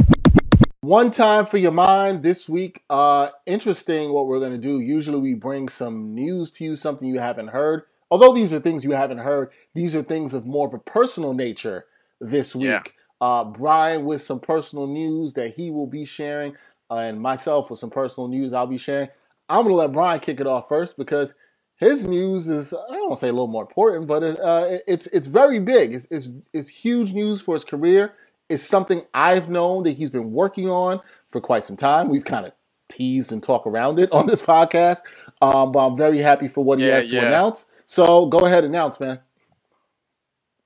One 0.81 1.11
time 1.11 1.45
for 1.45 1.57
your 1.57 1.73
mind 1.73 2.23
this 2.23 2.47
week. 2.47 2.83
Uh, 2.89 3.31
interesting 3.45 4.13
what 4.13 4.27
we're 4.27 4.39
going 4.39 4.53
to 4.53 4.57
do. 4.57 4.79
Usually 4.79 5.19
we 5.19 5.35
bring 5.35 5.67
some 5.67 6.15
news 6.15 6.51
to 6.51 6.63
you, 6.63 6.77
something 6.77 7.05
you 7.05 7.19
haven't 7.19 7.49
heard. 7.49 7.83
Although 8.09 8.33
these 8.33 8.53
are 8.53 8.61
things 8.61 8.85
you 8.85 8.91
haven't 8.91 9.17
heard, 9.17 9.49
these 9.73 9.93
are 9.93 10.01
things 10.01 10.33
of 10.33 10.45
more 10.45 10.67
of 10.69 10.73
a 10.73 10.79
personal 10.79 11.33
nature 11.33 11.85
this 12.21 12.55
week. 12.55 12.67
Yeah. 12.67 12.83
Uh, 13.19 13.43
Bryan 13.43 14.05
with 14.05 14.21
some 14.21 14.39
personal 14.39 14.87
news 14.87 15.33
that 15.33 15.55
he 15.55 15.69
will 15.69 15.85
be 15.85 16.05
sharing, 16.05 16.55
uh, 16.89 16.95
and 16.95 17.19
myself 17.19 17.69
with 17.69 17.79
some 17.79 17.89
personal 17.89 18.29
news 18.29 18.53
I'll 18.53 18.65
be 18.65 18.77
sharing. 18.77 19.09
I'm 19.49 19.63
going 19.63 19.73
to 19.73 19.75
let 19.75 19.91
Bryan 19.91 20.21
kick 20.21 20.39
it 20.39 20.47
off 20.47 20.69
first 20.69 20.97
because 20.97 21.35
his 21.75 22.05
news 22.05 22.47
is 22.47 22.73
I 22.73 22.93
don't 22.93 23.09
want 23.09 23.19
to 23.19 23.25
say 23.25 23.29
a 23.29 23.33
little 23.33 23.47
more 23.47 23.63
important, 23.63 24.07
but 24.07 24.23
uh, 24.23 24.77
it's 24.87 25.07
it's 25.07 25.27
very 25.27 25.59
big. 25.59 25.93
It's, 25.93 26.07
it's, 26.09 26.29
it's 26.53 26.69
huge 26.69 27.11
news 27.11 27.41
for 27.41 27.55
his 27.55 27.65
career 27.65 28.13
is 28.49 28.65
something 28.65 29.03
I've 29.13 29.49
known 29.49 29.83
that 29.83 29.91
he's 29.91 30.09
been 30.09 30.31
working 30.31 30.69
on 30.69 30.99
for 31.29 31.39
quite 31.39 31.63
some 31.63 31.77
time. 31.77 32.09
We've 32.09 32.25
kind 32.25 32.45
of 32.45 32.53
teased 32.89 33.31
and 33.31 33.41
talk 33.41 33.65
around 33.65 33.99
it 33.99 34.11
on 34.13 34.27
this 34.27 34.41
podcast, 34.41 35.01
um, 35.41 35.71
but 35.71 35.85
I'm 35.85 35.97
very 35.97 36.17
happy 36.17 36.47
for 36.47 36.63
what 36.63 36.79
he 36.79 36.87
yeah, 36.87 36.95
has 36.95 37.07
to 37.07 37.15
yeah. 37.15 37.27
announce. 37.27 37.65
So 37.85 38.25
go 38.25 38.45
ahead, 38.45 38.63
announce, 38.63 38.99
man. 38.99 39.19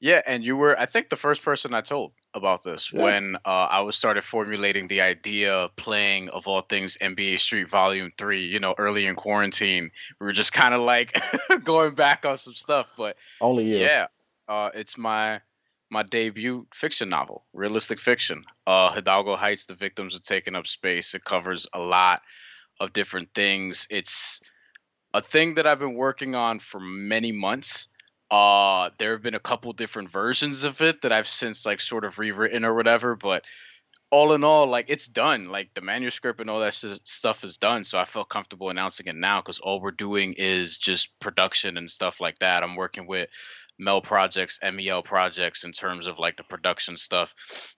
Yeah, 0.03 0.21
and 0.27 0.43
you 0.43 0.57
were, 0.57 0.77
I 0.77 0.85
think, 0.85 1.07
the 1.07 1.15
first 1.15 1.43
person 1.43 1.73
I 1.73 1.79
told 1.79 2.11
about 2.33 2.61
this 2.61 2.91
yeah. 2.91 3.03
when 3.03 3.37
uh, 3.45 3.67
I 3.71 3.79
was 3.81 3.95
started 3.95 4.25
formulating 4.25 4.87
the 4.87 4.99
idea 4.99 5.53
of 5.53 5.73
playing, 5.77 6.27
of 6.27 6.45
all 6.45 6.59
things, 6.59 6.97
NBA 6.97 7.39
Street 7.39 7.69
Volume 7.69 8.11
Three. 8.17 8.45
You 8.45 8.59
know, 8.59 8.75
early 8.77 9.05
in 9.05 9.15
quarantine, 9.15 9.91
we 10.19 10.25
were 10.25 10.33
just 10.33 10.51
kind 10.51 10.73
of 10.73 10.81
like 10.81 11.17
going 11.63 11.95
back 11.95 12.25
on 12.25 12.35
some 12.35 12.53
stuff, 12.53 12.87
but 12.97 13.15
only 13.39 13.63
you. 13.63 13.77
Yeah, 13.77 14.07
uh, 14.49 14.71
it's 14.73 14.97
my 14.97 15.39
my 15.93 16.03
debut 16.03 16.65
fiction 16.73 17.07
novel, 17.07 17.45
realistic 17.53 17.99
fiction. 17.99 18.43
Uh, 18.65 18.91
Hidalgo 18.91 19.35
Heights, 19.35 19.67
The 19.67 19.75
Victims 19.75 20.15
Are 20.15 20.19
Taking 20.19 20.55
Up 20.55 20.67
Space. 20.67 21.13
It 21.13 21.23
covers 21.23 21.67
a 21.71 21.79
lot 21.79 22.21
of 22.79 22.91
different 22.91 23.29
things. 23.33 23.87
It's 23.89 24.41
a 25.13 25.21
thing 25.21 25.53
that 25.53 25.67
I've 25.67 25.79
been 25.79 25.93
working 25.93 26.33
on 26.35 26.59
for 26.59 26.79
many 26.79 27.31
months. 27.31 27.87
Uh, 28.31 28.89
there 28.97 29.11
have 29.11 29.21
been 29.21 29.35
a 29.35 29.39
couple 29.39 29.71
different 29.73 30.09
versions 30.09 30.63
of 30.63 30.81
it 30.81 31.03
that 31.03 31.11
I've 31.11 31.27
since 31.27 31.65
like 31.65 31.79
sort 31.79 32.03
of 32.03 32.17
rewritten 32.17 32.65
or 32.65 32.73
whatever, 32.73 33.15
but 33.15 33.45
all 34.09 34.33
in 34.33 34.43
all, 34.43 34.65
like 34.65 34.85
it's 34.89 35.07
done. 35.07 35.49
Like 35.49 35.75
the 35.75 35.81
manuscript 35.81 36.39
and 36.39 36.49
all 36.49 36.61
that 36.61 36.73
stuff 36.73 37.43
is 37.43 37.57
done. 37.57 37.83
So 37.83 37.99
I 37.99 38.05
felt 38.05 38.29
comfortable 38.29 38.69
announcing 38.69 39.05
it 39.05 39.15
now 39.15 39.41
because 39.41 39.59
all 39.59 39.79
we're 39.79 39.91
doing 39.91 40.33
is 40.37 40.77
just 40.77 41.19
production 41.19 41.77
and 41.77 41.89
stuff 41.89 42.19
like 42.19 42.39
that. 42.39 42.63
I'm 42.63 42.75
working 42.75 43.05
with 43.05 43.29
Mel 43.79 44.01
Projects, 44.01 44.59
MEL 44.61 45.01
Projects 45.01 45.63
in 45.63 45.71
terms 45.71 46.07
of 46.07 46.19
like 46.19 46.37
the 46.37 46.43
production 46.43 46.97
stuff, 46.97 47.33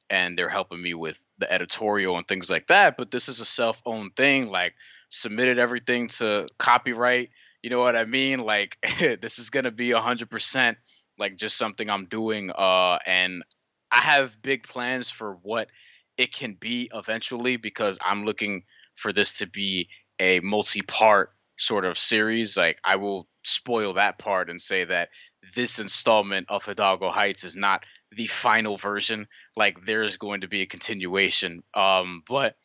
and 0.09 0.37
they're 0.37 0.49
helping 0.49 0.81
me 0.81 0.93
with 0.93 1.19
the 1.37 1.51
editorial 1.51 2.17
and 2.17 2.27
things 2.27 2.49
like 2.49 2.67
that. 2.67 2.97
But 2.97 3.11
this 3.11 3.29
is 3.29 3.39
a 3.39 3.45
self-owned 3.45 4.15
thing. 4.15 4.49
Like 4.49 4.73
submitted 5.09 5.59
everything 5.59 6.07
to 6.07 6.47
copyright. 6.57 7.29
You 7.61 7.69
know 7.69 7.79
what 7.79 7.95
I 7.95 8.05
mean? 8.05 8.39
Like 8.39 8.77
this 8.99 9.39
is 9.39 9.49
gonna 9.49 9.71
be 9.71 9.91
hundred 9.91 10.29
percent 10.29 10.77
like 11.17 11.37
just 11.37 11.57
something 11.57 11.89
I'm 11.89 12.05
doing. 12.05 12.51
Uh, 12.51 12.99
and 13.05 13.43
I 13.91 13.99
have 13.99 14.41
big 14.41 14.67
plans 14.67 15.09
for 15.09 15.37
what 15.41 15.69
it 16.17 16.33
can 16.33 16.53
be 16.53 16.89
eventually 16.93 17.57
because 17.57 17.97
I'm 18.03 18.25
looking 18.25 18.63
for 18.95 19.13
this 19.13 19.39
to 19.39 19.47
be 19.47 19.89
a 20.19 20.39
multi-part 20.39 21.31
sort 21.57 21.85
of 21.85 21.97
series. 21.97 22.57
Like 22.57 22.79
I 22.83 22.97
will 22.97 23.27
spoil 23.43 23.93
that 23.93 24.17
part 24.17 24.49
and 24.49 24.61
say 24.61 24.85
that 24.85 25.09
this 25.53 25.79
installment 25.79 26.47
of 26.49 26.65
Hidalgo 26.65 27.09
Heights 27.09 27.43
is 27.43 27.55
not 27.55 27.85
the 28.11 28.27
final 28.27 28.77
version. 28.77 29.27
Like 29.55 29.85
there's 29.85 30.17
going 30.17 30.41
to 30.41 30.47
be 30.47 30.61
a 30.61 30.67
continuation. 30.67 31.63
Um, 31.73 32.23
but 32.27 32.55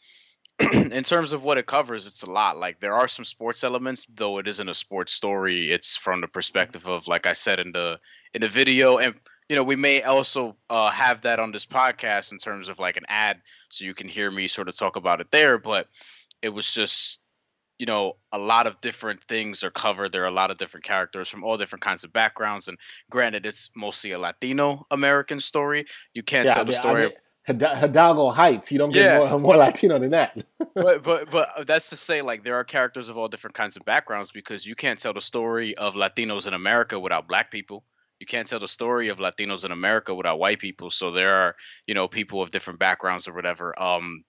in 0.72 1.04
terms 1.04 1.32
of 1.32 1.42
what 1.42 1.58
it 1.58 1.66
covers, 1.66 2.06
it's 2.06 2.22
a 2.22 2.30
lot. 2.30 2.58
Like 2.58 2.80
there 2.80 2.94
are 2.94 3.08
some 3.08 3.24
sports 3.24 3.64
elements, 3.64 4.06
though 4.14 4.38
it 4.38 4.46
isn't 4.46 4.68
a 4.68 4.74
sports 4.74 5.12
story. 5.12 5.70
It's 5.70 5.96
from 5.96 6.20
the 6.20 6.28
perspective 6.28 6.86
of, 6.86 7.08
like 7.08 7.26
I 7.26 7.32
said 7.32 7.60
in 7.60 7.72
the 7.72 7.98
in 8.34 8.42
the 8.42 8.48
video, 8.48 8.98
and 8.98 9.14
you 9.48 9.56
know 9.56 9.62
we 9.62 9.76
may 9.76 10.02
also 10.02 10.56
uh, 10.68 10.90
have 10.90 11.22
that 11.22 11.40
on 11.40 11.50
this 11.50 11.66
podcast 11.66 12.32
in 12.32 12.38
terms 12.38 12.68
of 12.68 12.78
like 12.78 12.96
an 12.96 13.06
ad, 13.08 13.40
so 13.70 13.84
you 13.84 13.94
can 13.94 14.08
hear 14.08 14.30
me 14.30 14.48
sort 14.48 14.68
of 14.68 14.76
talk 14.76 14.96
about 14.96 15.20
it 15.20 15.30
there. 15.30 15.58
But 15.58 15.86
it 16.42 16.50
was 16.50 16.70
just 16.72 17.19
you 17.80 17.86
know, 17.86 18.16
a 18.30 18.38
lot 18.38 18.66
of 18.66 18.78
different 18.82 19.24
things 19.24 19.64
are 19.64 19.70
covered. 19.70 20.12
There 20.12 20.22
are 20.22 20.26
a 20.26 20.30
lot 20.30 20.50
of 20.50 20.58
different 20.58 20.84
characters 20.84 21.30
from 21.30 21.42
all 21.42 21.56
different 21.56 21.82
kinds 21.82 22.04
of 22.04 22.12
backgrounds. 22.12 22.68
And 22.68 22.76
granted, 23.08 23.46
it's 23.46 23.70
mostly 23.74 24.12
a 24.12 24.18
Latino 24.18 24.86
American 24.90 25.40
story. 25.40 25.86
You 26.12 26.22
can't 26.22 26.44
yeah, 26.44 26.54
tell 26.56 26.60
I 26.60 26.64
mean, 26.64 26.72
the 26.72 26.78
story. 26.78 27.04
I 27.04 27.52
mean, 27.52 27.58
Hidalgo 27.80 28.28
Heights. 28.28 28.70
You 28.70 28.76
don't 28.76 28.92
get 28.92 29.06
yeah. 29.06 29.30
more, 29.30 29.40
more 29.54 29.56
Latino 29.56 29.98
than 29.98 30.10
that. 30.10 30.44
but 30.74 31.02
but 31.02 31.30
but 31.30 31.66
that's 31.66 31.88
to 31.88 31.96
say, 31.96 32.20
like 32.20 32.44
there 32.44 32.56
are 32.56 32.64
characters 32.64 33.08
of 33.08 33.16
all 33.16 33.28
different 33.28 33.54
kinds 33.54 33.78
of 33.78 33.84
backgrounds 33.86 34.30
because 34.30 34.66
you 34.66 34.74
can't 34.74 34.98
tell 34.98 35.14
the 35.14 35.22
story 35.22 35.74
of 35.78 35.94
Latinos 35.94 36.46
in 36.46 36.52
America 36.52 37.00
without 37.00 37.28
Black 37.28 37.50
people. 37.50 37.82
You 38.18 38.26
can't 38.26 38.46
tell 38.46 38.60
the 38.60 38.68
story 38.68 39.08
of 39.08 39.16
Latinos 39.16 39.64
in 39.64 39.72
America 39.72 40.14
without 40.14 40.38
white 40.38 40.58
people. 40.58 40.90
So 40.90 41.12
there 41.12 41.34
are 41.34 41.56
you 41.86 41.94
know 41.94 42.08
people 42.08 42.42
of 42.42 42.50
different 42.50 42.78
backgrounds 42.78 43.26
or 43.26 43.32
whatever. 43.32 43.72
Um, 43.82 44.24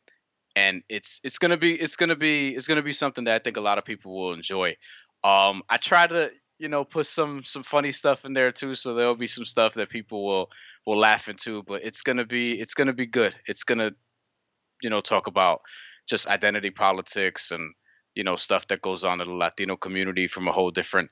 and 0.55 0.83
it's 0.89 1.21
it's 1.23 1.37
gonna 1.37 1.57
be 1.57 1.73
it's 1.73 1.95
gonna 1.95 2.15
be 2.15 2.49
it's 2.55 2.67
gonna 2.67 2.83
be 2.83 2.91
something 2.91 3.25
that 3.25 3.35
I 3.35 3.39
think 3.39 3.57
a 3.57 3.61
lot 3.61 3.77
of 3.77 3.85
people 3.85 4.15
will 4.15 4.33
enjoy. 4.33 4.75
Um, 5.23 5.63
I 5.69 5.77
try 5.77 6.07
to 6.07 6.31
you 6.59 6.69
know 6.69 6.83
put 6.83 7.05
some 7.05 7.43
some 7.43 7.63
funny 7.63 7.91
stuff 7.91 8.25
in 8.25 8.33
there 8.33 8.51
too, 8.51 8.75
so 8.75 8.93
there'll 8.93 9.15
be 9.15 9.27
some 9.27 9.45
stuff 9.45 9.75
that 9.75 9.89
people 9.89 10.25
will 10.25 10.51
will 10.85 10.99
laugh 10.99 11.29
into. 11.29 11.63
But 11.63 11.83
it's 11.83 12.01
gonna 12.01 12.25
be 12.25 12.59
it's 12.59 12.73
gonna 12.73 12.93
be 12.93 13.05
good. 13.05 13.35
It's 13.47 13.63
gonna 13.63 13.91
you 14.81 14.89
know 14.89 15.01
talk 15.01 15.27
about 15.27 15.61
just 16.07 16.27
identity 16.27 16.71
politics 16.71 17.51
and 17.51 17.73
you 18.15 18.23
know 18.23 18.35
stuff 18.35 18.67
that 18.67 18.81
goes 18.81 19.03
on 19.03 19.21
in 19.21 19.27
the 19.27 19.33
Latino 19.33 19.77
community 19.77 20.27
from 20.27 20.47
a 20.47 20.51
whole 20.51 20.71
different 20.71 21.11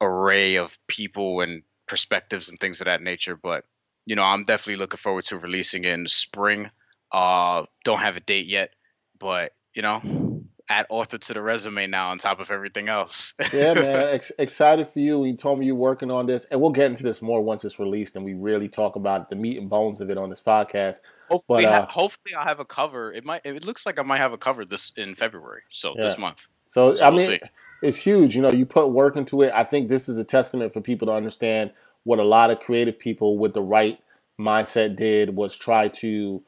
array 0.00 0.56
of 0.56 0.78
people 0.86 1.40
and 1.40 1.62
perspectives 1.86 2.48
and 2.48 2.58
things 2.58 2.80
of 2.80 2.86
that 2.86 3.02
nature. 3.02 3.36
But 3.36 3.64
you 4.06 4.16
know, 4.16 4.22
I'm 4.22 4.44
definitely 4.44 4.80
looking 4.80 4.98
forward 4.98 5.24
to 5.26 5.38
releasing 5.38 5.84
it 5.84 5.92
in 5.92 6.04
the 6.04 6.08
spring. 6.08 6.70
Uh, 7.12 7.64
don't 7.84 8.00
have 8.00 8.16
a 8.16 8.20
date 8.20 8.46
yet, 8.46 8.70
but 9.18 9.52
you 9.74 9.82
know, 9.82 10.42
add 10.68 10.86
author 10.88 11.18
to 11.18 11.34
the 11.34 11.40
resume 11.40 11.86
now 11.86 12.10
on 12.10 12.18
top 12.18 12.40
of 12.40 12.50
everything 12.50 12.88
else. 12.88 13.34
yeah, 13.52 13.74
man, 13.74 14.08
Ex- 14.08 14.32
excited 14.38 14.88
for 14.88 14.98
you. 14.98 15.24
You 15.24 15.34
told 15.34 15.58
me 15.58 15.66
you're 15.66 15.74
working 15.74 16.10
on 16.10 16.26
this, 16.26 16.44
and 16.46 16.60
we'll 16.60 16.70
get 16.70 16.86
into 16.86 17.02
this 17.02 17.22
more 17.22 17.40
once 17.40 17.64
it's 17.64 17.78
released, 17.78 18.16
and 18.16 18.24
we 18.24 18.34
really 18.34 18.68
talk 18.68 18.96
about 18.96 19.30
the 19.30 19.36
meat 19.36 19.58
and 19.58 19.70
bones 19.70 20.00
of 20.00 20.10
it 20.10 20.18
on 20.18 20.30
this 20.30 20.40
podcast. 20.40 21.00
Hopefully, 21.30 21.64
but, 21.64 21.72
uh, 21.72 21.86
hopefully 21.86 22.34
I'll 22.34 22.46
have 22.46 22.60
a 22.60 22.64
cover. 22.64 23.12
It 23.12 23.24
might. 23.24 23.42
It 23.44 23.64
looks 23.64 23.86
like 23.86 23.98
I 23.98 24.02
might 24.02 24.18
have 24.18 24.32
a 24.32 24.38
cover 24.38 24.64
this 24.64 24.92
in 24.96 25.14
February, 25.14 25.62
so 25.70 25.94
yeah. 25.96 26.02
this 26.02 26.18
month. 26.18 26.48
So, 26.66 26.96
so 26.96 27.04
I 27.04 27.08
we'll 27.10 27.18
mean, 27.18 27.26
see. 27.26 27.40
it's 27.82 27.98
huge. 27.98 28.34
You 28.34 28.42
know, 28.42 28.50
you 28.50 28.66
put 28.66 28.88
work 28.88 29.16
into 29.16 29.42
it. 29.42 29.52
I 29.54 29.64
think 29.64 29.88
this 29.88 30.08
is 30.08 30.16
a 30.16 30.24
testament 30.24 30.72
for 30.72 30.80
people 30.80 31.06
to 31.06 31.12
understand 31.12 31.72
what 32.04 32.18
a 32.18 32.24
lot 32.24 32.50
of 32.50 32.58
creative 32.60 32.98
people 32.98 33.38
with 33.38 33.54
the 33.54 33.62
right 33.62 33.98
mindset 34.40 34.96
did 34.96 35.34
was 35.34 35.56
try 35.56 35.88
to 35.88 36.42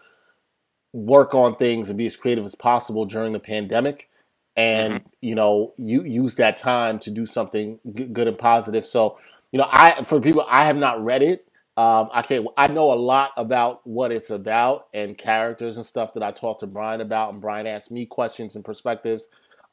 work 0.93 1.35
on 1.35 1.55
things 1.57 1.89
and 1.89 1.99
be 1.99 2.07
as 2.07 2.17
creative 2.17 2.45
as 2.45 2.55
possible 2.55 3.05
during 3.05 3.33
the 3.33 3.41
pandemic 3.41 4.09
and 4.57 4.95
mm-hmm. 4.95 5.09
you 5.21 5.35
know 5.35 5.73
you 5.77 6.03
use 6.03 6.35
that 6.37 6.57
time 6.57 6.99
to 6.99 7.11
do 7.11 7.25
something 7.25 7.79
good 7.95 8.27
and 8.27 8.39
positive 8.39 8.87
so 8.87 9.19
you 9.53 9.59
know 9.59 9.69
i 9.71 10.03
for 10.05 10.21
people 10.21 10.45
i 10.49 10.65
have 10.65 10.77
not 10.77 11.03
read 11.03 11.23
it 11.23 11.47
um, 11.77 12.09
i 12.13 12.21
can't 12.21 12.47
i 12.57 12.67
know 12.67 12.93
a 12.93 12.95
lot 12.95 13.31
about 13.37 13.87
what 13.87 14.11
it's 14.11 14.31
about 14.31 14.89
and 14.93 15.17
characters 15.17 15.77
and 15.77 15.87
stuff 15.87 16.13
that 16.13 16.23
i 16.23 16.31
talked 16.31 16.61
to 16.61 16.67
bryan 16.67 17.01
about 17.01 17.33
and 17.33 17.41
bryan 17.41 17.67
asked 17.67 17.91
me 17.91 18.05
questions 18.05 18.57
and 18.57 18.65
perspectives 18.65 19.29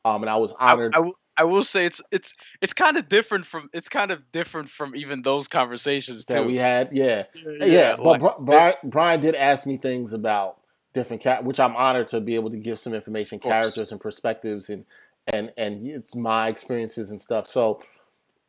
um, 0.06 0.22
and 0.22 0.30
i 0.30 0.38
was 0.38 0.54
honored 0.60 0.96
I, 0.96 1.00
I, 1.00 1.12
I 1.40 1.44
will 1.44 1.64
say 1.64 1.86
it's 1.86 2.02
it's 2.12 2.36
it's 2.62 2.74
kind 2.74 2.98
of 2.98 3.10
different 3.10 3.46
from 3.46 3.70
it's 3.74 3.90
kind 3.90 4.12
of 4.12 4.32
different 4.32 4.70
from 4.70 4.96
even 4.96 5.22
those 5.22 5.48
conversations 5.48 6.26
too. 6.26 6.34
that 6.34 6.48
we 6.48 6.56
had. 6.56 6.90
Yeah, 6.94 7.26
yeah. 7.36 7.66
yeah. 7.66 7.96
But 7.96 8.22
like, 8.22 8.38
Bryan, 8.40 8.74
Bryan 8.84 9.20
did 9.20 9.36
ask 9.36 9.68
me 9.68 9.78
things 9.78 10.14
about 10.14 10.58
different 10.98 11.22
cat, 11.22 11.44
which 11.44 11.60
I'm 11.60 11.76
honored 11.76 12.08
to 12.10 12.20
be 12.20 12.36
able 12.36 12.50
to 12.50 12.58
give 12.58 12.80
some 12.80 12.94
information, 12.94 13.40
characters 13.40 13.92
and 13.92 14.02
perspectives, 14.02 14.70
and 14.70 14.86
and 15.28 15.54
and 15.58 15.86
it's 15.86 16.16
my 16.16 16.48
experiences 16.48 17.12
and 17.12 17.22
stuff. 17.22 17.48
So 17.48 17.82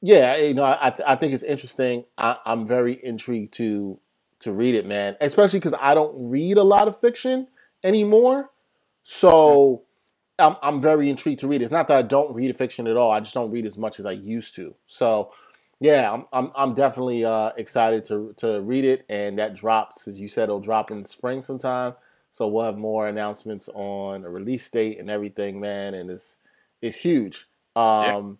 yeah, 0.01 0.37
you 0.37 0.55
know, 0.55 0.65
I 0.65 0.95
I 1.07 1.17
think 1.17 1.33
it's 1.33 1.43
interesting. 1.43 2.05
I, 2.17 2.39
I'm 2.47 2.67
very 2.67 2.99
intrigued 3.05 3.53
to 3.55 3.99
to 4.41 4.53
read 4.53 4.75
it, 4.75 4.87
man. 4.87 5.17
Especially 5.21 5.59
because 5.59 5.75
I 5.81 5.95
don't 5.95 6.31
read 6.31 6.57
a 6.57 6.63
lot 6.63 6.89
of 6.89 6.99
fiction 6.99 7.49
anymore. 7.85 8.51
So 9.03 9.83
I'm, 10.39 10.57
I'm 10.63 10.81
very 10.81 11.09
intrigued 11.11 11.41
to 11.41 11.49
read. 11.49 11.61
It. 11.61 11.65
It's 11.65 11.73
not 11.73 11.89
that 11.89 11.97
I 11.97 12.03
don't 12.03 12.35
read 12.35 12.57
fiction 12.57 12.87
at 12.87 12.97
all. 12.97 13.11
I 13.11 13.21
just 13.21 13.35
don't 13.35 13.51
read 13.51 13.67
as 13.67 13.77
much 13.77 13.99
as 13.99 14.07
I 14.07 14.13
used 14.13 14.55
to. 14.57 14.75
So, 14.87 15.33
yeah, 15.81 16.13
I'm 16.13 16.27
I'm, 16.33 16.53
I'm 16.55 16.75
definitely 16.75 17.25
uh, 17.25 17.51
excited 17.57 18.05
to 18.07 18.35
to 18.39 18.63
read 18.63 18.85
it, 18.85 19.05
and 19.09 19.39
that 19.39 19.55
drops, 19.55 20.09
as 20.09 20.21
you 20.21 20.29
said, 20.29 20.45
it'll 20.45 20.61
drop 20.61 20.91
in 20.91 20.99
the 21.03 21.09
spring 21.09 21.43
sometime. 21.43 21.95
So 22.33 22.49
we'll 22.49 22.65
have 22.67 22.79
more 22.79 23.09
announcements 23.09 23.69
on 23.75 24.25
a 24.25 24.31
release 24.31 24.69
date 24.71 25.01
and 25.01 25.11
everything, 25.11 25.61
man. 25.61 25.95
And 25.95 26.11
it's 26.11 26.39
it's 26.83 26.99
huge. 26.99 27.47
Um, 27.77 28.39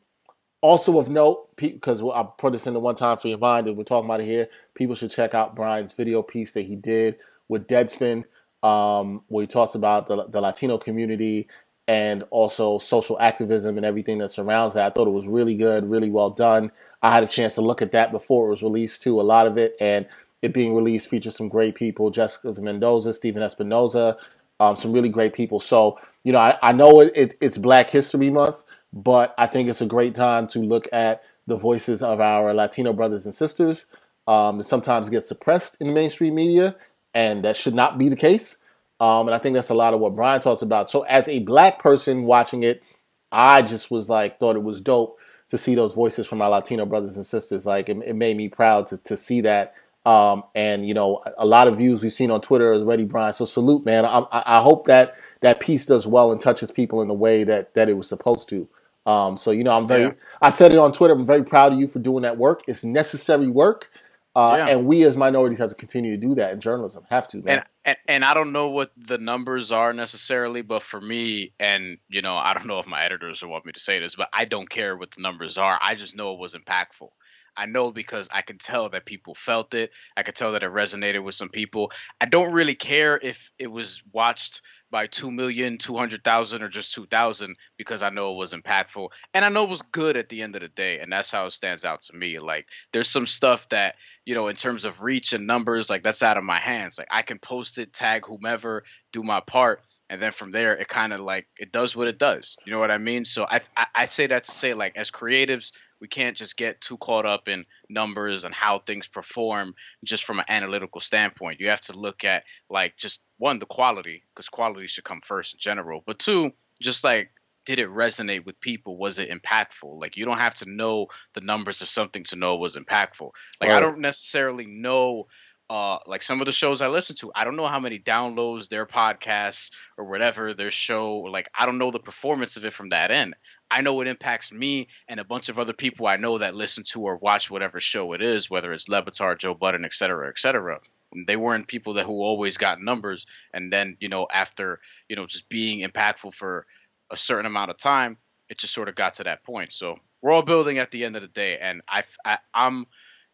Also 0.63 1.01
of 1.01 1.09
note, 1.11 1.57
because 1.57 2.03
I 2.05 2.25
put 2.39 2.53
this 2.53 2.69
in 2.69 2.75
the 2.75 2.83
one 2.83 2.97
time 2.97 3.19
for 3.19 3.31
your 3.31 3.39
mind, 3.39 3.69
and 3.69 3.79
we're 3.79 3.87
talking 3.87 4.11
about 4.11 4.21
it 4.21 4.27
here. 4.27 4.51
People 4.75 4.95
should 4.95 5.11
check 5.11 5.35
out 5.35 5.57
Bryan's 5.57 5.95
video 5.95 6.23
piece 6.23 6.53
that 6.53 6.65
he 6.67 6.77
did 6.77 7.17
with 7.49 7.67
Deadspin, 7.69 8.27
um, 8.63 9.25
where 9.31 9.43
he 9.45 9.49
talks 9.49 9.75
about 9.77 10.09
the 10.09 10.27
the 10.29 10.43
Latino 10.43 10.79
community 10.79 11.49
and 11.89 12.25
also 12.31 12.79
social 12.79 13.19
activism 13.23 13.79
and 13.79 13.87
everything 13.87 14.19
that 14.19 14.31
surrounds 14.33 14.75
that. 14.75 14.87
I 14.87 14.95
thought 14.95 15.09
it 15.09 15.13
was 15.13 15.29
really 15.29 15.57
good, 15.57 15.91
really 15.91 16.11
well 16.13 16.31
done. 16.31 16.73
I 17.03 17.13
had 17.15 17.25
a 17.25 17.29
chance 17.29 17.57
to 17.57 17.63
look 17.63 17.83
at 17.83 17.95
that 17.95 18.13
before 18.13 18.49
it 18.49 18.51
was 18.53 18.63
released 18.63 19.03
too, 19.03 19.21
a 19.21 19.23
lot 19.25 19.49
of 19.49 19.59
it, 19.59 19.77
and 19.81 20.07
it 20.43 20.55
being 20.55 20.75
released 20.75 21.09
features 21.09 21.37
some 21.37 21.49
great 21.49 21.75
people: 21.75 22.11
Jessica 22.11 22.53
Mendoza, 22.61 23.15
Stephen 23.15 23.43
Espinoza, 23.43 24.17
um, 24.61 24.77
some 24.77 24.93
really 24.93 25.09
great 25.09 25.33
people. 25.33 25.61
So 25.61 25.99
you 26.25 26.33
know, 26.33 26.39
I, 26.39 26.59
I 26.63 26.73
know 26.73 27.01
it, 27.01 27.13
it, 27.15 27.35
it's 27.41 27.59
Black 27.59 27.91
History 27.91 28.31
Month, 28.31 28.63
but 28.93 29.35
I 29.39 29.47
think 29.47 29.69
it's 29.69 29.81
a 29.81 29.87
great 29.87 30.15
time 30.15 30.47
to 30.49 30.59
look 30.59 30.89
at 30.93 31.23
the 31.47 31.57
voices 31.57 32.03
of 32.03 32.21
our 32.21 32.53
Latino 32.53 32.93
brothers 32.93 33.25
and 33.25 33.35
sisters 33.35 33.87
um, 34.27 34.59
that 34.59 34.65
sometimes 34.65 35.09
get 35.09 35.25
suppressed 35.25 35.77
in 35.81 35.87
the 35.87 35.93
mainstream 35.93 36.35
media, 36.35 36.77
and 37.15 37.45
that 37.45 37.57
should 37.57 37.75
not 37.75 37.99
be 37.99 38.09
the 38.09 38.17
case. 38.17 38.59
Um, 39.01 39.29
and 39.29 39.35
I 39.35 39.39
think 39.39 39.55
that's 39.55 39.71
a 39.71 39.75
lot 39.75 39.95
of 39.95 40.01
what 40.01 40.17
Bryan 40.17 40.41
talks 40.41 40.63
about. 40.63 40.91
So 40.91 41.03
as 41.03 41.29
a 41.29 41.39
black 41.41 41.79
person 41.79 42.25
watching 42.25 42.63
it, 42.63 42.83
I 43.31 43.63
just 43.63 43.91
was 43.91 44.09
like, 44.09 44.39
thought 44.39 44.57
it 44.57 44.63
was 44.63 44.81
dope 44.81 45.19
to 45.49 45.57
see 45.57 45.75
those 45.75 45.95
voices 45.95 46.27
from 46.27 46.43
our 46.43 46.51
Latino 46.51 46.85
brothers 46.85 47.17
and 47.17 47.25
sisters. 47.25 47.65
Like 47.65 47.89
it, 47.89 47.99
it 48.05 48.17
made 48.17 48.37
me 48.37 48.49
proud 48.49 48.87
to, 48.89 48.99
to 49.05 49.17
see 49.17 49.41
that. 49.43 49.75
Um, 50.09 50.45
and 50.55 50.89
you 50.89 50.95
know, 50.95 51.23
a 51.37 51.45
lot 51.45 51.69
of 51.69 51.77
views 51.77 52.03
we've 52.03 52.15
seen 52.15 52.31
on 52.31 52.41
Twitter 52.41 52.73
already, 52.73 53.05
Bryan. 53.05 53.35
So 53.35 53.45
salute, 53.45 53.85
man. 53.85 54.07
I, 54.07 54.25
I 54.33 54.63
hope 54.63 54.87
that 54.87 55.15
that 55.43 55.61
piece 55.61 55.85
does 55.85 56.07
well 56.07 56.33
and 56.33 56.41
touches 56.41 56.71
people 56.71 57.03
in 57.03 57.09
the 57.09 57.15
way 57.15 57.45
that 57.45 57.75
that 57.75 57.91
it 57.91 57.93
was 57.93 58.09
supposed 58.09 58.49
to. 58.49 58.67
Um, 59.05 59.37
so 59.37 59.51
you 59.51 59.65
know, 59.65 59.77
I'm 59.77 59.87
very. 59.87 60.05
Yeah. 60.05 60.13
I 60.41 60.49
said 60.49 60.73
it 60.73 60.79
on 60.79 60.93
Twitter. 60.93 61.13
I'm 61.13 61.27
very 61.27 61.45
proud 61.45 61.75
of 61.75 61.79
you 61.79 61.87
for 61.89 61.99
doing 61.99 62.23
that 62.23 62.39
work. 62.39 62.63
It's 62.67 62.85
necessary 62.85 63.49
work, 63.49 63.91
uh, 64.35 64.55
Yeah. 64.57 64.69
and 64.69 64.87
we 64.87 65.03
as 65.03 65.15
minorities 65.15 65.59
have 65.59 65.69
to 65.69 65.77
continue 65.77 66.13
to 66.13 66.27
do 66.27 66.35
that 66.37 66.55
in 66.55 66.61
journalism. 66.61 67.05
Have 67.11 67.29
to, 67.29 67.43
man. 67.43 67.59
and, 67.59 67.65
and 67.85 67.97
and 68.09 68.25
I 68.25 68.33
don't 68.33 68.53
know 68.53 68.71
what 68.71 68.91
the 68.97 69.19
numbers 69.19 69.73
are 69.73 69.93
necessarily, 69.93 70.63
but 70.63 70.83
for 70.83 71.01
me, 71.03 71.53
and 71.61 71.99
you 72.09 72.23
know, 72.23 72.35
I 72.35 72.55
don't 72.55 72.67
know 72.67 72.79
if 72.79 72.87
my 72.87 73.05
editors 73.05 73.43
will 73.43 73.51
want 73.51 73.67
me 73.67 73.73
to 73.73 73.81
say 73.81 73.99
this, 74.01 74.15
but 74.15 74.31
I 74.33 74.47
don't 74.47 74.71
care 74.71 74.97
what 74.97 75.11
the 75.11 75.21
numbers 75.21 75.59
are. 75.59 75.79
I 75.83 75.97
just 75.97 76.17
know 76.17 76.33
it 76.33 76.39
was 76.39 76.55
impactful. 76.55 77.11
I 77.59 77.67
know 77.67 77.91
because 77.91 78.29
I 78.33 78.43
can 78.43 78.57
tell 78.57 78.89
that 78.91 79.05
people 79.05 79.35
felt 79.35 79.75
it. 79.75 79.91
I 80.17 80.23
could 80.23 80.37
tell 80.37 80.53
that 80.53 80.63
it 80.63 80.71
resonated 80.71 81.25
with 81.25 81.35
some 81.35 81.49
people. 81.49 81.91
I 82.21 82.27
don't 82.27 82.53
really 82.53 82.77
care 82.77 83.19
if 83.21 83.51
it 83.59 83.67
was 83.67 84.03
watched 84.13 84.63
by 84.91 85.07
2 85.07 85.31
million, 85.31 85.77
200,000 85.77 86.63
or 86.63 86.69
just 86.69 86.95
2,000 86.95 87.57
because 87.77 88.03
I 88.03 88.11
know 88.11 88.33
it 88.33 88.37
was 88.37 88.55
impactful 88.55 89.09
and 89.35 89.45
I 89.45 89.49
know 89.49 89.65
it 89.65 89.71
was 89.71 89.83
good 89.83 90.17
at 90.17 90.29
the 90.29 90.41
end 90.41 90.55
of 90.57 90.63
the 90.63 90.69
day 90.69 91.01
and 91.01 91.13
that's 91.13 91.31
how 91.31 91.47
it 91.47 91.51
stands 91.51 91.85
out 91.85 92.01
to 92.03 92.17
me. 92.17 92.39
Like 92.39 92.69
there's 92.93 93.11
some 93.11 93.27
stuff 93.27 93.69
that, 93.71 93.97
you 94.25 94.35
know, 94.35 94.49
in 94.49 94.57
terms 94.57 94.85
of 94.85 95.03
reach 95.03 95.33
and 95.33 95.47
numbers, 95.47 95.91
like 95.91 96.03
that's 96.03 96.23
out 96.23 96.39
of 96.39 96.45
my 96.45 96.59
hands. 96.59 96.97
Like 96.97 97.09
I 97.11 97.23
can 97.23 97.39
post 97.39 97.79
it, 97.79 97.93
tag 97.93 98.25
whomever, 98.25 98.85
do 99.13 99.23
my 99.23 99.41
part 99.41 99.83
and 100.11 100.23
then 100.23 100.33
from 100.33 100.53
there 100.53 100.77
it 100.77 100.89
kind 100.89 101.13
of 101.13 101.21
like 101.21 101.47
it 101.59 101.73
does 101.73 101.95
what 101.95 102.09
it 102.09 102.19
does. 102.19 102.57
You 102.65 102.73
know 102.73 102.79
what 102.79 102.91
I 102.91 102.99
mean? 102.99 103.25
So 103.25 103.47
I, 103.49 103.61
I 103.77 103.87
I 103.95 104.05
say 104.07 104.27
that 104.29 104.45
to 104.45 104.51
say 104.51 104.75
like 104.75 104.97
as 104.97 105.11
creatives, 105.11 105.73
we 106.01 106.09
can't 106.09 106.37
just 106.37 106.57
get 106.57 106.81
too 106.81 106.97
caught 106.97 107.27
up 107.27 107.49
in 107.49 107.65
numbers 107.89 108.45
and 108.45 108.55
how 108.55 108.79
things 108.79 109.09
perform 109.09 109.75
just 110.05 110.25
from 110.25 110.39
an 110.39 110.45
analytical 110.49 111.01
standpoint. 111.01 111.61
You 111.61 111.71
have 111.71 111.81
to 111.83 111.93
look 111.93 112.25
at 112.25 112.45
like 112.71 112.97
just 112.97 113.21
one 113.39 113.59
the 113.59 113.67
quality 113.67 114.25
because 114.35 114.49
quality 114.49 114.87
should 114.87 115.05
come 115.05 115.21
first 115.23 115.55
in 115.55 115.61
general, 115.61 116.03
but 116.07 116.19
two 116.19 116.53
just 116.81 117.05
like 117.05 117.31
did 117.69 117.81
it 117.81 117.91
resonate 117.91 118.47
with 118.47 118.59
people? 118.61 118.97
Was 118.97 119.19
it 119.19 119.29
impactful? 119.29 120.01
Like 120.01 120.17
you 120.17 120.25
don't 120.25 120.39
have 120.39 120.55
to 120.57 120.71
know 120.71 121.09
the 121.35 121.43
numbers 121.43 121.83
of 121.83 121.89
something 121.89 122.25
to 122.25 122.37
know 122.37 122.55
it 122.55 122.61
was 122.61 122.77
impactful. 122.77 123.31
Like 123.61 123.71
I 123.71 123.81
don't 123.81 123.99
necessarily 123.99 124.65
know 124.65 125.27
uh 125.71 125.99
like 126.07 126.23
some 126.23 126.41
of 126.41 126.47
the 126.47 126.53
shows 126.53 126.81
I 126.81 126.89
listen 126.89 127.17
to, 127.17 127.33
I 127.35 127.45
don't 127.45 127.57
know 127.57 127.67
how 127.67 127.81
many 127.81 127.99
downloads 127.99 128.69
their 128.69 128.87
podcasts 128.87 129.71
or 129.97 130.05
whatever 130.05 130.55
their 130.55 130.71
show 130.71 131.19
like 131.19 131.49
I 131.59 131.67
don't 131.67 131.79
know 131.79 131.91
the 131.91 131.99
performance 131.99 132.57
of 132.57 132.65
it 132.65 132.73
from 132.73 132.91
that 132.91 133.11
end. 133.11 133.35
I 133.71 133.83
know 133.83 134.01
it 134.01 134.09
impacts 134.09 134.51
me 134.51 134.89
and 135.09 135.21
a 135.21 135.25
bunch 135.25 135.49
of 135.49 135.59
other 135.59 135.75
people 135.75 136.07
I 136.07 136.17
know 136.17 136.39
that 136.39 136.55
listen 136.55 136.85
to 136.93 137.03
or 137.03 137.17
watch 137.17 137.51
whatever 137.51 137.81
show 137.81 138.13
it 138.15 138.23
is, 138.23 138.49
whether 138.49 138.73
it's 138.73 138.89
Levitar, 138.89 139.37
Joe 139.37 139.55
Budden, 139.55 139.85
et 139.85 139.93
cetera, 139.93 140.29
et 140.29 140.39
cetera. 140.39 140.79
They 141.27 141.37
weren't 141.37 141.69
people 141.69 141.95
that 141.95 142.07
who 142.07 142.23
always 142.23 142.57
got 142.59 142.81
numbers, 142.81 143.27
and 143.53 143.73
then 143.73 143.97
you 144.01 144.09
know 144.09 144.27
after 144.33 144.81
you 145.09 145.17
know 145.17 145.27
just 145.27 145.49
being 145.49 145.87
impactful 145.87 146.35
for 146.35 146.67
a 147.11 147.17
certain 147.17 147.47
amount 147.47 147.71
of 147.71 147.79
time, 147.79 148.19
it 148.49 148.59
just 148.59 148.75
sort 148.75 148.89
of 148.89 148.95
got 148.95 149.15
to 149.15 149.25
that 149.25 149.45
point. 149.45 149.73
So 149.73 149.97
we're 150.21 150.33
all 150.33 150.43
building 150.43 150.79
at 150.79 150.91
the 150.91 151.05
end 151.05 151.17
of 151.17 151.23
the 151.23 151.29
day, 151.29 151.59
and 151.59 151.83
I, 151.89 152.03
I 152.25 152.39
I'm, 152.53 152.87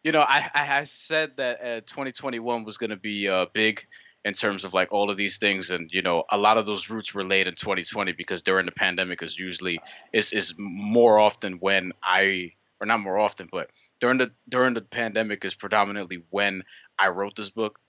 you 0.05 0.11
know, 0.11 0.21
I 0.21 0.49
I 0.53 0.83
said 0.83 1.37
that 1.37 1.61
uh, 1.61 1.81
2021 1.81 2.63
was 2.63 2.77
going 2.77 2.91
to 2.91 2.95
be 2.95 3.27
uh, 3.27 3.47
big 3.51 3.83
in 4.23 4.33
terms 4.33 4.63
of 4.63 4.71
like 4.71 4.93
all 4.93 5.09
of 5.09 5.17
these 5.17 5.39
things. 5.39 5.71
And 5.71 5.89
you 5.91 6.03
know 6.03 6.23
a 6.29 6.37
lot 6.37 6.57
of 6.57 6.67
those 6.67 6.91
roots 6.91 7.13
were 7.15 7.23
laid 7.23 7.47
in 7.47 7.55
2020 7.55 8.11
because 8.11 8.43
during 8.43 8.67
the 8.67 8.71
pandemic 8.71 9.23
is 9.23 9.37
usually 9.37 9.79
is 10.13 10.31
is 10.31 10.53
more 10.59 11.17
often 11.17 11.53
when 11.53 11.91
I 12.03 12.51
or 12.79 12.85
not 12.85 12.99
more 12.99 13.17
often 13.17 13.49
but 13.51 13.71
during 13.99 14.19
the 14.19 14.31
during 14.47 14.75
the 14.75 14.81
pandemic 14.81 15.43
is 15.43 15.55
predominantly 15.55 16.23
when 16.29 16.63
I 16.99 17.09
wrote 17.09 17.35
this 17.35 17.49
book. 17.49 17.79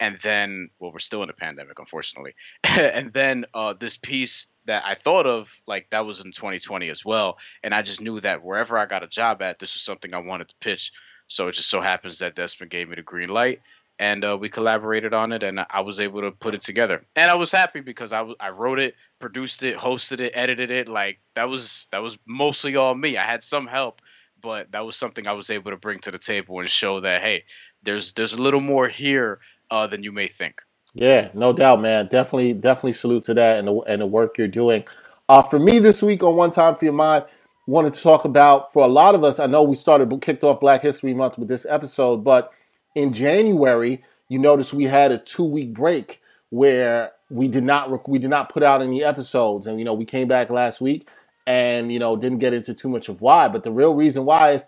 And 0.00 0.16
then 0.20 0.70
well 0.78 0.90
we're 0.90 1.00
still 1.00 1.22
in 1.22 1.28
a 1.28 1.34
pandemic 1.34 1.78
unfortunately. 1.78 2.34
And 2.64 3.12
then 3.12 3.44
uh 3.52 3.74
this 3.74 3.98
piece 3.98 4.48
that 4.64 4.84
I 4.86 4.94
thought 4.94 5.26
of 5.26 5.54
like 5.66 5.90
that 5.90 6.06
was 6.06 6.24
in 6.24 6.32
2020 6.32 6.88
as 6.88 7.04
well. 7.04 7.36
And 7.62 7.74
I 7.74 7.82
just 7.82 8.00
knew 8.00 8.20
that 8.20 8.42
wherever 8.42 8.78
I 8.78 8.86
got 8.86 9.02
a 9.02 9.06
job 9.06 9.42
at 9.42 9.58
this 9.58 9.74
was 9.74 9.82
something 9.82 10.14
I 10.14 10.18
wanted 10.18 10.48
to 10.48 10.54
pitch 10.62 10.92
so 11.28 11.48
it 11.48 11.52
just 11.52 11.70
so 11.70 11.80
happens 11.80 12.18
that 12.18 12.34
Desmond 12.34 12.70
gave 12.70 12.88
me 12.88 12.96
the 12.96 13.02
green 13.02 13.28
light 13.28 13.60
and 14.00 14.24
uh, 14.24 14.36
we 14.38 14.48
collaborated 14.48 15.12
on 15.12 15.32
it 15.32 15.42
and 15.42 15.64
I 15.70 15.80
was 15.80 16.00
able 16.00 16.22
to 16.22 16.30
put 16.30 16.54
it 16.54 16.60
together 16.60 17.04
and 17.16 17.30
I 17.30 17.34
was 17.36 17.52
happy 17.52 17.80
because 17.80 18.12
I 18.12 18.24
I 18.40 18.50
wrote 18.50 18.78
it 18.78 18.94
produced 19.18 19.62
it 19.62 19.76
hosted 19.76 20.20
it 20.20 20.32
edited 20.34 20.70
it 20.70 20.88
like 20.88 21.20
that 21.34 21.48
was 21.48 21.88
that 21.92 22.02
was 22.02 22.18
mostly 22.26 22.76
all 22.76 22.94
me 22.94 23.16
I 23.16 23.24
had 23.24 23.42
some 23.42 23.66
help 23.66 24.00
but 24.40 24.72
that 24.72 24.86
was 24.86 24.96
something 24.96 25.26
I 25.26 25.32
was 25.32 25.50
able 25.50 25.70
to 25.72 25.76
bring 25.76 25.98
to 26.00 26.10
the 26.10 26.18
table 26.18 26.60
and 26.60 26.68
show 26.68 27.00
that 27.00 27.22
hey 27.22 27.44
there's 27.82 28.12
there's 28.12 28.32
a 28.34 28.42
little 28.42 28.60
more 28.60 28.88
here 28.88 29.40
uh, 29.70 29.86
than 29.86 30.02
you 30.02 30.12
may 30.12 30.26
think 30.26 30.62
Yeah, 30.94 31.30
no 31.34 31.52
doubt, 31.52 31.80
man. 31.80 32.06
Definitely, 32.06 32.54
definitely 32.54 32.94
salute 32.94 33.24
to 33.24 33.34
that 33.34 33.58
and 33.58 33.68
the 33.68 33.74
and 33.82 34.00
the 34.00 34.06
work 34.06 34.38
you're 34.38 34.48
doing. 34.48 34.84
Uh, 35.28 35.42
for 35.42 35.58
me 35.58 35.78
this 35.78 36.02
week 36.02 36.22
on 36.22 36.34
One 36.36 36.50
Time 36.50 36.74
for 36.74 36.86
Your 36.86 36.94
Mind, 36.94 37.24
wanted 37.68 37.92
to 37.92 38.02
talk 38.02 38.24
about 38.24 38.72
for 38.72 38.82
a 38.82 38.88
lot 38.88 39.14
of 39.14 39.22
us. 39.22 39.38
I 39.38 39.46
know 39.46 39.62
we 39.62 39.74
started 39.74 40.10
kicked 40.22 40.42
off 40.42 40.58
Black 40.58 40.80
History 40.80 41.12
Month 41.12 41.36
with 41.36 41.48
this 41.48 41.66
episode, 41.68 42.24
but 42.24 42.50
in 42.94 43.12
January, 43.12 44.02
you 44.30 44.38
notice 44.38 44.72
we 44.72 44.84
had 44.84 45.12
a 45.12 45.18
two 45.18 45.44
week 45.44 45.74
break 45.74 46.22
where 46.48 47.12
we 47.28 47.46
did 47.46 47.64
not 47.64 48.08
we 48.08 48.18
did 48.18 48.30
not 48.30 48.48
put 48.48 48.62
out 48.62 48.80
any 48.80 49.04
episodes, 49.04 49.66
and 49.66 49.78
you 49.78 49.84
know 49.84 49.92
we 49.92 50.06
came 50.06 50.26
back 50.26 50.48
last 50.48 50.80
week 50.80 51.06
and 51.46 51.92
you 51.92 51.98
know 51.98 52.16
didn't 52.16 52.38
get 52.38 52.54
into 52.54 52.72
too 52.72 52.88
much 52.88 53.10
of 53.10 53.20
why. 53.20 53.48
But 53.48 53.64
the 53.64 53.70
real 53.70 53.94
reason 53.94 54.24
why 54.24 54.52
is, 54.52 54.64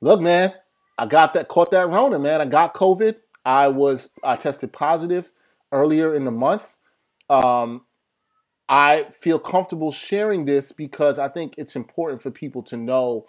look, 0.00 0.20
man, 0.20 0.52
I 0.98 1.06
got 1.06 1.34
that 1.34 1.46
caught 1.46 1.70
that 1.70 1.88
Rona, 1.88 2.18
man. 2.18 2.40
I 2.40 2.46
got 2.46 2.74
COVID. 2.74 3.14
I 3.44 3.68
was 3.68 4.10
I 4.24 4.34
tested 4.34 4.72
positive 4.72 5.30
earlier 5.70 6.16
in 6.16 6.24
the 6.24 6.32
month. 6.32 6.76
Um, 7.28 7.82
I 8.72 9.08
feel 9.10 9.40
comfortable 9.40 9.90
sharing 9.90 10.44
this 10.44 10.70
because 10.70 11.18
I 11.18 11.26
think 11.26 11.54
it's 11.58 11.74
important 11.74 12.22
for 12.22 12.30
people 12.30 12.62
to 12.64 12.76
know 12.76 13.26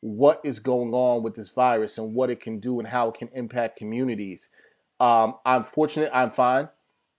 what 0.00 0.40
is 0.42 0.58
going 0.58 0.92
on 0.92 1.22
with 1.22 1.36
this 1.36 1.48
virus 1.50 1.96
and 1.96 2.12
what 2.12 2.28
it 2.28 2.40
can 2.40 2.58
do 2.58 2.80
and 2.80 2.88
how 2.88 3.10
it 3.10 3.14
can 3.14 3.28
impact 3.32 3.78
communities. 3.78 4.48
Um, 4.98 5.36
I'm 5.46 5.62
fortunate. 5.62 6.10
I'm 6.12 6.30
fine. 6.30 6.68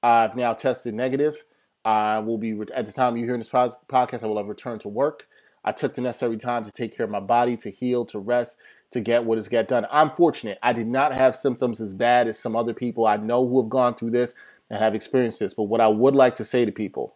I've 0.04 0.36
now 0.36 0.54
tested 0.54 0.94
negative. 0.94 1.46
I 1.86 2.20
will 2.20 2.38
be 2.38 2.60
at 2.76 2.86
the 2.86 2.92
time 2.92 3.16
you 3.16 3.24
hear 3.24 3.38
this 3.38 3.48
podcast. 3.48 4.24
I 4.24 4.28
will 4.28 4.38
have 4.38 4.48
returned 4.48 4.82
to 4.82 4.90
work. 4.90 5.28
I 5.64 5.72
took 5.72 5.94
the 5.94 6.02
necessary 6.02 6.36
time 6.36 6.66
to 6.66 6.72
take 6.72 6.98
care 6.98 7.06
of 7.06 7.12
my 7.12 7.22
body, 7.22 7.56
to 7.58 7.72
heal, 7.72 8.04
to 8.08 8.20
rest, 8.20 8.58
to 8.92 9.00
get 9.00 9.24
what 9.24 9.38
is 9.38 9.48
get 9.48 9.70
done. 9.70 9.88
I'm 9.90 10.10
fortunate. 10.10 10.60
I 10.62 10.74
did 10.74 10.88
not 10.88 11.14
have 11.14 11.38
symptoms 11.38 11.80
as 11.80 11.94
bad 11.94 12.28
as 12.28 12.38
some 12.38 12.58
other 12.58 12.74
people 12.74 13.08
I 13.08 13.16
know 13.16 13.48
who 13.48 13.62
have 13.62 13.70
gone 13.70 13.94
through 13.96 14.12
this 14.12 14.36
and 14.70 14.78
have 14.80 14.94
experienced 14.94 15.40
this. 15.40 15.54
But 15.54 15.64
what 15.64 15.80
I 15.80 15.88
would 15.88 16.16
like 16.16 16.36
to 16.36 16.44
say 16.44 16.66
to 16.66 16.72
people 16.74 17.16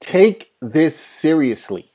take 0.00 0.52
this 0.60 0.98
seriously. 0.98 1.92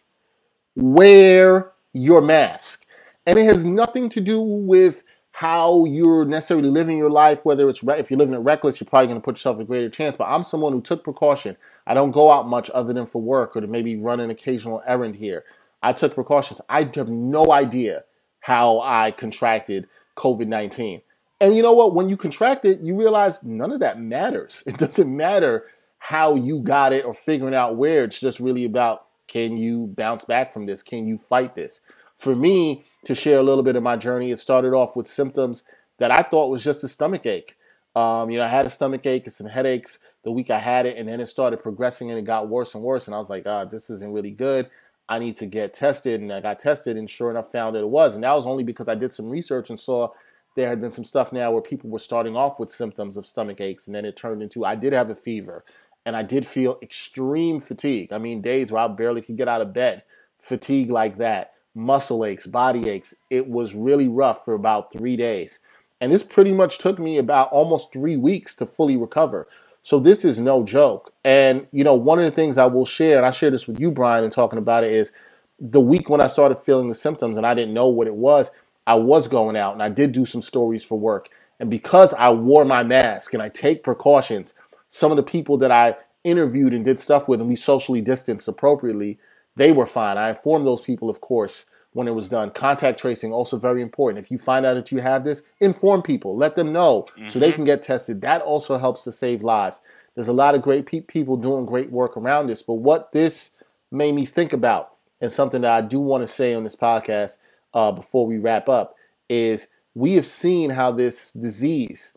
Wear 0.76 1.72
your 1.94 2.22
mask. 2.22 2.86
And 3.26 3.40
it 3.40 3.46
has 3.46 3.66
nothing 3.66 4.10
to 4.10 4.22
do 4.22 4.40
with 4.40 5.04
how 5.32 5.84
you're 5.86 6.24
necessarily 6.24 6.70
living 6.70 6.98
your 6.98 7.10
life, 7.10 7.44
whether 7.44 7.68
it's 7.70 7.84
if 7.84 8.10
you're 8.10 8.18
living 8.18 8.36
it 8.36 8.40
reckless, 8.40 8.80
you're 8.80 8.88
probably 8.88 9.08
going 9.08 9.20
to 9.20 9.26
put 9.26 9.36
yourself 9.36 9.60
a 9.60 9.66
greater 9.66 9.90
chance. 9.90 10.16
But 10.16 10.30
I'm 10.30 10.44
someone 10.44 10.72
who 10.72 10.82
took 10.82 11.04
precaution. 11.04 11.58
I 11.86 11.94
don't 11.94 12.12
go 12.12 12.32
out 12.32 12.48
much 12.48 12.70
other 12.74 12.94
than 12.94 13.06
for 13.06 13.22
work 13.22 13.56
or 13.56 13.62
to 13.62 13.68
maybe 13.68 13.98
run 13.98 14.20
an 14.20 14.30
occasional 14.30 14.82
errand 14.88 15.18
here. 15.18 15.44
I 15.84 15.94
took 15.94 16.16
precautions. 16.16 16.62
I 16.70 16.90
have 16.96 17.10
no 17.10 17.52
idea 17.52 18.06
how 18.40 18.80
I 18.80 19.12
contracted 19.12 19.88
COVID 20.16 20.48
19. 20.48 21.02
And 21.42 21.56
you 21.56 21.62
know 21.62 21.74
what? 21.74 21.94
When 21.94 22.08
you 22.08 22.16
contract 22.16 22.64
it, 22.64 22.80
you 22.80 22.98
realize 22.98 23.44
none 23.44 23.72
of 23.72 23.82
that 23.82 24.00
matters. 24.00 24.64
It 24.68 24.78
doesn't 24.78 25.16
matter 25.16 25.66
how 26.00 26.36
you 26.36 26.60
got 26.60 26.94
it 26.94 27.06
or 27.06 27.14
figuring 27.14 27.56
out 27.56 27.78
where. 27.78 28.04
It's 28.04 28.20
just 28.20 28.40
really 28.40 28.66
about 28.66 29.06
can 29.28 29.58
you 29.58 29.88
bounce 29.88 30.24
back 30.24 30.54
from 30.54 30.66
this? 30.66 30.84
Can 30.84 31.08
you 31.08 31.18
fight 31.18 31.56
this? 31.56 31.82
For 32.18 32.36
me, 32.36 32.86
to 33.06 33.16
share 33.16 33.40
a 33.40 33.44
little 33.44 33.64
bit 33.64 33.76
of 33.76 33.84
my 33.84 33.98
journey, 33.98 34.32
it 34.32 34.40
started 34.40 34.74
off 34.74 34.96
with 34.96 35.08
symptoms 35.08 35.64
that 35.98 36.12
I 36.12 36.22
thought 36.22 36.50
was 36.50 36.64
just 36.64 36.84
a 36.84 36.88
stomach 36.88 37.26
ache. 37.26 37.58
Um, 37.96 38.30
you 38.30 38.38
know, 38.38 38.46
I 38.46 38.50
had 38.50 38.66
a 38.66 38.70
stomach 38.70 39.06
ache 39.06 39.26
and 39.26 39.34
some 39.34 39.48
headaches 39.48 40.00
the 40.26 40.32
week 40.32 40.50
I 40.50 40.60
had 40.60 40.86
it, 40.88 40.98
and 40.98 41.08
then 41.08 41.22
it 41.22 41.28
started 41.28 41.62
progressing 41.62 42.10
and 42.10 42.20
it 42.20 42.26
got 42.26 42.50
worse 42.50 42.74
and 42.74 42.84
worse. 42.84 43.06
And 43.06 43.16
I 43.16 43.20
was 43.20 43.30
like, 43.30 43.46
ah, 43.46 43.64
this 43.64 43.90
isn't 43.92 44.12
really 44.12 44.32
good. 44.32 44.70
I 45.08 45.20
need 45.20 45.36
to 45.38 45.46
get 45.46 45.74
tested. 45.74 46.20
And 46.20 46.34
I 46.34 46.42
got 46.42 46.58
tested, 46.58 46.98
and 46.98 47.10
sure 47.10 47.30
enough, 47.30 47.52
found 47.52 47.76
that 47.76 47.84
it 47.84 47.90
was. 47.90 48.16
And 48.16 48.24
that 48.24 48.34
was 48.34 48.48
only 48.48 48.64
because 48.64 48.88
I 48.88 48.96
did 48.96 49.14
some 49.14 49.30
research 49.30 49.70
and 49.70 49.80
saw 49.80 50.10
there 50.56 50.68
had 50.68 50.82
been 50.82 50.92
some 50.92 51.06
stuff 51.06 51.32
now 51.32 51.52
where 51.52 51.62
people 51.62 51.90
were 51.90 52.00
starting 52.00 52.36
off 52.36 52.60
with 52.60 52.72
symptoms 52.72 53.18
of 53.18 53.28
stomach 53.28 53.62
aches, 53.62 53.86
and 53.88 53.96
then 53.96 54.04
it 54.04 54.18
turned 54.18 54.42
into 54.42 54.66
I 54.66 54.76
did 54.76 54.94
have 54.94 55.12
a 55.12 55.16
fever, 55.16 55.64
and 56.06 56.16
I 56.16 56.24
did 56.24 56.46
feel 56.46 56.80
extreme 56.82 57.60
fatigue. 57.60 58.14
I 58.14 58.18
mean, 58.18 58.42
days 58.42 58.72
where 58.72 58.84
I 58.84 58.88
barely 58.88 59.22
could 59.22 59.38
get 59.38 59.48
out 59.48 59.62
of 59.62 59.74
bed, 59.74 60.04
fatigue 60.40 60.92
like 60.92 61.18
that, 61.18 61.54
muscle 61.74 62.26
aches, 62.26 62.48
body 62.48 62.90
aches. 62.90 63.16
It 63.30 63.48
was 63.48 63.76
really 63.76 64.08
rough 64.08 64.46
for 64.46 64.54
about 64.54 64.94
three 64.94 65.18
days. 65.18 65.60
And 66.00 66.12
this 66.12 66.24
pretty 66.24 66.54
much 66.54 66.78
took 66.78 67.00
me 67.00 67.18
about 67.18 67.52
almost 67.52 67.92
three 67.94 68.18
weeks 68.18 68.56
to 68.56 68.66
fully 68.66 68.98
recover. 68.98 69.48
So 69.84 70.00
this 70.00 70.26
is 70.26 70.40
no 70.40 70.64
joke. 70.64 71.14
And 71.24 71.68
you 71.72 71.84
know, 71.84 71.96
one 71.96 72.20
of 72.20 72.26
the 72.26 72.32
things 72.32 72.58
I 72.58 72.66
will 72.66 72.86
share, 72.86 73.18
and 73.18 73.26
I 73.26 73.32
share 73.32 73.52
this 73.52 73.68
with 73.68 73.80
you, 73.80 73.92
Bryan, 73.92 74.24
and 74.24 74.34
talking 74.34 74.60
about 74.60 74.84
it 74.84 74.92
is 74.92 75.12
the 75.60 75.82
week 75.82 76.10
when 76.10 76.22
I 76.22 76.28
started 76.28 76.60
feeling 76.60 76.90
the 76.90 76.96
symptoms 76.96 77.38
and 77.38 77.46
I 77.46 77.54
didn't 77.54 77.74
know 77.74 77.88
what 77.88 78.08
it 78.08 78.16
was, 78.16 78.52
I 78.88 78.96
was 78.96 79.28
going 79.28 79.58
out 79.58 79.74
and 79.74 79.82
I 79.82 79.90
did 79.90 80.12
do 80.12 80.26
some 80.26 80.42
stories 80.42 80.84
for 80.84 81.00
work. 81.00 81.30
And 81.60 81.70
because 81.70 82.14
I 82.14 82.32
wore 82.32 82.66
my 82.66 82.84
mask 82.84 83.34
and 83.34 83.42
I 83.42 83.50
take 83.50 83.84
precautions, 83.84 84.54
some 84.96 85.12
of 85.12 85.18
the 85.18 85.24
people 85.24 85.58
that 85.58 85.72
I 85.72 85.98
interviewed 86.24 86.74
and 86.74 86.86
did 86.86 87.02
stuff 87.02 87.28
with 87.28 87.42
and 87.42 87.50
we 87.50 87.58
socially 87.58 88.00
distanced 88.00 88.48
appropriately, 88.48 89.20
they 89.58 89.74
were 89.74 89.86
fine. 89.86 90.18
I 90.18 90.30
informed 90.30 90.66
those 90.66 90.80
people, 90.80 91.10
of 91.10 91.20
course, 91.20 91.66
when 91.92 92.08
it 92.08 92.16
was 92.16 92.30
done. 92.30 92.50
Contact 92.52 92.98
tracing 92.98 93.34
also 93.34 93.58
very 93.58 93.82
important. 93.82 94.24
If 94.24 94.32
you 94.32 94.38
find 94.38 94.66
out 94.66 94.76
that 94.76 94.94
you 94.94 95.00
have 95.00 95.26
this, 95.26 95.42
inform 95.60 96.02
people, 96.02 96.38
let 96.38 96.56
them 96.56 96.72
know 96.72 97.08
mm-hmm. 97.18 97.28
so 97.28 97.40
they 97.40 97.50
mm-hmm. 97.50 97.56
can 97.56 97.66
get 97.66 97.82
tested. 97.82 98.22
That 98.22 98.42
also 98.42 98.78
helps 98.78 99.04
to 99.04 99.12
save 99.12 99.44
lives. 99.44 99.82
There's 100.16 100.30
a 100.30 100.34
lot 100.34 100.56
of 100.56 100.62
great 100.62 100.86
pe- 100.86 101.02
people 101.02 101.36
doing 101.36 101.66
great 101.66 101.92
work 101.92 102.16
around 102.16 102.48
this, 102.48 102.64
but 102.64 102.76
what 102.76 103.12
this 103.12 103.50
made 103.92 104.16
me 104.16 104.26
think 104.26 104.54
about, 104.54 104.94
and 105.20 105.30
something 105.30 105.60
that 105.64 105.72
I 105.72 105.86
do 105.86 106.00
want 106.00 106.24
to 106.24 106.28
say 106.28 106.54
on 106.54 106.64
this 106.64 106.78
podcast 106.78 107.36
uh, 107.74 107.92
before 107.92 108.26
we 108.26 108.38
wrap 108.38 108.70
up, 108.70 108.96
is 109.28 109.68
we 109.94 110.14
have 110.14 110.26
seen 110.26 110.70
how 110.70 110.94
this 110.94 111.34
disease, 111.34 112.14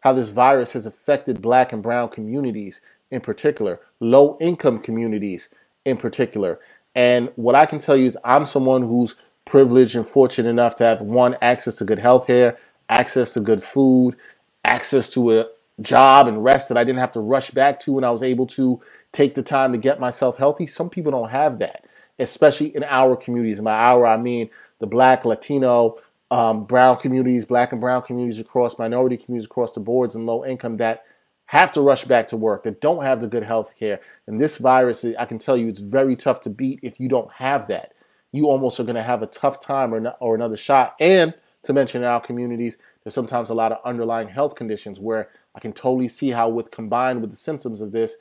how 0.00 0.12
this 0.12 0.28
virus 0.28 0.72
has 0.72 0.86
affected 0.86 1.42
black 1.42 1.72
and 1.72 1.82
brown 1.82 2.08
communities 2.08 2.80
in 3.10 3.20
particular, 3.20 3.80
low 4.00 4.36
income 4.40 4.78
communities 4.78 5.48
in 5.84 5.96
particular. 5.96 6.60
And 6.94 7.30
what 7.36 7.54
I 7.54 7.66
can 7.66 7.78
tell 7.78 7.96
you 7.96 8.06
is 8.06 8.18
I'm 8.24 8.46
someone 8.46 8.82
who's 8.82 9.16
privileged 9.44 9.96
and 9.96 10.06
fortunate 10.06 10.48
enough 10.48 10.74
to 10.76 10.84
have 10.84 11.00
one 11.00 11.36
access 11.40 11.76
to 11.76 11.84
good 11.84 11.98
health 11.98 12.26
care, 12.26 12.58
access 12.88 13.32
to 13.34 13.40
good 13.40 13.62
food, 13.62 14.16
access 14.64 15.08
to 15.10 15.38
a 15.38 15.46
job 15.80 16.26
and 16.26 16.44
rest 16.44 16.68
that 16.68 16.76
I 16.76 16.84
didn't 16.84 16.98
have 16.98 17.12
to 17.12 17.20
rush 17.20 17.50
back 17.50 17.78
to 17.80 17.96
and 17.96 18.04
I 18.04 18.10
was 18.10 18.22
able 18.22 18.46
to 18.48 18.80
take 19.12 19.34
the 19.34 19.42
time 19.42 19.72
to 19.72 19.78
get 19.78 20.00
myself 20.00 20.36
healthy. 20.36 20.66
Some 20.66 20.90
people 20.90 21.12
don't 21.12 21.30
have 21.30 21.58
that, 21.60 21.86
especially 22.18 22.74
in 22.74 22.84
our 22.84 23.16
communities. 23.16 23.58
In 23.58 23.64
my 23.64 23.72
our, 23.72 24.06
I 24.06 24.16
mean 24.16 24.50
the 24.80 24.86
black, 24.86 25.24
Latino, 25.24 25.98
um, 26.30 26.64
brown 26.64 26.98
communities, 26.98 27.44
black 27.44 27.72
and 27.72 27.80
brown 27.80 28.02
communities 28.02 28.38
across 28.38 28.78
minority 28.78 29.16
communities 29.16 29.46
across 29.46 29.72
the 29.72 29.80
boards 29.80 30.14
and 30.14 30.26
low 30.26 30.44
income 30.44 30.76
that 30.76 31.04
have 31.46 31.72
to 31.72 31.80
rush 31.80 32.04
back 32.04 32.28
to 32.28 32.36
work, 32.36 32.62
that 32.64 32.80
don't 32.80 33.02
have 33.02 33.22
the 33.22 33.26
good 33.26 33.42
health 33.42 33.74
care. 33.78 34.00
And 34.26 34.38
this 34.38 34.58
virus, 34.58 35.04
I 35.18 35.24
can 35.24 35.38
tell 35.38 35.56
you, 35.56 35.68
it's 35.68 35.80
very 35.80 36.14
tough 36.14 36.40
to 36.40 36.50
beat 36.50 36.80
if 36.82 37.00
you 37.00 37.08
don't 37.08 37.32
have 37.32 37.68
that. 37.68 37.94
You 38.32 38.48
almost 38.48 38.78
are 38.78 38.84
going 38.84 38.96
to 38.96 39.02
have 39.02 39.22
a 39.22 39.26
tough 39.26 39.58
time 39.58 39.94
or, 39.94 40.14
or 40.20 40.34
another 40.34 40.58
shot. 40.58 40.94
And 41.00 41.34
to 41.62 41.72
mention 41.72 42.02
in 42.02 42.08
our 42.08 42.20
communities, 42.20 42.76
there's 43.02 43.14
sometimes 43.14 43.48
a 43.48 43.54
lot 43.54 43.72
of 43.72 43.78
underlying 43.82 44.28
health 44.28 44.56
conditions 44.56 45.00
where 45.00 45.30
I 45.54 45.60
can 45.60 45.72
totally 45.72 46.08
see 46.08 46.30
how, 46.30 46.50
with 46.50 46.70
combined 46.70 47.22
with 47.22 47.30
the 47.30 47.36
symptoms 47.36 47.80
of 47.80 47.92
this, 47.92 48.16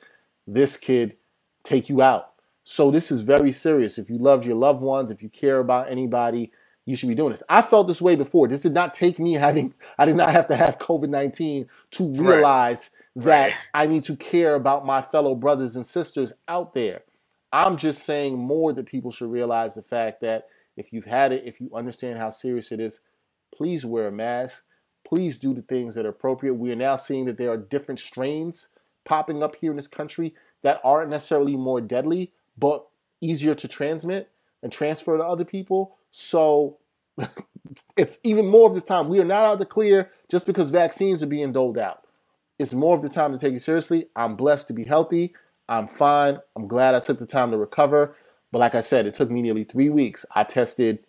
this 0.47 0.77
could 0.77 1.17
take 1.63 1.89
you 1.89 2.01
out. 2.01 2.31
So 2.63 2.91
this 2.91 3.11
is 3.11 3.21
very 3.21 3.51
serious. 3.51 3.97
If 3.97 4.09
you 4.09 4.17
love 4.17 4.45
your 4.45 4.55
loved 4.55 4.81
ones, 4.81 5.11
if 5.11 5.21
you 5.21 5.27
care 5.27 5.59
about 5.59 5.91
anybody, 5.91 6.53
you 6.87 6.95
should 6.95 7.09
be 7.09 7.15
doing 7.15 7.31
this. 7.31 7.43
I 7.49 7.61
felt 7.61 7.85
this 7.85 8.01
way 8.01 8.15
before. 8.15 8.47
This 8.47 8.61
did 8.61 8.73
not 8.73 8.93
take 8.93 9.19
me 9.19 9.33
having. 9.33 9.73
I 9.97 10.05
did 10.05 10.15
not 10.15 10.31
have 10.31 10.47
to 10.47 10.55
have 10.55 10.79
COVID 10.79 11.09
nineteen 11.09 11.67
to 11.91 12.13
realize 12.15 12.91
that 13.17 13.29
right. 13.29 13.53
I 13.73 13.87
need 13.87 14.05
to 14.05 14.15
care 14.15 14.55
about 14.55 14.85
my 14.85 15.01
fellow 15.01 15.35
brothers 15.35 15.75
and 15.75 15.85
sisters 15.85 16.31
out 16.47 16.73
there. 16.73 17.03
I'm 17.51 17.75
just 17.75 18.03
saying 18.03 18.37
more 18.37 18.71
that 18.73 18.85
people 18.85 19.11
should 19.11 19.31
realize 19.31 19.75
the 19.75 19.83
fact 19.83 20.21
that 20.21 20.47
if 20.77 20.93
you've 20.93 21.05
had 21.05 21.33
it, 21.33 21.43
if 21.45 21.59
you 21.59 21.69
understand 21.75 22.19
how 22.19 22.29
serious 22.29 22.71
it 22.71 22.79
is, 22.79 23.01
please 23.53 23.85
wear 23.85 24.07
a 24.07 24.11
mask. 24.11 24.63
Please 25.05 25.37
do 25.37 25.53
the 25.53 25.61
things 25.61 25.95
that 25.95 26.05
are 26.05 26.09
appropriate. 26.09 26.53
We 26.53 26.71
are 26.71 26.75
now 26.75 26.95
seeing 26.95 27.25
that 27.25 27.37
there 27.37 27.51
are 27.51 27.57
different 27.57 27.99
strains 27.99 28.69
popping 29.03 29.43
up 29.43 29.55
here 29.57 29.71
in 29.71 29.77
this 29.77 29.87
country 29.87 30.35
that 30.63 30.79
aren't 30.83 31.09
necessarily 31.09 31.57
more 31.57 31.81
deadly, 31.81 32.31
but 32.57 32.85
easier 33.19 33.55
to 33.55 33.67
transmit 33.67 34.29
and 34.61 34.71
transfer 34.71 35.17
to 35.17 35.23
other 35.23 35.45
people. 35.45 35.97
So 36.19 36.79
it's 37.95 38.17
even 38.23 38.47
more 38.47 38.67
of 38.67 38.73
this 38.73 38.83
time. 38.83 39.07
We 39.07 39.19
are 39.19 39.25
not 39.25 39.45
out 39.45 39.59
to 39.59 39.65
clear 39.65 40.11
just 40.29 40.47
because 40.47 40.71
vaccines 40.71 41.21
are 41.21 41.27
being 41.27 41.51
doled 41.51 41.77
out. 41.77 42.07
It's 42.57 42.73
more 42.73 42.95
of 42.95 43.03
the 43.03 43.09
time 43.09 43.33
to 43.33 43.39
take 43.39 43.53
it 43.53 43.59
seriously. 43.59 44.07
I'm 44.15 44.35
blessed 44.35 44.65
to 44.67 44.73
be 44.73 44.83
healthy. 44.83 45.35
I'm 45.69 45.87
fine. 45.87 46.39
I'm 46.55 46.67
glad 46.67 46.95
I 46.95 47.01
took 47.01 47.19
the 47.19 47.27
time 47.27 47.51
to 47.51 47.57
recover. 47.57 48.15
But 48.51 48.59
like 48.59 48.73
I 48.73 48.81
said, 48.81 49.05
it 49.05 49.13
took 49.13 49.29
me 49.29 49.43
nearly 49.43 49.63
three 49.63 49.89
weeks. 49.91 50.25
I 50.33 50.43
tested 50.43 51.05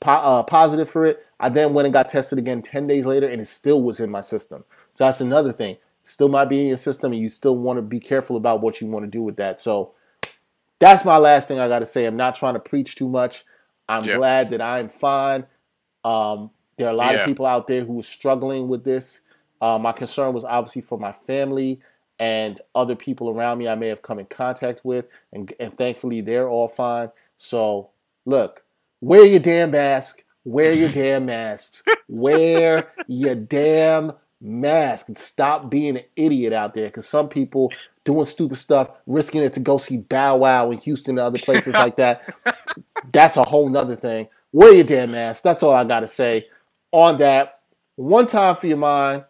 po- 0.00 0.10
uh, 0.10 0.42
positive 0.42 0.90
for 0.90 1.06
it. 1.06 1.24
I 1.38 1.48
then 1.48 1.72
went 1.72 1.86
and 1.86 1.94
got 1.94 2.08
tested 2.08 2.40
again 2.40 2.60
10 2.60 2.88
days 2.88 3.06
later, 3.06 3.28
and 3.28 3.40
it 3.40 3.46
still 3.46 3.82
was 3.82 4.00
in 4.00 4.10
my 4.10 4.20
system. 4.20 4.64
So 4.94 5.04
that's 5.04 5.20
another 5.20 5.52
thing. 5.52 5.76
Still 6.02 6.28
might 6.28 6.46
be 6.46 6.60
in 6.60 6.66
your 6.68 6.76
system, 6.76 7.12
and 7.12 7.22
you 7.22 7.28
still 7.28 7.56
want 7.56 7.76
to 7.76 7.82
be 7.82 8.00
careful 8.00 8.36
about 8.36 8.62
what 8.62 8.80
you 8.80 8.88
want 8.88 9.04
to 9.04 9.10
do 9.10 9.22
with 9.22 9.36
that. 9.36 9.60
So 9.60 9.94
that's 10.80 11.04
my 11.04 11.18
last 11.18 11.46
thing 11.46 11.60
I 11.60 11.68
got 11.68 11.80
to 11.80 11.86
say. 11.86 12.06
I'm 12.06 12.16
not 12.16 12.34
trying 12.34 12.54
to 12.54 12.60
preach 12.60 12.96
too 12.96 13.08
much. 13.08 13.44
I'm 13.88 14.02
glad 14.02 14.50
that 14.50 14.60
I'm 14.60 14.88
fine. 14.88 15.46
Um, 16.04 16.50
there 16.76 16.88
are 16.88 16.92
a 16.92 16.96
lot 16.96 17.14
yeah. 17.14 17.20
of 17.20 17.26
people 17.26 17.46
out 17.46 17.66
there 17.66 17.84
who 17.84 18.00
are 18.00 18.04
struggling 18.04 18.68
with 18.68 18.84
this. 18.84 19.20
Uh, 19.60 19.78
my 19.78 19.92
concern 19.92 20.34
was 20.34 20.44
obviously 20.44 20.82
for 20.82 20.98
my 20.98 21.12
family 21.12 21.80
and 22.18 22.60
other 22.74 22.94
people 22.94 23.28
around 23.28 23.58
me 23.58 23.68
I 23.68 23.74
may 23.74 23.88
have 23.88 24.02
come 24.02 24.18
in 24.18 24.26
contact 24.26 24.82
with, 24.84 25.06
and, 25.32 25.52
and 25.58 25.76
thankfully 25.76 26.20
they're 26.20 26.48
all 26.48 26.68
fine. 26.68 27.10
So, 27.38 27.90
look, 28.24 28.62
wear 29.00 29.24
your 29.24 29.40
damn 29.40 29.70
mask, 29.70 30.24
wear 30.44 30.72
your 30.72 30.88
damn 30.92 31.26
mask, 31.26 31.86
wear 32.08 32.92
your 33.06 33.34
damn 33.34 34.12
mask, 34.40 35.08
and 35.08 35.18
stop 35.18 35.70
being 35.70 35.96
an 35.96 36.04
idiot 36.16 36.52
out 36.52 36.74
there. 36.74 36.86
Because 36.86 37.08
some 37.08 37.28
people 37.28 37.72
doing 38.04 38.24
stupid 38.24 38.56
stuff, 38.56 38.90
risking 39.06 39.42
it 39.42 39.52
to 39.54 39.60
go 39.60 39.78
see 39.78 39.96
Bow 39.96 40.36
Wow 40.38 40.70
in 40.70 40.78
Houston 40.78 41.18
and 41.18 41.26
other 41.26 41.38
places 41.38 41.74
like 41.74 41.96
that. 41.96 42.22
That's 43.12 43.36
a 43.36 43.44
whole 43.44 43.68
nother 43.68 43.96
thing. 43.96 44.28
Wear 44.52 44.72
your 44.72 44.84
damn 44.84 45.10
mask. 45.10 45.42
That's 45.42 45.62
all 45.62 45.74
I 45.74 45.84
got 45.84 46.00
to 46.00 46.06
say 46.06 46.46
on 46.92 47.18
that. 47.18 47.60
One 47.96 48.26
time 48.26 48.56
for 48.56 48.66
your 48.66 48.76
mind 48.76 49.24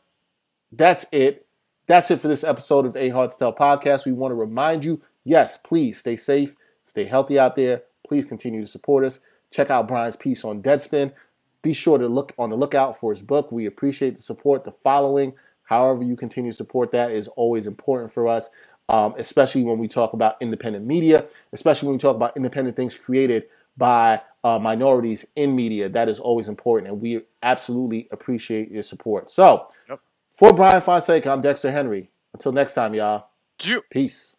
that's 0.77 1.07
it. 1.13 1.47
That's 1.87 2.11
it 2.11 2.21
for 2.21 2.29
this 2.29 2.45
episode 2.45 2.87
of 2.87 2.95
the 2.95 3.03
Ain't 3.03 3.15
Hard 3.15 3.31
to 3.31 3.39
Tell 3.39 3.53
podcast. 3.53 4.05
We 4.05 4.13
want 4.13 4.33
to 4.33 4.37
remind 4.37 4.85
you 4.85 5.03
yes, 5.25 5.57
please 5.57 5.99
stay 5.99 6.17
safe, 6.17 6.55
stay 6.85 7.05
healthy 7.05 7.39
out 7.39 7.57
there. 7.57 7.83
Please 8.07 8.25
continue 8.25 8.61
to 8.61 8.67
support 8.71 9.05
us. 9.05 9.21
Check 9.51 9.71
out 9.71 9.89
Bryan's 9.89 10.17
piece 10.17 10.45
on 10.45 10.63
Deadspin. 10.63 11.13
Be 11.63 11.73
sure 11.73 11.97
to 11.99 12.09
look 12.09 12.33
on 12.39 12.51
the 12.51 12.57
lookout 12.57 12.99
for 12.99 13.13
his 13.13 13.23
book. 13.23 13.51
We 13.51 13.67
appreciate 13.67 14.17
the 14.17 14.23
support, 14.23 14.65
the 14.65 14.73
following. 14.73 15.33
However, 15.65 16.03
you 16.03 16.17
continue 16.17 16.51
to 16.51 16.57
support 16.57 16.93
that 16.93 17.11
is 17.11 17.29
always 17.29 17.67
important 17.67 18.13
for 18.13 18.29
us, 18.29 18.51
um, 18.89 19.15
especially 19.17 19.63
when 19.63 19.79
we 19.79 19.89
talk 19.89 20.13
about 20.13 20.37
independent 20.41 20.87
media, 20.87 21.27
especially 21.53 21.89
when 21.89 21.97
we 21.97 22.01
talk 22.01 22.17
about 22.17 22.37
independent 22.37 22.77
things 22.77 22.95
created 22.95 23.45
by 23.77 24.21
uh, 24.45 24.59
minorities 24.59 25.25
in 25.37 25.57
media. 25.57 25.89
That 25.89 26.09
is 26.09 26.21
always 26.21 26.49
important, 26.49 26.93
and 26.93 27.01
we 27.01 27.23
absolutely 27.43 28.09
appreciate 28.13 28.71
your 28.71 28.83
support. 28.83 29.31
So, 29.31 29.69
yep. 29.89 30.01
For 30.31 30.53
Bryan 30.53 30.81
Fonseca, 30.81 31.31
I'm 31.31 31.41
Dexter 31.41 31.71
Henry. 31.71 32.11
Until 32.33 32.53
next 32.53 32.75
time, 32.75 32.93
y'all. 32.93 33.29
Peace. 33.91 34.37